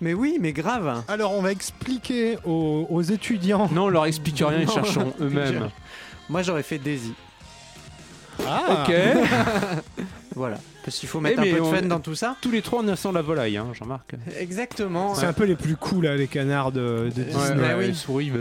Mais 0.00 0.14
oui, 0.14 0.36
mais 0.40 0.52
grave 0.52 1.04
Alors, 1.06 1.32
on 1.32 1.40
va 1.42 1.52
expliquer 1.52 2.38
aux, 2.44 2.86
aux 2.90 3.02
étudiants. 3.02 3.68
Non, 3.72 3.84
on 3.84 3.88
leur 3.88 4.06
explique 4.06 4.38
rien, 4.38 4.58
ils 4.60 4.68
chercheront 4.70 5.14
eux-mêmes. 5.20 5.70
Moi 6.28 6.42
j'aurais 6.42 6.62
fait 6.64 6.78
Daisy. 6.78 7.12
Ah. 8.46 8.84
Ok. 8.86 8.94
Voilà. 10.34 10.58
Parce 10.84 10.98
qu'il 10.98 11.08
faut 11.08 11.20
mettre 11.20 11.42
Eh, 11.44 11.50
un 11.50 11.54
peu 11.54 11.60
de 11.60 11.76
fun 11.76 11.82
dans 11.82 12.00
tout 12.00 12.14
ça. 12.14 12.36
Tous 12.40 12.50
les 12.50 12.62
trois, 12.62 12.82
on 12.82 12.96
sent 12.96 13.12
la 13.12 13.22
volaille, 13.22 13.56
hein, 13.56 13.68
Jean-Marc. 13.72 14.14
Exactement. 14.38 15.14
C'est 15.14 15.26
un 15.26 15.32
peu 15.32 15.44
les 15.44 15.54
plus 15.56 15.76
cool, 15.76 16.04
là, 16.04 16.16
les 16.16 16.26
canards 16.26 16.72
de, 16.72 17.10
de 17.14 17.22
Disney. 17.22 17.54
bah 17.56 17.74
oui. 17.78 17.86
les 17.88 17.94
souris, 17.94 18.32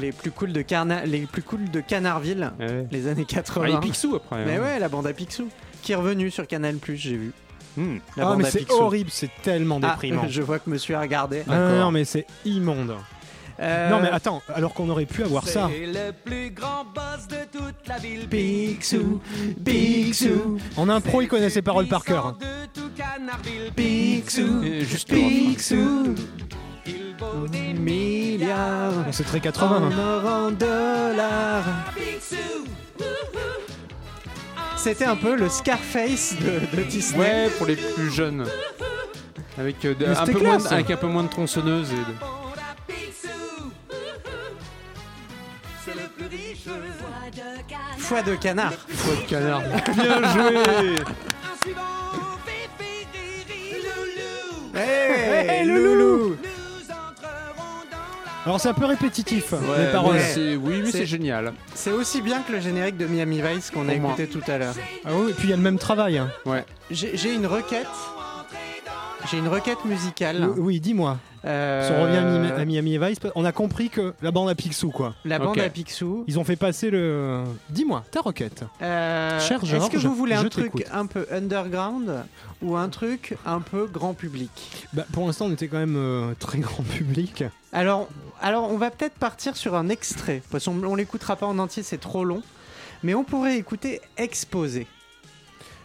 Les 0.00 0.12
plus 0.12 0.30
cool 0.30 0.52
de 0.52 0.62
Carna... 0.62 1.04
les 1.04 1.20
plus 1.20 1.42
cool 1.42 1.70
de 1.70 1.80
Canardville, 1.80 2.52
ouais. 2.60 2.86
les 2.90 3.06
années 3.06 3.24
80. 3.24 3.66
Ah, 3.66 3.76
et 3.76 3.80
Picsou 3.80 4.16
après. 4.16 4.44
Mais 4.44 4.56
hein. 4.56 4.62
ouais, 4.62 4.78
la 4.78 4.88
bande 4.88 5.06
à 5.06 5.12
Picsou 5.12 5.48
qui 5.82 5.92
est 5.92 5.96
revenue 5.96 6.30
sur 6.30 6.46
Canal 6.46 6.76
j'ai 6.94 7.16
vu. 7.16 7.32
Hmm. 7.76 7.98
La 8.16 8.24
Ah, 8.24 8.26
bande 8.30 8.38
mais 8.38 8.46
à 8.46 8.50
c'est 8.50 8.58
Picsou. 8.60 8.74
horrible, 8.82 9.10
c'est 9.12 9.30
tellement 9.42 9.78
Ah, 9.82 9.90
déprimant. 9.92 10.26
je 10.28 10.42
vois 10.42 10.58
que 10.58 10.68
monsieur 10.68 10.96
a 10.96 11.00
regardé. 11.00 11.42
Ah, 11.48 11.56
non, 11.56 11.78
non, 11.80 11.90
mais 11.92 12.04
c'est 12.04 12.26
immonde. 12.44 12.94
Euh, 13.58 13.88
Non, 13.90 14.00
mais 14.02 14.10
attends, 14.10 14.42
alors 14.54 14.74
qu'on 14.74 14.88
aurait 14.90 15.06
pu 15.06 15.22
avoir 15.22 15.46
ça. 15.48 15.68
le 15.72 16.10
plus 16.12 16.50
grand 16.50 16.84
boss 16.94 17.26
de 17.28 17.58
toute 17.58 17.88
la 17.88 17.96
ville. 17.98 18.28
Picsou, 18.28 19.20
Picsou, 19.64 20.58
En 20.76 20.88
impro, 20.88 21.22
il 21.22 21.28
connaît 21.28 21.48
ses 21.50 21.62
paroles 21.62 21.86
par 21.86 22.04
cœur. 22.04 22.34
De 22.38 22.66
tout 22.74 22.90
Canardville. 22.96 23.72
Picsou, 23.74 24.62
juste 24.82 25.08
Picsou, 25.08 26.14
Il 26.86 27.14
vaut 27.18 27.48
des 27.48 27.72
milliards, 27.72 28.92
Bon, 28.92 29.12
c'est 29.12 29.24
très 29.24 29.38
en 29.38 29.40
80. 29.40 29.90
or, 29.98 30.26
en 30.30 30.50
dollars. 30.50 31.64
Picsou. 31.94 32.36
C'était 34.76 35.06
un 35.06 35.16
peu 35.16 35.34
le 35.36 35.48
Scarface 35.48 36.36
de, 36.40 36.76
de 36.76 36.82
Disney. 36.84 37.18
Ouais, 37.18 37.48
pour 37.58 37.66
les 37.66 37.74
plus 37.76 38.10
jeunes. 38.12 38.44
Avec, 39.58 39.84
euh, 39.84 39.94
un 40.16 40.26
peu 40.26 40.38
moins, 40.38 40.58
de- 40.58 40.66
avec 40.68 40.90
un 40.90 40.96
peu 40.96 41.06
moins 41.06 41.22
de 41.24 41.28
tronçonneuses. 41.28 41.90
Et 41.90 41.96
de... 41.96 42.45
Foie 48.06 48.22
de 48.22 48.34
canard. 48.36 48.72
Foie 48.88 49.16
de 49.16 49.28
canard. 49.28 49.62
Bien 49.96 50.32
joué 50.32 50.50
Loulou. 53.82 54.78
Hey, 54.78 55.66
loulou. 55.66 56.28
Nous 56.28 56.90
entrerons 56.90 57.82
dans 57.90 57.96
la 57.96 58.42
Alors, 58.44 58.60
c'est 58.60 58.68
un 58.68 58.74
peu 58.74 58.84
répétitif, 58.84 59.52
les 59.78 59.86
paroles. 59.92 60.14
mais 60.16 60.20
c'est- 60.34 60.56
oui, 60.56 60.82
mais 60.84 60.90
C'est- 60.92 61.06
génial. 61.06 61.52
C'est 61.74 61.90
aussi 61.92 62.22
bien 62.22 62.42
que 62.42 62.52
le 62.52 62.60
générique 62.60 62.96
de 62.96 63.06
Miami 63.06 63.40
Vice 63.42 63.70
qu'on 63.72 63.88
a 63.88 63.94
écouté 63.94 64.26
tout 64.28 64.42
à 64.46 64.58
l'heure. 64.58 64.74
Ah 65.04 65.10
oui, 65.14 65.30
et 65.30 65.34
puis 65.34 65.44
il 65.48 65.50
y 65.50 65.52
a 65.52 65.56
le 65.56 65.62
même 65.62 65.78
travail. 65.78 66.18
hein. 66.18 66.30
Ouais. 66.44 66.64
J'ai 66.90 67.16
j'ai 67.16 67.34
une 67.34 67.46
requête. 67.46 67.86
J'ai 69.30 69.38
une 69.38 69.48
requête 69.48 69.84
musicale. 69.84 70.48
Oui, 70.50 70.60
Oui, 70.60 70.80
dis-moi. 70.80 71.18
Euh, 71.44 71.86
Si 71.86 71.92
on 71.92 72.02
revient 72.02 72.16
à 72.18 72.22
Mi- 72.38 72.60
à 72.62 72.64
Miami 72.64 72.98
Vice, 72.98 73.18
on 73.34 73.44
a 73.44 73.52
compris 73.52 73.88
que 73.88 74.14
la 74.22 74.30
bande 74.30 74.48
à 74.48 74.54
Picsou, 74.54 74.90
quoi. 74.90 75.14
La 75.24 75.38
bande 75.38 75.58
à 75.58 75.68
Picsou. 75.68 76.24
Ils 76.28 76.38
ont 76.38 76.44
fait 76.44 76.56
passer 76.56 76.90
le. 76.90 77.42
Dis-moi, 77.70 78.04
ta 78.10 78.20
requête. 78.20 78.64
Euh, 78.82 79.40
Cher 79.40 79.60
Est-ce 79.62 79.90
que 79.90 79.96
vous 79.98 80.14
voulez 80.14 80.34
un 80.34 80.44
truc 80.48 80.86
un 80.92 81.06
peu 81.06 81.26
underground 81.32 82.24
ou 82.62 82.76
un 82.76 82.88
truc 82.88 83.36
un 83.44 83.60
peu 83.60 83.86
grand 83.86 84.14
public? 84.14 84.50
Bah, 84.92 85.04
pour 85.12 85.26
l'instant, 85.26 85.46
on 85.46 85.52
était 85.52 85.68
quand 85.68 85.78
même 85.78 85.96
euh, 85.96 86.34
très 86.38 86.58
grand 86.58 86.82
public. 86.84 87.44
alors, 87.72 88.08
alors, 88.40 88.70
on 88.70 88.76
va 88.76 88.90
peut-être 88.90 89.14
partir 89.14 89.56
sur 89.56 89.74
un 89.74 89.88
extrait. 89.88 90.42
Parce 90.50 90.64
qu'on 90.66 90.82
on 90.84 90.94
l'écoutera 90.94 91.36
pas 91.36 91.46
en 91.46 91.58
entier, 91.58 91.82
c'est 91.82 91.98
trop 92.00 92.24
long. 92.24 92.42
Mais 93.02 93.14
on 93.14 93.24
pourrait 93.24 93.56
écouter 93.56 94.00
Exposé. 94.16 94.86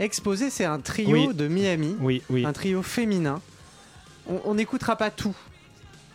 Exposé, 0.02 0.50
c'est 0.50 0.66
un 0.66 0.80
trio 0.80 1.12
Oui. 1.30 1.34
de 1.34 1.48
Miami, 1.48 1.96
Oui, 2.02 2.22
oui. 2.30 2.46
un 2.46 2.52
trio 2.54 2.82
féminin. 2.82 3.40
On- 4.46 4.54
n'écoutera 4.56 4.96
pas 4.96 5.12
tout. 5.12 5.36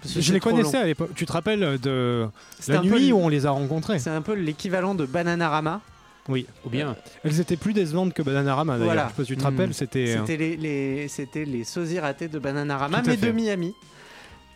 Je 0.04 0.32
les 0.32 0.40
connaissais 0.40 0.76
long. 0.76 0.82
à 0.82 0.86
l'époque. 0.86 1.10
Tu 1.14 1.24
te 1.26 1.32
rappelles 1.32 1.78
de 1.80 2.26
C'est 2.60 2.72
la 2.72 2.80
un 2.80 2.82
peu 2.82 2.88
nuit 2.98 3.12
où 3.12 3.18
on 3.18 3.28
les 3.28 3.46
a 3.46 3.50
rencontrés 3.50 3.98
C'est 3.98 4.10
un 4.10 4.22
peu 4.22 4.34
l'équivalent 4.34 4.94
de 4.94 5.06
Bananarama. 5.06 5.80
Oui. 6.28 6.46
Ou 6.64 6.70
bien. 6.70 6.96
Elles 7.24 7.40
étaient 7.40 7.56
plus 7.56 7.72
décevantes 7.72 8.12
que 8.12 8.22
Bananarama 8.22 8.74
d'ailleurs. 8.74 8.86
Voilà. 8.86 9.02
Je 9.04 9.08
sais 9.10 9.14
pas 9.16 9.22
si 9.24 9.28
tu 9.28 9.36
te 9.36 9.40
Hmm. 9.42 9.44
rappelles, 9.44 9.74
c'était. 9.74 10.16
euh, 10.16 10.18
C'était 10.18 10.36
les, 10.36 10.56
les- 10.56 11.08
c'était 11.08 11.44
les 11.44 11.62
sosies 11.64 12.00
ratés 12.00 12.28
de 12.28 12.38
Bananarama, 12.40 13.02
mais 13.06 13.16
de. 13.16 13.30
Miami. 13.30 13.72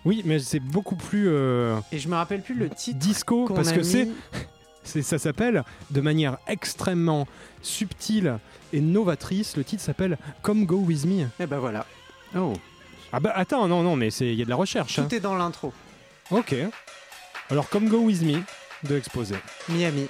Oui, 0.04 0.22
mais 0.24 0.38
c'est 0.40 0.60
beaucoup 0.60 0.96
plus 0.96 1.28
euh, 1.28 1.76
Et 1.92 1.98
je 1.98 2.08
me 2.08 2.14
rappelle 2.14 2.42
plus 2.42 2.54
le 2.54 2.68
titre. 2.68 2.98
disco 2.98 3.44
parce 3.46 3.68
a 3.68 3.72
que 3.74 3.78
mis. 3.80 3.84
c'est, 3.84 4.08
ça 4.84 5.18
s'appelle 5.18 5.64
de 5.90 6.00
manière 6.00 6.38
extrêmement 6.46 7.26
subtile 7.62 8.38
et 8.72 8.80
novatrice. 8.80 9.56
Le 9.56 9.64
titre 9.64 9.82
s'appelle 9.82 10.18
Come 10.42 10.64
Go 10.66 10.76
With 10.76 11.04
Me. 11.04 11.26
Et 11.38 11.46
ben 11.46 11.58
voilà. 11.58 11.86
Oh. 12.36 12.52
Ah 13.12 13.20
bah 13.20 13.32
attends, 13.34 13.66
non, 13.68 13.82
non, 13.82 13.96
mais 13.96 14.10
c'est 14.10 14.26
il 14.32 14.34
y 14.38 14.42
a 14.42 14.44
de 14.44 14.50
la 14.50 14.56
recherche. 14.56 14.98
hein. 14.98 15.06
Tout 15.08 15.14
est 15.14 15.20
dans 15.20 15.34
l'intro. 15.36 15.72
Ok. 16.30 16.54
Alors 17.50 17.68
Come 17.68 17.88
Go 17.88 17.98
With 17.98 18.22
Me 18.22 18.40
de 18.88 18.96
Exposé. 18.96 19.34
Miami. 19.68 20.06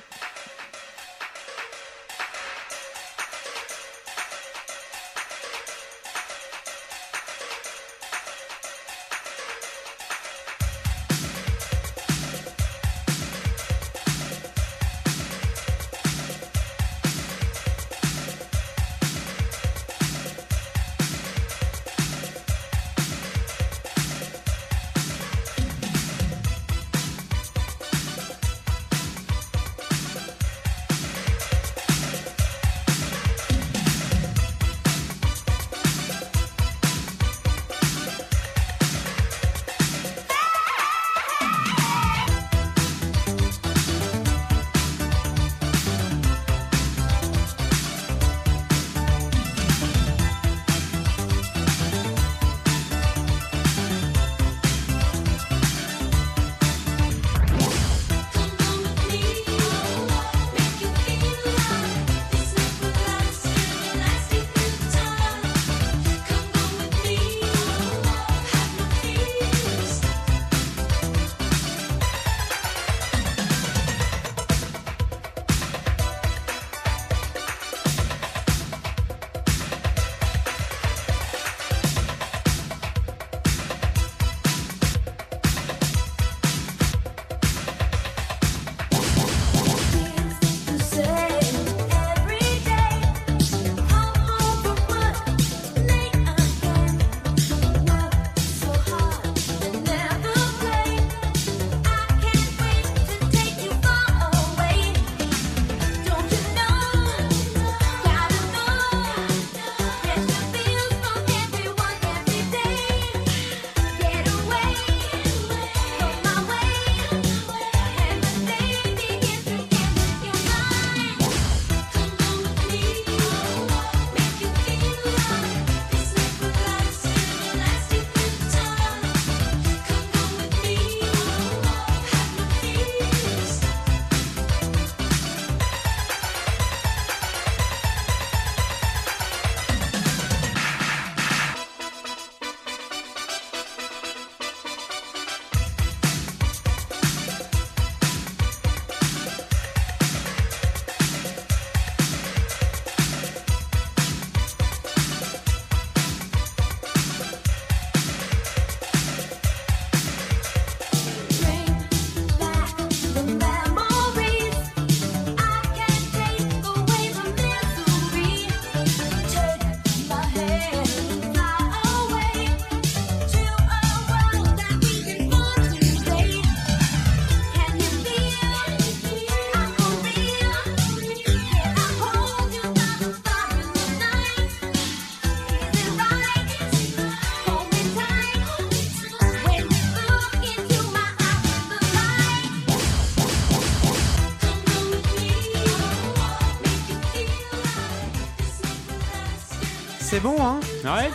C'est 200.11 200.21
bon, 200.21 200.37
hein 200.41 200.59
Ouais. 200.85 201.11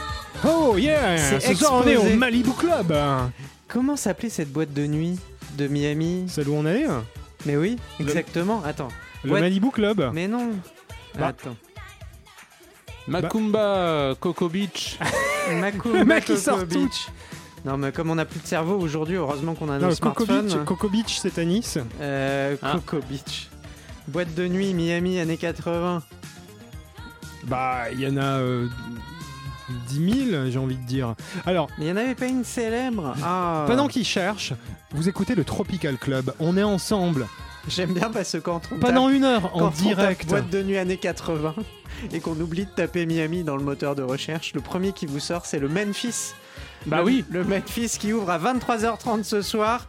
Oh 0.48 0.76
yeah 0.78 1.18
C'est 1.18 1.40
Ce 1.40 1.54
soir, 1.56 1.82
on 1.84 1.88
est 1.88 1.98
au. 1.98 2.04
Malibu 2.16 2.52
Club 2.52 2.94
Comment 3.68 3.96
s'appelait 3.96 4.30
cette 4.30 4.52
boîte 4.52 4.74
de 4.74 4.86
nuit 4.86 5.20
de 5.58 5.68
Miami 5.68 6.26
Celle 6.28 6.50
où 6.50 6.54
on 6.56 6.66
allait 6.66 6.86
Mais 7.46 7.58
oui, 7.58 7.78
Le- 8.00 8.06
exactement. 8.06 8.64
Attends. 8.64 8.88
Le 9.24 9.30
Boîte- 9.32 9.42
Malibu 9.42 9.72
Club 9.72 10.12
Mais 10.14 10.28
non. 10.28 10.52
Bah. 11.18 11.28
Attends. 11.28 11.56
Macumba 13.08 14.16
Coco 14.20 14.50
Beach. 14.50 14.98
Macumba 15.60 16.00
Le 16.00 16.06
mec, 16.06 16.24
il 16.28 16.36
Coco 16.36 16.40
sort 16.40 16.60
tout. 16.60 16.66
Beach. 16.86 17.08
Non, 17.66 17.78
mais 17.78 17.92
comme 17.92 18.10
on 18.12 18.16
n'a 18.16 18.26
plus 18.26 18.40
de 18.40 18.48
cerveau 18.48 18.78
aujourd'hui, 18.80 19.16
heureusement 19.16 19.56
qu'on 19.56 19.70
a 19.70 19.78
Non, 19.80 19.88
nos 19.90 19.96
Coco 19.96 20.26
smartphones. 20.26 20.48
Beach, 20.48 20.66
Coco 20.66 20.90
Beach, 20.90 21.20
c'est 21.22 21.38
à 21.40 21.46
Nice. 21.46 21.78
Euh, 22.00 22.56
Ah. 22.62 22.74
Coco 22.74 23.04
Beach. 23.10 23.50
Boîte 24.08 24.34
de 24.36 24.48
nuit 24.48 24.74
Miami 24.74 25.20
années 25.20 25.38
80. 25.38 26.04
Bah, 27.46 27.84
il 27.92 28.00
y 28.02 28.08
en 28.08 28.18
a 28.18 28.40
euh, 28.40 28.68
10 29.90 30.30
000, 30.32 30.50
j'ai 30.50 30.58
envie 30.60 30.78
de 30.78 30.86
dire. 30.86 31.16
Alors, 31.46 31.68
Mais 31.78 31.86
il 31.86 31.94
n'y 31.94 32.00
en 32.00 32.04
avait 32.04 32.16
pas 32.16 32.28
une 32.28 32.44
célèbre 32.44 33.16
Ah. 33.24 33.66
pendant 33.68 33.88
qu'ils 33.88 34.06
cherchent, 34.06 34.54
vous 34.92 35.08
écoutez 35.10 35.36
le 35.36 35.44
Tropical 35.44 35.98
Club. 35.98 36.34
On 36.40 36.58
est 36.58 36.64
ensemble 36.64 37.28
J'aime 37.68 37.94
bien 37.94 38.12
parce 38.12 38.32
que 38.34 38.38
quand 38.38 38.62
on 38.72 38.78
pendant 38.78 39.08
tape- 39.08 39.16
une 39.16 39.24
heure 39.24 39.52
quand 39.52 39.60
en 39.60 39.66
on 39.66 39.70
tape 39.70 39.78
direct. 39.80 40.26
boîte 40.28 40.50
de 40.52 40.62
nuit 40.62 40.78
années 40.78 40.98
80 40.98 41.56
et 42.14 42.20
qu'on 42.20 42.40
oublie 42.40 42.66
de 42.66 42.70
taper 42.70 43.08
Miami 43.08 43.44
dans 43.44 43.58
le 43.58 43.64
moteur 43.64 43.96
de 43.96 44.04
recherche, 44.04 44.54
le 44.54 44.62
premier 44.62 44.92
qui 44.94 45.08
vous 45.08 45.20
sort 45.20 45.48
c'est 45.48 45.58
le 45.58 45.68
Memphis. 45.68 46.34
Bah 46.86 46.98
Le- 46.98 47.04
oui. 47.06 47.26
Le 47.32 47.44
Memphis 47.44 47.98
qui 48.00 48.14
ouvre 48.14 48.30
à 48.30 48.38
23h30 48.38 49.24
ce 49.24 49.42
soir. 49.42 49.88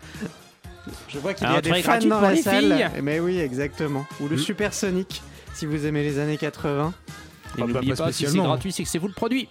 Je 1.09 1.19
vois 1.19 1.35
qu'il 1.35 1.47
y 1.49 1.55
a 1.55 1.61
des 1.61 1.83
fans 1.83 1.99
dans 1.99 2.21
la 2.21 2.35
salle. 2.37 2.65
filles. 2.65 2.89
Mais 3.03 3.21
oui, 3.21 3.39
exactement. 3.41 4.07
Ou 4.23 4.29
le 4.29 4.37
Mm. 4.37 4.39
Supersonic 4.39 5.23
si 5.53 5.67
vous 5.67 5.85
aimez 5.85 6.03
les 6.03 6.19
années 6.19 6.39
80. 6.39 6.95
Et 7.57 7.61
bah, 7.63 7.67
n'oubliez 7.67 7.95
pas 7.95 8.05
pas, 8.05 8.13
si 8.13 8.19
c'est 8.19 8.25
spécialement. 8.27 8.49
gratuit, 8.51 8.73
c'est 8.73 8.83
que 8.83 8.89
c'est 8.89 8.99
vous 8.99 9.09
le 9.09 9.15
produit. 9.15 9.49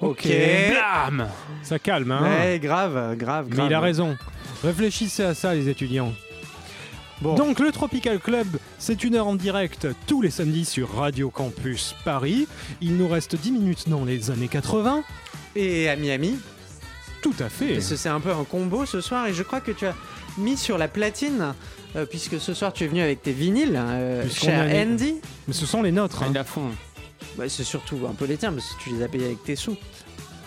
Ok. 0.00 0.26
Blam 0.70 1.28
Ça 1.62 1.78
calme, 1.78 2.12
hein 2.12 2.22
Ouais, 2.22 2.58
grave, 2.60 3.16
grave, 3.16 3.46
Mais 3.50 3.56
grave. 3.56 3.66
il 3.70 3.74
a 3.74 3.80
raison. 3.80 4.16
Réfléchissez 4.62 5.24
à 5.24 5.34
ça, 5.34 5.54
les 5.54 5.68
étudiants. 5.68 6.12
Bon. 7.20 7.34
Donc, 7.34 7.58
le 7.58 7.72
Tropical 7.72 8.20
Club, 8.20 8.46
c'est 8.78 9.02
une 9.02 9.16
heure 9.16 9.26
en 9.26 9.34
direct 9.34 9.88
tous 10.06 10.22
les 10.22 10.30
samedis 10.30 10.64
sur 10.64 10.94
Radio 10.94 11.30
Campus 11.30 11.96
Paris. 12.04 12.46
Il 12.80 12.96
nous 12.96 13.08
reste 13.08 13.34
10 13.34 13.50
minutes 13.50 13.88
dans 13.88 14.04
les 14.04 14.30
années 14.30 14.46
80. 14.46 15.02
Et 15.56 15.88
à 15.88 15.96
Miami, 15.96 16.38
Tout 17.20 17.34
à 17.40 17.48
fait. 17.48 17.74
Parce 17.74 17.88
que 17.88 17.96
c'est 17.96 18.08
un 18.08 18.20
peu 18.20 18.30
un 18.30 18.44
combo 18.44 18.86
ce 18.86 19.00
soir 19.00 19.26
et 19.26 19.34
je 19.34 19.42
crois 19.42 19.60
que 19.60 19.72
tu 19.72 19.84
as 19.86 19.94
mis 20.36 20.56
sur 20.56 20.78
la 20.78 20.86
platine, 20.86 21.54
euh, 21.96 22.06
puisque 22.06 22.38
ce 22.40 22.54
soir 22.54 22.72
tu 22.72 22.84
es 22.84 22.86
venu 22.86 23.00
avec 23.00 23.22
tes 23.22 23.32
vinyles, 23.32 23.74
euh, 23.76 24.22
Puisqu'on 24.22 24.46
cher 24.46 24.66
les- 24.66 24.82
Andy. 24.82 25.14
Mais 25.46 25.54
ce 25.54 25.66
sont 25.66 25.82
les 25.82 25.92
nôtres. 25.92 26.22
hein. 26.22 26.28
Il 26.30 26.38
a 26.38 26.44
fond. 26.44 26.70
Bah, 27.36 27.44
c'est 27.48 27.64
surtout 27.64 28.00
un 28.10 28.14
peu 28.14 28.24
les 28.26 28.36
tiens, 28.36 28.52
parce 28.52 28.66
que 28.74 28.82
tu 28.82 28.90
les 28.90 29.02
as 29.02 29.08
payés 29.08 29.26
avec 29.26 29.42
tes 29.44 29.56
sous. 29.56 29.76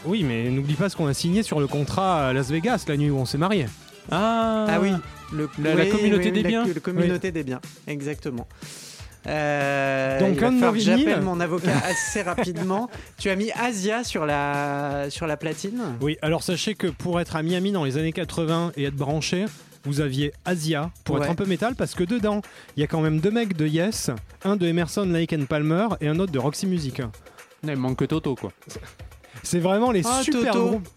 Oui, 0.05 0.23
mais 0.23 0.49
n'oublie 0.49 0.73
pas 0.75 0.89
ce 0.89 0.95
qu'on 0.95 1.07
a 1.07 1.13
signé 1.13 1.43
sur 1.43 1.59
le 1.59 1.67
contrat 1.67 2.29
à 2.29 2.33
Las 2.33 2.49
Vegas 2.49 2.85
la 2.87 2.97
nuit 2.97 3.09
où 3.09 3.17
on 3.17 3.25
s'est 3.25 3.37
marié. 3.37 3.67
Ah, 4.11 4.65
Ah 4.67 4.79
oui, 4.81 4.91
le, 5.31 5.47
La- 5.61 5.75
la 5.75 5.85
communauté 5.85 6.25
oui, 6.25 6.31
des 6.31 6.43
la- 6.43 6.49
biens. 6.49 6.65
La 6.65 6.79
communauté 6.79 7.31
des 7.31 7.43
biens, 7.43 7.61
exactement. 7.87 8.47
Euh, 9.27 10.19
Donc, 10.19 10.29
il 10.33 10.39
va 10.39 10.47
un 10.47 10.49
de 10.49 10.55
nos 10.55 10.59
falloir 10.61 10.73
que 10.73 10.79
j'appelle 10.79 11.21
mon 11.21 11.39
avocat 11.39 11.73
assez 11.85 12.23
rapidement. 12.23 12.89
tu 13.19 13.29
as 13.29 13.35
mis 13.35 13.51
Asia 13.51 14.03
sur 14.03 14.25
la, 14.25 15.05
sur 15.09 15.27
la 15.27 15.37
platine? 15.37 15.79
Oui, 16.01 16.17
alors 16.23 16.41
sachez 16.41 16.73
que 16.73 16.87
pour 16.87 17.19
être 17.21 17.35
à 17.35 17.43
Miami 17.43 17.71
dans 17.71 17.83
les 17.83 17.97
années 17.97 18.13
80 18.13 18.71
et 18.77 18.85
être 18.85 18.95
branché, 18.95 19.45
vous 19.84 20.01
aviez 20.01 20.32
Asia 20.45 20.91
pour 21.03 21.15
Ouais. 21.15 21.23
être 21.23 21.32
un 21.32 21.36
peu 21.36 21.45
métal 21.45 21.75
parce 21.75 21.93
que 21.95 22.03
dedans, 22.03 22.41
il 22.77 22.82
y 22.82 22.84
a 22.84 22.88
quand 22.88 23.01
même 23.01 23.19
deux 23.19 23.32
mecs 23.32 23.55
de 23.55 23.65
Yes, 23.67 24.11
un 24.43 24.55
de 24.55 24.65
Emerson, 24.67 25.05
Lake 25.05 25.34
and 25.34 25.45
Palmer 25.45 25.88
et 26.01 26.07
un 26.07 26.19
autre 26.19 26.32
de 26.32 26.39
Roxy 26.39 26.67
Music. 26.67 27.01
Il 27.63 27.75
manque 27.75 27.97
que 27.99 28.05
Toto, 28.05 28.36
quoi. 28.36 28.51
C'est 29.43 29.59
vraiment 29.59 29.91
les 29.91 30.01
Ah, 30.05 30.21
super 30.23 30.53
Toto. 30.53 30.67
groupes. 30.67 30.88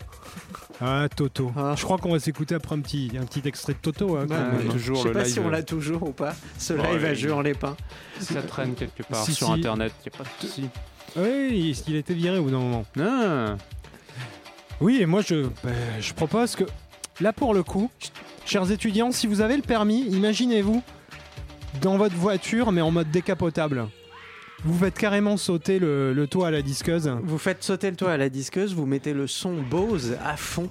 Ah, 0.80 1.06
Toto. 1.14 1.52
Ah. 1.56 1.74
Je 1.76 1.84
crois 1.84 1.98
qu'on 1.98 2.10
va 2.12 2.18
s'écouter 2.18 2.54
après 2.56 2.74
un 2.74 2.80
petit, 2.80 3.10
un 3.20 3.24
petit 3.24 3.46
extrait 3.46 3.74
de 3.74 3.78
Toto. 3.78 4.16
hein, 4.16 4.26
Bah, 4.28 4.50
je 4.76 4.92
sais 4.94 5.04
le 5.04 5.12
pas 5.12 5.22
live. 5.22 5.32
si 5.32 5.38
on 5.40 5.48
l'a 5.48 5.62
toujours 5.62 6.02
ou 6.02 6.12
pas. 6.12 6.34
Ce 6.58 6.72
Ouais. 6.72 6.92
live 6.94 7.04
à 7.04 7.14
jeu 7.14 7.32
en 7.32 7.40
lépin. 7.42 7.76
Ça 8.20 8.42
traîne 8.42 8.74
quelque 8.74 9.02
part 9.04 9.24
Si, 9.24 9.32
sur 9.34 9.46
si. 9.48 9.52
internet, 9.52 9.92
y 10.04 10.08
a 10.08 10.18
pas 10.18 10.24
de 10.24 10.46
souci. 10.46 10.68
Oui, 11.16 11.74
il 11.86 11.94
a 11.94 11.98
été 11.98 12.12
viré 12.12 12.38
au 12.38 12.42
bout 12.44 12.50
d'un 12.50 12.58
moment. 12.58 12.84
Ah, 12.98 13.56
Oui, 14.80 14.98
et 15.00 15.06
moi 15.06 15.22
je, 15.22 15.46
ben, 15.62 15.72
je 16.00 16.12
propose 16.12 16.56
que, 16.56 16.64
là 17.20 17.32
pour 17.32 17.54
le 17.54 17.62
coup, 17.62 17.90
chers 18.46 18.70
étudiants, 18.70 19.12
si 19.12 19.26
vous 19.26 19.40
avez 19.40 19.56
le 19.56 19.62
permis, 19.62 20.02
imaginez-vous 20.10 20.82
dans 21.82 21.96
votre 21.96 22.16
voiture 22.16 22.72
mais 22.72 22.80
en 22.80 22.90
mode 22.90 23.10
décapotable. 23.10 23.88
Vous 24.64 24.78
faites 24.78 24.96
carrément 24.96 25.36
sauter 25.36 25.78
le, 25.78 26.12
le 26.14 26.26
toit 26.26 26.48
à 26.48 26.50
la 26.50 26.62
disqueuse. 26.62 27.10
Vous 27.22 27.38
faites 27.38 27.62
sauter 27.62 27.90
le 27.90 27.96
toit 27.96 28.12
à 28.12 28.16
la 28.16 28.28
disqueuse, 28.28 28.74
vous 28.74 28.86
mettez 28.86 29.12
le 29.12 29.26
son 29.26 29.60
Bose 29.60 30.16
à 30.24 30.36
fond. 30.36 30.70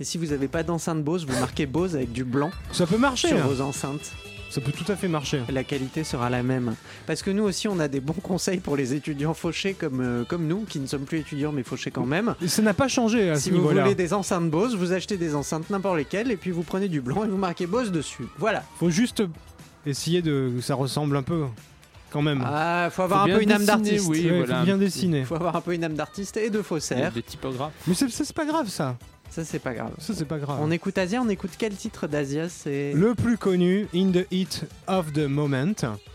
Et 0.00 0.04
si 0.04 0.18
vous 0.18 0.26
n'avez 0.26 0.48
pas 0.48 0.62
d'enceinte 0.62 1.02
Bose, 1.02 1.26
vous 1.26 1.38
marquez 1.40 1.66
Bose 1.66 1.96
avec 1.96 2.12
du 2.12 2.24
blanc 2.24 2.50
Ça 2.72 2.86
peut 2.86 2.98
marcher, 2.98 3.28
sur 3.28 3.38
hein. 3.38 3.46
vos 3.46 3.60
enceintes. 3.60 4.12
Ça 4.52 4.60
peut 4.60 4.70
tout 4.72 4.90
à 4.92 4.96
fait 4.96 5.08
marcher. 5.08 5.40
La 5.50 5.64
qualité 5.64 6.04
sera 6.04 6.28
la 6.28 6.42
même. 6.42 6.74
Parce 7.06 7.22
que 7.22 7.30
nous 7.30 7.42
aussi, 7.44 7.68
on 7.68 7.78
a 7.80 7.88
des 7.88 8.00
bons 8.00 8.12
conseils 8.12 8.60
pour 8.60 8.76
les 8.76 8.92
étudiants 8.92 9.32
fauchés 9.32 9.72
comme, 9.72 10.00
euh, 10.02 10.24
comme 10.24 10.46
nous, 10.46 10.66
qui 10.68 10.78
ne 10.78 10.86
sommes 10.86 11.04
plus 11.04 11.20
étudiants 11.20 11.52
mais 11.52 11.62
fauchés 11.62 11.90
quand 11.90 12.04
même. 12.04 12.34
Et 12.42 12.48
ça 12.48 12.60
n'a 12.60 12.74
pas 12.74 12.86
changé 12.88 13.30
à 13.30 13.36
Si 13.36 13.48
ce 13.48 13.54
vous 13.54 13.66
voulez 13.66 13.94
des 13.94 14.12
enceintes 14.12 14.50
Bose, 14.50 14.76
vous 14.76 14.92
achetez 14.92 15.16
des 15.16 15.34
enceintes 15.34 15.70
n'importe 15.70 15.96
lesquelles 15.96 16.30
et 16.30 16.36
puis 16.36 16.50
vous 16.50 16.64
prenez 16.64 16.88
du 16.88 17.00
blanc 17.00 17.24
et 17.24 17.28
vous 17.28 17.38
marquez 17.38 17.66
Bose 17.66 17.90
dessus. 17.90 18.24
Voilà. 18.38 18.62
Faut 18.78 18.90
juste 18.90 19.22
essayer 19.86 20.20
de 20.20 20.52
que 20.54 20.60
ça 20.60 20.74
ressemble 20.74 21.16
un 21.16 21.22
peu, 21.22 21.44
quand 22.10 22.20
même. 22.22 22.44
Ah, 22.46 22.88
faut 22.92 23.02
avoir 23.02 23.24
Faut 23.24 23.32
un 23.32 23.36
peu 23.36 23.42
une 23.42 23.52
âme 23.52 23.64
d'artiste. 23.64 24.06
oui. 24.08 24.30
Ouais, 24.30 24.38
voilà. 24.38 24.58
faut 24.58 24.64
bien 24.66 24.76
dessiner. 24.76 25.24
Faut 25.24 25.34
avoir 25.34 25.56
un 25.56 25.62
peu 25.62 25.72
une 25.72 25.84
âme 25.84 25.94
d'artiste 25.94 26.36
et 26.36 26.50
de 26.50 26.60
faussaire. 26.60 27.10
des 27.12 27.22
typographes. 27.22 27.72
Mais 27.86 27.94
c'est 27.94 28.32
pas 28.34 28.44
grave 28.44 28.68
ça. 28.68 28.96
Ça, 29.34 29.44
c'est 29.46 29.58
pas 29.58 29.72
grave. 29.72 29.92
Ça 29.98 30.12
c'est 30.14 30.26
pas 30.26 30.38
grave. 30.38 30.58
On 30.60 30.70
écoute 30.70 30.98
Asia, 30.98 31.20
on 31.22 31.28
écoute 31.30 31.52
quel 31.56 31.74
titre 31.74 32.06
d'Asia 32.06 32.50
C'est 32.50 32.92
Le 32.92 33.14
plus 33.14 33.38
connu, 33.38 33.88
In 33.94 34.12
the 34.12 34.26
Heat 34.30 34.64
of 34.86 35.12
the 35.14 35.20
Moment. 35.26 35.72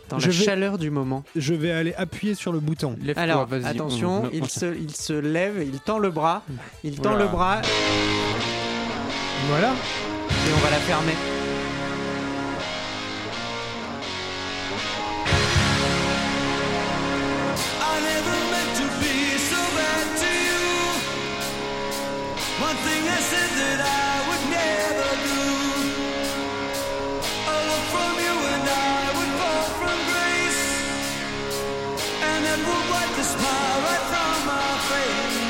dans 0.09 0.19
je 0.19 0.27
la 0.29 0.33
vais- 0.37 0.45
chaleur 0.45 0.77
du 0.77 0.91
moment. 0.91 1.23
Je 1.35 1.53
vais 1.55 1.71
aller 1.71 1.93
appuyer 1.95 2.35
sur 2.35 2.51
le 2.53 2.59
bouton. 2.59 2.95
Alors, 3.15 3.47
vas-y. 3.47 3.65
attention, 3.65 4.21
On- 4.23 4.25
on- 4.27 4.29
il, 4.31 4.47
se, 4.47 4.65
il 4.75 4.95
se 4.95 5.13
lève, 5.13 5.63
il 5.65 5.79
tend 5.79 5.97
le 5.97 6.11
bras, 6.11 6.43
il 6.83 6.95
tend 6.99 7.09
Voilà. 7.09 7.25
le 7.25 7.29
bras 7.31 7.61
Voilà. 9.49 9.71
et 9.71 10.53
on 10.55 10.59
va 10.63 10.69
la 10.69 10.77
fermer. 10.77 11.13
Would 32.65 32.89
wipe 32.91 33.15
the 33.15 33.23
smile 33.23 33.81
right 33.85 34.03
from 34.11 34.45
my 34.47 34.77
face. 34.89 35.46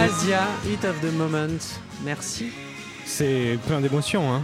Asia, 0.00 0.46
Hit 0.64 0.84
of 0.84 1.00
the 1.00 1.12
Moment. 1.12 1.58
Merci. 2.04 2.50
c'est 3.04 3.58
plein 3.66 3.80
d'émotions. 3.80 4.32
Hein. 4.32 4.42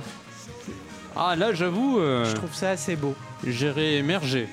Ah 1.16 1.34
là, 1.36 1.54
j'avoue, 1.54 1.98
euh, 1.98 2.24
Je 2.26 2.32
trouve 2.34 2.52
ça 2.54 2.70
assez 2.70 2.94
beau. 2.96 3.14
j'ai 3.46 3.70
réémergé. 3.70 4.48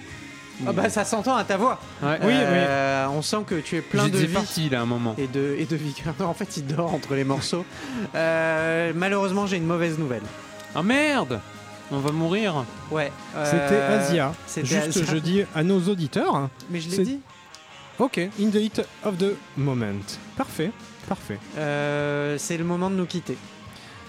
Ah 0.68 0.72
bah 0.72 0.88
ça 0.90 1.04
s'entend 1.04 1.36
à 1.36 1.44
ta 1.44 1.58
voix. 1.58 1.80
Ouais. 2.02 2.20
Oui, 2.24 2.32
Euh, 2.34 3.08
On 3.10 3.22
sent 3.22 3.44
que 3.46 3.56
tu 3.56 3.76
es 3.76 3.82
plein 3.82 4.08
de 4.08 4.14
J'étais 4.14 4.28
vie. 4.28 4.34
parti 4.34 4.70
là 4.70 4.82
un 4.82 4.86
moment. 4.86 5.16
et 5.18 5.28
de, 5.28 5.56
et 5.60 5.66
de 5.66 5.76
vigueur. 5.76 6.14
Non, 6.20 6.28
en 6.28 6.34
fait, 6.34 6.56
il 6.58 6.68
dort 6.68 6.94
entre 6.94 7.16
les 7.16 7.24
morceaux. 7.26 7.66
Euh, 8.16 8.94
malheureusement, 8.96 9.46
j'ai 9.48 9.58
une 9.58 9.66
mauvaise 9.66 9.98
nouvelle. 9.98 10.22
Ah 10.76 10.84
merde 10.84 11.42
On 11.92 11.98
va 12.00 12.12
mourir. 12.12 12.64
Ouais. 12.92 13.12
euh, 13.36 13.46
C'était 13.46 13.82
Asia. 13.82 14.34
C'était 14.48 14.68
Juste, 14.68 14.88
Asia. 14.88 15.04
je 15.12 15.18
dis 15.18 15.44
à 15.56 15.64
nos 15.64 15.82
auditeurs. 15.82 16.50
Mais 16.70 16.80
je 16.80 16.90
l'ai 16.90 16.96
c'est- 16.98 17.04
dit. 17.04 17.20
Ok, 18.00 18.18
in 18.18 18.50
the 18.50 18.56
heat 18.56 18.82
of 19.06 19.18
the 19.18 19.34
moment. 19.56 20.02
Parfait, 20.36 20.72
parfait. 21.08 21.38
Euh, 21.58 22.38
c'est 22.38 22.58
le 22.58 22.64
moment 22.64 22.90
de 22.90 22.96
nous 22.96 23.06
quitter. 23.06 23.38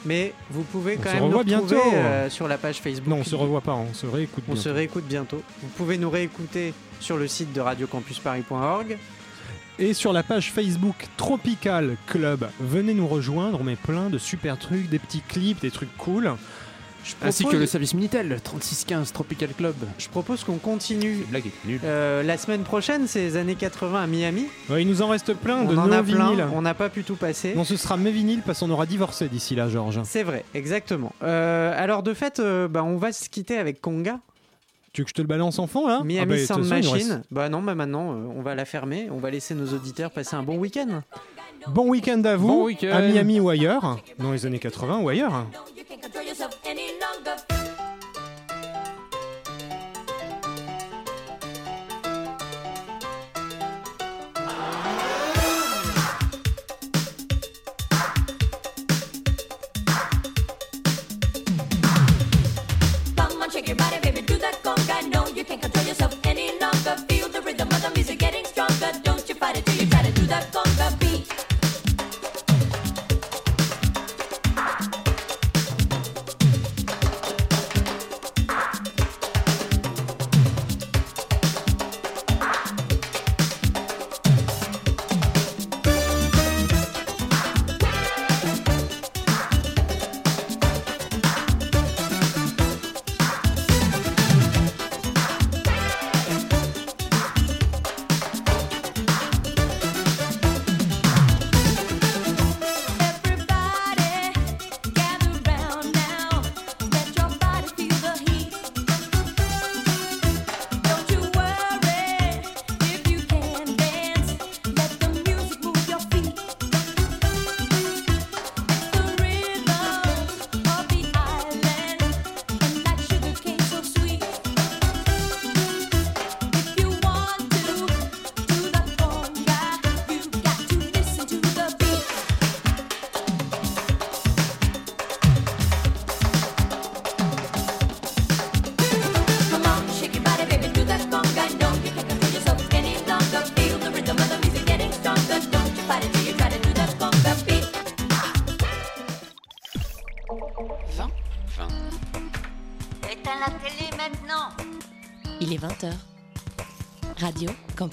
Mais 0.06 0.34
vous 0.50 0.62
pouvez 0.62 0.96
On 0.98 1.02
quand 1.02 1.12
même 1.14 1.22
nous 1.30 1.38
retrouver 1.38 1.44
bientôt. 1.44 1.80
euh, 1.94 2.28
sur 2.28 2.46
la 2.46 2.58
page 2.58 2.80
Facebook. 2.80 3.08
Non, 3.08 3.16
on 3.20 3.24
se 3.24 3.34
revoit 3.34 3.62
pas, 3.62 3.72
on 3.74 3.94
se 3.94 4.06
réécoute 4.06 4.44
On 4.48 4.56
se 4.56 4.68
réécoute 4.68 5.04
bientôt. 5.06 5.42
Vous 5.62 5.68
pouvez 5.76 5.96
nous 5.96 6.10
réécouter 6.10 6.74
sur 7.00 7.16
le 7.16 7.26
site 7.26 7.52
de 7.54 7.60
radiocampusparis.org. 7.60 8.98
Et 9.78 9.92
sur 9.92 10.12
la 10.12 10.22
page 10.22 10.52
Facebook 10.52 11.06
Tropical 11.16 11.96
Club, 12.06 12.48
venez 12.60 12.94
nous 12.94 13.08
rejoindre, 13.08 13.60
on 13.60 13.64
met 13.64 13.74
plein 13.76 14.08
de 14.08 14.18
super 14.18 14.56
trucs, 14.58 14.88
des 14.88 15.00
petits 15.00 15.22
clips, 15.26 15.60
des 15.60 15.70
trucs 15.72 15.94
cool. 15.96 16.32
Je 17.04 17.14
Ainsi 17.22 17.42
propose- 17.42 17.58
que 17.58 17.60
le 17.60 17.66
service 17.66 17.92
Minitel 17.94 18.40
3615 18.42 19.12
Tropical 19.12 19.50
Club. 19.56 19.74
Je 19.98 20.08
propose 20.08 20.42
qu'on 20.42 20.56
continue 20.56 21.18
La 21.20 21.26
blague 21.40 21.46
est 21.46 21.66
nulle. 21.68 21.80
euh, 21.84 22.22
la 22.22 22.38
semaine 22.38 22.62
prochaine, 22.62 23.06
c'est 23.06 23.20
les 23.20 23.36
années 23.36 23.56
80 23.56 24.02
à 24.02 24.06
Miami. 24.06 24.46
Ouais, 24.70 24.82
il 24.82 24.88
nous 24.88 25.02
en 25.02 25.08
reste 25.08 25.34
plein 25.34 25.58
On 25.58 25.64
de 25.72 25.76
en 25.76 25.86
nos 25.86 25.92
a 25.92 26.02
plein, 26.02 26.30
vinyles. 26.30 26.46
on 26.54 26.62
n'a 26.62 26.72
pas 26.74 26.88
pu 26.88 27.04
tout 27.04 27.16
passer. 27.16 27.54
Non, 27.54 27.64
ce 27.64 27.76
sera 27.76 27.96
mes 27.98 28.10
vinyles 28.10 28.40
parce 28.44 28.60
qu'on 28.60 28.70
aura 28.70 28.86
divorcé 28.86 29.28
d'ici 29.28 29.54
là, 29.54 29.68
Georges. 29.68 30.00
C'est 30.04 30.22
vrai, 30.22 30.44
exactement. 30.54 31.12
Euh, 31.22 31.72
alors 31.76 32.02
de 32.02 32.14
fait, 32.14 32.40
euh, 32.40 32.68
bah, 32.68 32.82
on 32.82 32.96
va 32.96 33.12
se 33.12 33.28
quitter 33.28 33.58
avec 33.58 33.80
Conga, 33.82 34.18
Tu 34.94 35.00
veux 35.02 35.04
que 35.04 35.10
je 35.10 35.14
te 35.14 35.20
le 35.22 35.26
balance 35.28 35.58
en 35.58 35.66
fond 35.66 35.88
là? 35.88 36.02
Miami 36.04 36.20
Ah 36.22 36.36
bah, 36.36 36.46
Sound 36.54 36.68
Machine. 36.68 36.92
reste- 36.92 37.20
Bah 37.32 37.48
non, 37.48 37.60
bah 37.62 37.74
maintenant, 37.74 38.12
euh, 38.12 38.26
on 38.36 38.42
va 38.42 38.54
la 38.54 38.64
fermer. 38.64 39.08
On 39.10 39.18
va 39.18 39.30
laisser 39.30 39.54
nos 39.56 39.66
auditeurs 39.74 40.10
passer 40.12 40.36
un 40.36 40.44
bon 40.44 40.56
week-end. 40.56 41.02
Bon 41.68 41.88
week-end 41.88 42.22
à 42.24 42.36
vous, 42.36 42.68
Bon 42.70 42.88
à 42.92 43.00
Miami 43.00 43.40
ou 43.40 43.48
ailleurs, 43.48 43.98
dans 44.18 44.32
les 44.32 44.46
années 44.46 44.58
80 44.58 45.00
ou 45.00 45.08
ailleurs. 45.08 45.46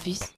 Campus 0.02 0.31